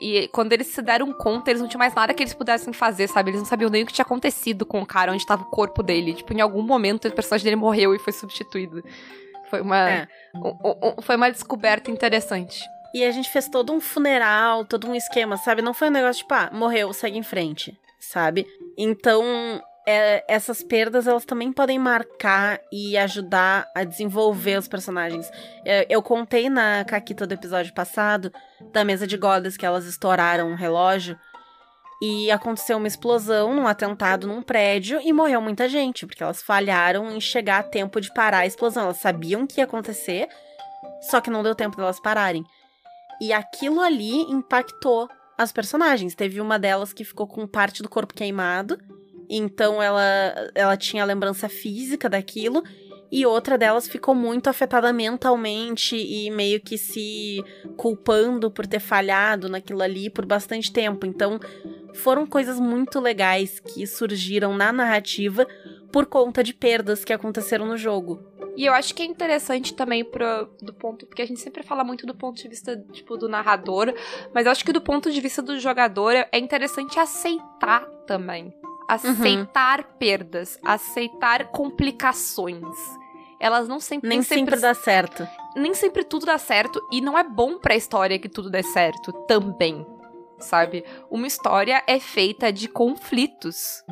E 0.00 0.26
quando 0.28 0.52
eles 0.52 0.66
se 0.68 0.80
deram 0.82 1.12
conta, 1.12 1.50
eles 1.50 1.60
não 1.60 1.68
tinham 1.68 1.78
mais 1.78 1.94
nada 1.94 2.12
que 2.14 2.22
eles 2.22 2.34
pudessem 2.34 2.72
fazer, 2.72 3.08
sabe? 3.08 3.30
Eles 3.30 3.40
não 3.40 3.46
sabiam 3.46 3.70
nem 3.70 3.82
o 3.82 3.86
que 3.86 3.92
tinha 3.92 4.04
acontecido 4.04 4.64
com 4.66 4.80
o 4.80 4.86
cara, 4.86 5.12
onde 5.12 5.22
estava 5.22 5.42
o 5.42 5.46
corpo 5.50 5.82
dele. 5.82 6.14
Tipo, 6.14 6.32
em 6.32 6.40
algum 6.40 6.62
momento 6.62 7.06
o 7.06 7.12
personagem 7.12 7.44
dele 7.44 7.56
morreu 7.56 7.94
e 7.94 7.98
foi 7.98 8.12
substituído. 8.12 8.82
Foi 9.50 9.60
uma, 9.60 9.90
É. 9.90 10.08
um- 10.34 10.48
um- 10.98 11.02
foi 11.02 11.14
uma 11.14 11.30
descoberta 11.30 11.90
interessante. 11.90 12.64
E 12.94 13.04
a 13.04 13.10
gente 13.10 13.30
fez 13.30 13.48
todo 13.48 13.72
um 13.72 13.80
funeral, 13.80 14.64
todo 14.64 14.88
um 14.88 14.94
esquema, 14.94 15.36
sabe? 15.36 15.62
Não 15.62 15.72
foi 15.72 15.88
um 15.88 15.92
negócio 15.92 16.22
tipo, 16.22 16.34
ah, 16.34 16.50
morreu, 16.52 16.92
segue 16.92 17.18
em 17.18 17.22
frente, 17.22 17.78
sabe? 17.98 18.46
Então, 18.76 19.62
é, 19.86 20.24
essas 20.28 20.62
perdas, 20.62 21.06
elas 21.06 21.24
também 21.24 21.52
podem 21.52 21.78
marcar 21.78 22.60
e 22.70 22.96
ajudar 22.96 23.66
a 23.74 23.82
desenvolver 23.82 24.58
os 24.58 24.68
personagens. 24.68 25.30
É, 25.64 25.86
eu 25.88 26.02
contei 26.02 26.48
na 26.48 26.84
Caquita 26.84 27.26
do 27.26 27.34
episódio 27.34 27.74
passado, 27.74 28.32
da 28.72 28.84
mesa 28.84 29.06
de 29.06 29.16
godas, 29.16 29.56
que 29.56 29.66
elas 29.66 29.84
estouraram 29.86 30.50
um 30.50 30.54
relógio. 30.54 31.18
E 32.04 32.32
aconteceu 32.32 32.78
uma 32.78 32.88
explosão, 32.88 33.52
um 33.52 33.66
atentado 33.66 34.26
num 34.26 34.42
prédio 34.42 35.00
e 35.04 35.12
morreu 35.12 35.40
muita 35.40 35.68
gente, 35.68 36.04
porque 36.04 36.22
elas 36.22 36.42
falharam 36.42 37.08
em 37.12 37.20
chegar 37.20 37.60
a 37.60 37.62
tempo 37.62 38.00
de 38.00 38.12
parar 38.12 38.38
a 38.38 38.46
explosão. 38.46 38.84
Elas 38.84 38.96
sabiam 38.96 39.46
que 39.46 39.60
ia 39.60 39.64
acontecer, 39.64 40.28
só 41.02 41.20
que 41.20 41.30
não 41.30 41.44
deu 41.44 41.54
tempo 41.54 41.76
delas 41.76 42.00
pararem. 42.00 42.44
E 43.22 43.32
aquilo 43.32 43.80
ali 43.80 44.22
impactou 44.22 45.08
as 45.38 45.52
personagens. 45.52 46.12
Teve 46.12 46.40
uma 46.40 46.58
delas 46.58 46.92
que 46.92 47.04
ficou 47.04 47.24
com 47.24 47.46
parte 47.46 47.80
do 47.80 47.88
corpo 47.88 48.12
queimado, 48.12 48.76
então 49.30 49.80
ela, 49.80 50.50
ela 50.56 50.76
tinha 50.76 51.04
a 51.04 51.06
lembrança 51.06 51.48
física 51.48 52.08
daquilo, 52.08 52.64
e 53.12 53.24
outra 53.24 53.56
delas 53.56 53.86
ficou 53.86 54.12
muito 54.12 54.48
afetada 54.48 54.92
mentalmente 54.92 55.94
e 55.94 56.32
meio 56.32 56.60
que 56.60 56.76
se 56.76 57.44
culpando 57.76 58.50
por 58.50 58.66
ter 58.66 58.80
falhado 58.80 59.48
naquilo 59.48 59.82
ali 59.82 60.10
por 60.10 60.26
bastante 60.26 60.72
tempo. 60.72 61.06
Então, 61.06 61.38
foram 61.94 62.26
coisas 62.26 62.58
muito 62.58 62.98
legais 62.98 63.60
que 63.60 63.86
surgiram 63.86 64.56
na 64.56 64.72
narrativa 64.72 65.46
por 65.92 66.06
conta 66.06 66.42
de 66.42 66.52
perdas 66.52 67.04
que 67.04 67.12
aconteceram 67.12 67.66
no 67.66 67.76
jogo. 67.76 68.31
E 68.56 68.66
eu 68.66 68.74
acho 68.74 68.94
que 68.94 69.02
é 69.02 69.06
interessante 69.06 69.74
também 69.74 70.04
pro, 70.04 70.50
do 70.60 70.74
ponto. 70.74 71.06
Porque 71.06 71.22
a 71.22 71.26
gente 71.26 71.40
sempre 71.40 71.62
fala 71.62 71.82
muito 71.82 72.06
do 72.06 72.14
ponto 72.14 72.40
de 72.40 72.48
vista, 72.48 72.76
tipo, 72.92 73.16
do 73.16 73.28
narrador. 73.28 73.94
Mas 74.34 74.46
eu 74.46 74.52
acho 74.52 74.64
que 74.64 74.72
do 74.72 74.80
ponto 74.80 75.10
de 75.10 75.20
vista 75.20 75.40
do 75.40 75.58
jogador 75.58 76.14
é 76.30 76.38
interessante 76.38 76.98
aceitar 76.98 77.86
também. 78.06 78.52
Aceitar 78.88 79.84
perdas, 79.98 80.58
aceitar 80.62 81.46
complicações. 81.48 82.76
Elas 83.40 83.66
não 83.66 83.80
sempre. 83.80 84.08
Nem 84.08 84.22
sempre 84.22 84.56
dá 84.56 84.74
certo. 84.74 85.26
nem 85.56 85.74
sempre 85.74 86.04
tudo 86.04 86.26
dá 86.26 86.38
certo 86.38 86.80
e 86.92 87.00
não 87.00 87.18
é 87.18 87.24
bom 87.24 87.58
pra 87.58 87.74
história 87.74 88.18
que 88.18 88.28
tudo 88.28 88.50
dê 88.50 88.62
certo 88.62 89.12
também, 89.26 89.84
sabe? 90.38 90.84
Uma 91.10 91.26
história 91.26 91.82
é 91.86 91.98
feita 91.98 92.52
de 92.52 92.68
conflitos. 92.68 93.82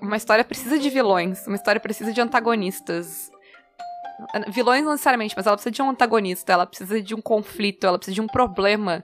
Uma 0.00 0.16
história 0.16 0.44
precisa 0.44 0.78
de 0.78 0.90
vilões, 0.90 1.46
uma 1.46 1.56
história 1.56 1.80
precisa 1.80 2.12
de 2.12 2.20
antagonistas. 2.20 3.31
Vilões 4.48 4.84
não 4.84 4.92
necessariamente, 4.92 5.34
mas 5.36 5.46
ela 5.46 5.56
precisa 5.56 5.70
de 5.72 5.82
um 5.82 5.90
antagonista, 5.90 6.52
ela 6.52 6.66
precisa 6.66 7.00
de 7.00 7.14
um 7.14 7.20
conflito, 7.20 7.86
ela 7.86 7.98
precisa 7.98 8.14
de 8.14 8.20
um 8.20 8.26
problema 8.26 9.02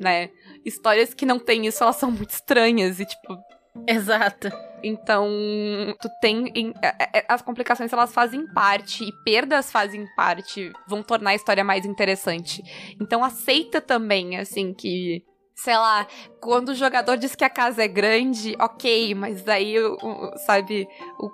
né? 0.00 0.30
Histórias 0.64 1.12
que 1.12 1.26
não 1.26 1.38
tem 1.38 1.66
isso, 1.66 1.82
elas 1.82 1.96
são 1.96 2.10
muito 2.10 2.30
estranhas 2.30 3.00
e, 3.00 3.04
tipo, 3.04 3.36
Exato. 3.86 4.48
Então, 4.82 5.28
tu 6.00 6.08
tem. 6.20 6.50
em- 6.54 6.72
é- 6.82 7.18
é- 7.18 7.24
As 7.28 7.42
complicações 7.42 7.92
elas 7.92 8.12
fazem 8.12 8.46
parte 8.52 9.04
e 9.04 9.12
perdas 9.24 9.70
fazem 9.70 10.04
parte, 10.16 10.72
vão 10.88 11.02
tornar 11.02 11.30
a 11.30 11.34
história 11.34 11.62
mais 11.64 11.84
interessante. 11.84 12.62
Então, 13.00 13.22
aceita 13.22 13.80
também, 13.80 14.36
assim, 14.36 14.72
que. 14.72 15.22
Sei 15.60 15.76
lá, 15.76 16.06
quando 16.40 16.68
o 16.68 16.74
jogador 16.74 17.16
diz 17.16 17.34
que 17.34 17.42
a 17.42 17.50
casa 17.50 17.82
é 17.82 17.88
grande, 17.88 18.54
ok, 18.60 19.12
mas 19.16 19.42
o- 20.00 20.38
sabe, 20.46 20.86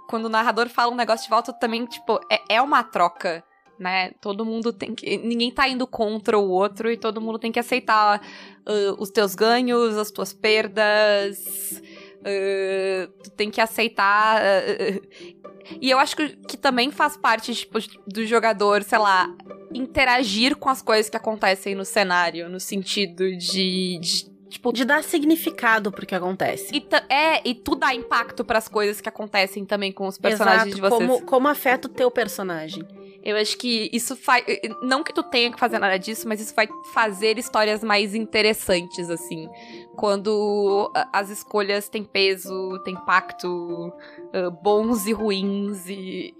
quando 0.09 0.25
o 0.25 0.29
narrador 0.31 0.71
fala 0.71 0.91
um 0.91 0.97
negócio 0.97 1.25
de 1.25 1.31
volta, 1.31 1.53
também, 1.53 1.85
tipo, 1.85 2.19
é, 2.33 2.55
é 2.55 2.63
uma 2.63 2.83
troca, 2.83 3.45
né? 3.79 4.13
Todo 4.23 4.43
mundo 4.43 4.73
tem 4.73 4.95
que. 4.95 5.19
Ninguém 5.19 5.51
tá 5.53 5.69
indo 5.69 5.87
contra 5.87 6.39
o 6.39 6.49
outro 6.49 6.91
e 6.91 6.97
todo 6.97 7.21
mundo 7.21 7.39
tem 7.39 7.53
que 7.53 7.59
aceitar 7.59 8.19
ah, 8.67 8.95
os 8.99 9.11
teus 9.11 9.35
ganhos, 9.35 9.99
as 9.99 10.11
tuas 10.11 10.33
perdas. 10.33 11.83
Uh, 12.25 13.07
tu 13.23 13.31
tem 13.31 13.51
que 13.51 13.61
aceitar. 13.61 14.41
uh, 14.41 14.97
uh, 14.97 15.45
e 15.81 15.91
eu 15.91 15.99
acho 15.99 16.17
que, 16.17 16.29
que 16.49 16.57
também 16.57 16.91
faz 16.91 17.17
parte 17.17 17.55
tipo, 17.55 17.79
do 18.07 18.25
jogador, 18.27 18.83
sei 18.83 18.99
lá, 18.99 19.29
interagir 19.73 20.57
com 20.57 20.69
as 20.69 20.81
coisas 20.81 21.11
que 21.11 21.17
acontecem 21.17 21.75
no 21.75 21.85
cenário, 21.85 22.49
no 22.49 22.61
sentido 22.61 23.31
de. 23.37 23.99
de, 23.99 24.31
tipo, 24.49 24.73
De 24.73 24.85
dar 24.85 25.03
significado 25.03 25.91
pro 25.91 26.07
que 26.07 26.15
acontece. 26.15 26.75
e 26.75 26.87
é, 27.13 27.47
e 27.47 27.55
tu 27.55 27.75
dá 27.75 27.95
impacto 27.95 28.45
pras 28.45 28.69
coisas 28.69 29.01
que 29.01 29.09
acontecem 29.09 29.65
também 29.65 29.93
com 29.93 30.07
os 30.07 30.19
personagens 30.19 30.75
Exato, 30.75 30.75
de 30.77 30.81
vocês. 30.81 31.11
como, 31.11 31.27
como 31.27 31.49
afeta 31.49 31.89
o 31.89 31.91
teu 31.91 32.11
personagem. 32.11 32.85
Eu 33.25 33.39
acho 33.39 33.57
que 33.57 33.89
isso 33.91 34.15
faz. 34.15 34.45
Não 34.83 35.03
que 35.03 35.13
tu 35.13 35.23
tenha 35.23 35.51
que 35.51 35.59
fazer 35.59 35.79
nada 35.79 35.99
disso, 35.99 36.29
mas 36.29 36.43
isso 36.43 36.55
vai 36.55 36.69
fazer 36.93 37.39
histórias 37.39 37.83
mais 37.83 38.15
interessantes, 38.15 39.09
assim. 39.09 39.49
Quando 39.97 40.93
as 41.11 41.31
escolhas 41.31 41.89
têm 41.89 42.05
peso, 42.05 42.79
têm 42.85 42.93
impacto, 42.93 43.91
ah, 44.35 44.51
bons 44.51 45.07
e 45.07 45.13
ruins, 45.15 45.89
e. 45.89 46.35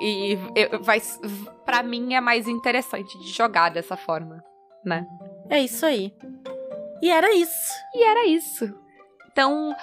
E, 0.00 0.32
e 0.32 0.78
vai. 0.80 1.02
Pra 1.66 1.82
mim 1.82 2.14
é 2.14 2.20
mais 2.22 2.48
interessante 2.48 3.18
de 3.18 3.30
jogar 3.30 3.68
dessa 3.68 3.96
forma, 3.96 4.42
né? 4.82 5.06
É 5.50 5.60
isso 5.60 5.84
aí. 5.84 6.10
E 7.02 7.10
era 7.10 7.34
isso. 7.34 7.70
E 7.94 8.02
era 8.02 8.26
isso. 8.26 8.74
Então, 9.30 9.74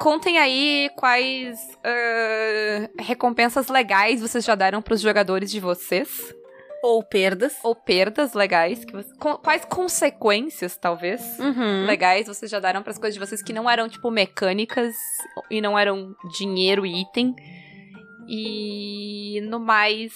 contem 0.00 0.38
aí 0.38 0.90
quais 0.96 1.58
ah, 1.84 2.90
recompensas 3.00 3.68
legais 3.68 4.20
vocês 4.20 4.44
já 4.44 4.54
deram 4.54 4.80
pros 4.82 5.00
jogadores 5.00 5.50
de 5.50 5.60
vocês. 5.60 6.34
Ou 6.80 7.02
perdas. 7.02 7.56
ou 7.64 7.74
perdas 7.74 8.34
legais, 8.34 8.84
que 8.84 8.92
você- 8.92 9.12
quais 9.42 9.64
consequências, 9.64 10.76
talvez, 10.76 11.20
Uhum. 11.40 11.84
legais 11.86 12.28
vocês 12.28 12.48
já 12.48 12.60
deram 12.60 12.84
para 12.84 12.92
as 12.92 12.98
coisas 12.98 13.14
de 13.14 13.18
vocês 13.26 13.42
que 13.42 13.52
não 13.52 13.68
eram, 13.68 13.88
tipo, 13.88 14.08
mecânicas 14.12 14.94
e 15.50 15.60
não 15.60 15.76
eram 15.76 16.14
dinheiro 16.38 16.86
e 16.86 17.00
item. 17.00 17.34
E 18.28 19.40
no 19.48 19.58
mais, 19.58 20.12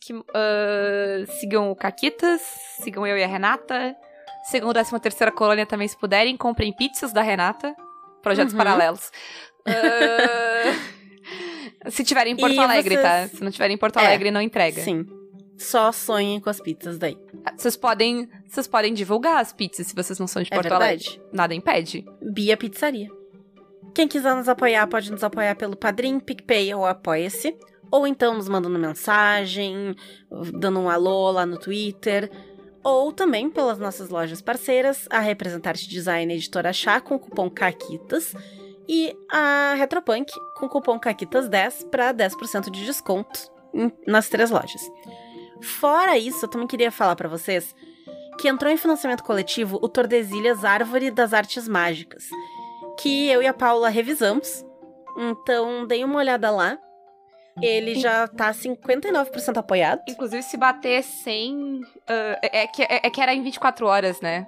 que, 0.00 0.12
ah, 0.34 1.24
sigam 1.40 1.70
o 1.70 1.76
Caquitas, 1.76 2.42
sigam 2.82 3.06
eu 3.06 3.16
e 3.16 3.24
a 3.24 3.26
Renata, 3.26 3.96
sigam 4.44 4.68
o 4.68 4.72
13 4.74 5.00
terceira 5.00 5.32
colônia 5.32 5.64
também 5.64 5.88
se 5.88 5.96
puderem, 5.98 6.36
comprem 6.36 6.74
pizzas 6.74 7.10
da 7.12 7.22
Renata, 7.22 7.74
projetos 8.22 8.52
Uhum. 8.52 8.58
paralelos. 8.58 9.10
Ah, 11.84 11.90
se 11.90 12.04
tiverem 12.04 12.34
em 12.34 12.36
Porto 12.36 12.54
E 12.54 12.58
Alegre, 12.58 12.94
vocês- 12.96 13.02
tá? 13.02 13.28
Se 13.36 13.42
não 13.42 13.50
tiverem 13.50 13.74
em 13.74 13.78
Porto 13.78 13.98
É, 13.98 14.06
Alegre, 14.06 14.30
não 14.30 14.40
entrega. 14.40 14.80
Sim. 14.82 15.06
Só 15.58 15.92
sonhem 15.92 16.40
com 16.40 16.50
as 16.50 16.60
pizzas 16.60 16.98
daí. 16.98 17.16
Vocês 17.56 17.76
podem, 17.76 18.28
vocês 18.48 18.66
podem 18.66 18.92
divulgar 18.94 19.40
as 19.40 19.52
pizzas 19.52 19.86
se 19.86 19.94
vocês 19.94 20.18
não 20.18 20.26
são 20.26 20.42
de 20.42 20.48
É 20.52 20.56
Porto 20.56 20.72
Alegre. 20.72 21.20
Nada 21.32 21.54
impede. 21.54 22.04
Bia 22.20 22.56
Pizzaria. 22.56 23.08
Quem 23.94 24.08
quiser 24.08 24.34
nos 24.34 24.48
apoiar, 24.48 24.86
pode 24.86 25.10
nos 25.12 25.22
apoiar 25.22 25.54
pelo 25.54 25.76
Padrim, 25.76 26.18
PicPay 26.18 26.72
ou 26.74 26.86
Apoia-se. 26.86 27.56
Ou 27.90 28.06
então 28.06 28.34
nos 28.34 28.48
mandando 28.48 28.78
mensagem, 28.78 29.94
dando 30.54 30.80
um 30.80 30.88
alô 30.88 31.30
lá 31.30 31.44
no 31.44 31.58
Twitter. 31.58 32.30
Ou 32.84 33.12
também 33.12 33.48
pelas 33.48 33.78
nossas 33.78 34.08
lojas 34.08 34.42
parceiras, 34.42 35.06
a 35.10 35.20
Representarte 35.20 35.88
Design 35.88 36.34
Editora 36.34 36.72
Chá 36.72 37.00
com 37.00 37.18
cupom 37.18 37.48
CAQUITAS 37.48 38.34
e 38.88 39.16
a 39.30 39.74
Retropunk 39.76 40.32
com 40.56 40.68
cupom 40.68 40.98
CAQUITAS10 40.98 41.88
para 41.90 42.12
10% 42.12 42.70
de 42.70 42.84
desconto 42.84 43.50
nas 44.06 44.28
três 44.28 44.50
lojas. 44.50 44.90
Fora 45.60 46.18
isso, 46.18 46.44
eu 46.44 46.50
também 46.50 46.66
queria 46.66 46.90
falar 46.90 47.14
para 47.14 47.28
vocês 47.28 47.74
que 48.38 48.48
entrou 48.48 48.72
em 48.72 48.76
financiamento 48.76 49.22
coletivo 49.22 49.78
o 49.80 49.88
Tordesilhas 49.88 50.64
Árvore 50.64 51.10
das 51.10 51.32
Artes 51.32 51.68
Mágicas, 51.68 52.28
que 52.98 53.28
eu 53.28 53.42
e 53.42 53.46
a 53.46 53.54
Paula 53.54 53.88
revisamos. 53.88 54.64
Então, 55.16 55.86
dei 55.86 56.02
uma 56.02 56.18
olhada 56.18 56.50
lá. 56.50 56.78
Ele 57.60 57.94
já 57.96 58.26
tá 58.28 58.52
59% 58.52 59.56
apoiado. 59.56 60.02
Inclusive, 60.08 60.42
se 60.42 60.56
bater 60.56 61.02
100... 61.02 61.80
ah, 62.08 62.38
é, 62.42 62.66
que, 62.66 62.82
é, 62.82 63.00
é 63.04 63.10
que 63.10 63.20
era 63.20 63.34
em 63.34 63.42
24 63.42 63.86
horas, 63.86 64.20
né? 64.20 64.46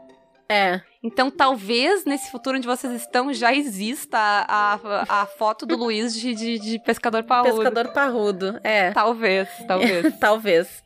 É, 0.48 0.80
Então, 1.02 1.30
talvez, 1.30 2.05
nesse 2.05 2.30
futuro 2.30 2.57
onde 2.59 2.66
vocês 2.66 2.92
estão, 2.94 3.32
já 3.32 3.55
exista 3.55 4.18
a, 4.18 4.74
a, 4.74 5.22
a 5.22 5.26
foto 5.26 5.64
do 5.66 5.76
Luiz 5.76 6.14
de, 6.14 6.34
de, 6.34 6.59
de 6.59 6.78
pescador 6.80 7.24
parrudo. 7.24 7.57
pescador 7.57 7.92
parrudo. 7.92 8.61
É, 8.62 8.90
Talvez, 8.92 9.48
talvez. 9.66 10.18
talvez. 10.18 10.84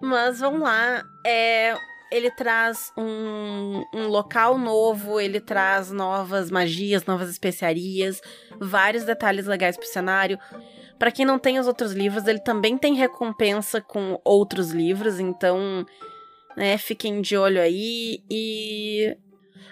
Mas 0.00 0.40
vamos 0.40 0.60
lá. 0.60 1.02
É, 1.26 1.74
ele 2.10 2.30
traz 2.30 2.92
um, 2.96 3.84
um 3.94 4.06
local 4.08 4.58
novo, 4.58 5.20
ele 5.20 5.40
traz 5.40 5.90
novas 5.90 6.50
magias, 6.50 7.04
novas 7.04 7.28
especiarias, 7.28 8.20
vários 8.60 9.04
detalhes 9.04 9.46
legais 9.46 9.76
pro 9.76 9.86
cenário. 9.86 10.38
Pra 11.00 11.10
quem 11.10 11.24
não 11.24 11.38
tem 11.38 11.58
os 11.58 11.66
outros 11.66 11.92
livros, 11.92 12.26
ele 12.26 12.38
também 12.40 12.76
tem 12.76 12.94
recompensa 12.94 13.80
com 13.80 14.20
outros 14.22 14.70
livros, 14.70 15.18
então, 15.18 15.84
né, 16.54 16.76
fiquem 16.76 17.22
de 17.22 17.38
olho 17.38 17.58
aí. 17.58 18.22
E 18.30 19.16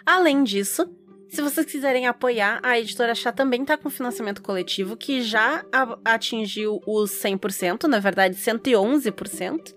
além 0.06 0.42
disso, 0.42 0.90
se 1.28 1.42
vocês 1.42 1.66
quiserem 1.70 2.06
apoiar, 2.06 2.60
a 2.62 2.78
editora 2.80 3.14
Chá 3.14 3.30
também 3.30 3.62
tá 3.62 3.76
com 3.76 3.90
financiamento 3.90 4.40
coletivo 4.40 4.96
que 4.96 5.20
já 5.20 5.62
atingiu 6.02 6.80
os 6.86 7.10
100%, 7.10 7.84
na 7.84 7.98
verdade 7.98 8.34
111%, 8.34 9.74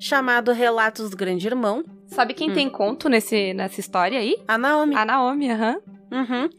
chamado 0.00 0.50
Relatos 0.50 1.10
do 1.10 1.16
Grande 1.16 1.46
Irmão, 1.46 1.84
Sabe 2.08 2.34
quem 2.34 2.50
Hum. 2.50 2.54
tem 2.54 2.68
conto 2.68 3.08
nesse, 3.08 3.54
nessa 3.54 3.80
história 3.80 4.18
aí? 4.18 4.36
a 4.46 4.58
Naomi. 4.58 4.94
A 4.94 5.04
Naomi, 5.04 5.50
aham. 5.50 5.76
Uhum. 6.10 6.50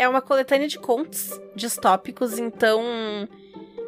É 0.00 0.08
uma 0.08 0.22
coletânea 0.22 0.66
de 0.66 0.78
contos 0.78 1.38
distópicos, 1.54 2.38
então 2.38 2.82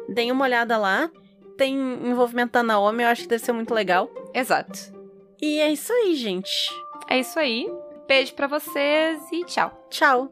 deem 0.07 0.31
uma 0.31 0.45
olhada 0.45 0.77
lá. 0.77 1.09
Tem 1.57 1.75
envolvimento 1.75 2.51
da 2.51 2.61
Naomi, 2.61 3.01
eu 3.01 3.09
acho 3.09 3.23
que 3.23 3.29
deve 3.29 3.43
ser 3.43 3.51
muito 3.51 3.73
legal. 3.73 4.07
Exato. 4.31 4.93
E 5.41 5.59
é 5.59 5.71
isso 5.71 5.91
aí, 5.91 6.13
gente. 6.13 6.69
É 7.09 7.17
isso 7.17 7.39
aí. 7.39 7.67
Beijo 8.07 8.35
pra 8.35 8.45
vocês 8.45 9.23
e 9.31 9.43
tchau. 9.45 9.87
Tchau. 9.89 10.31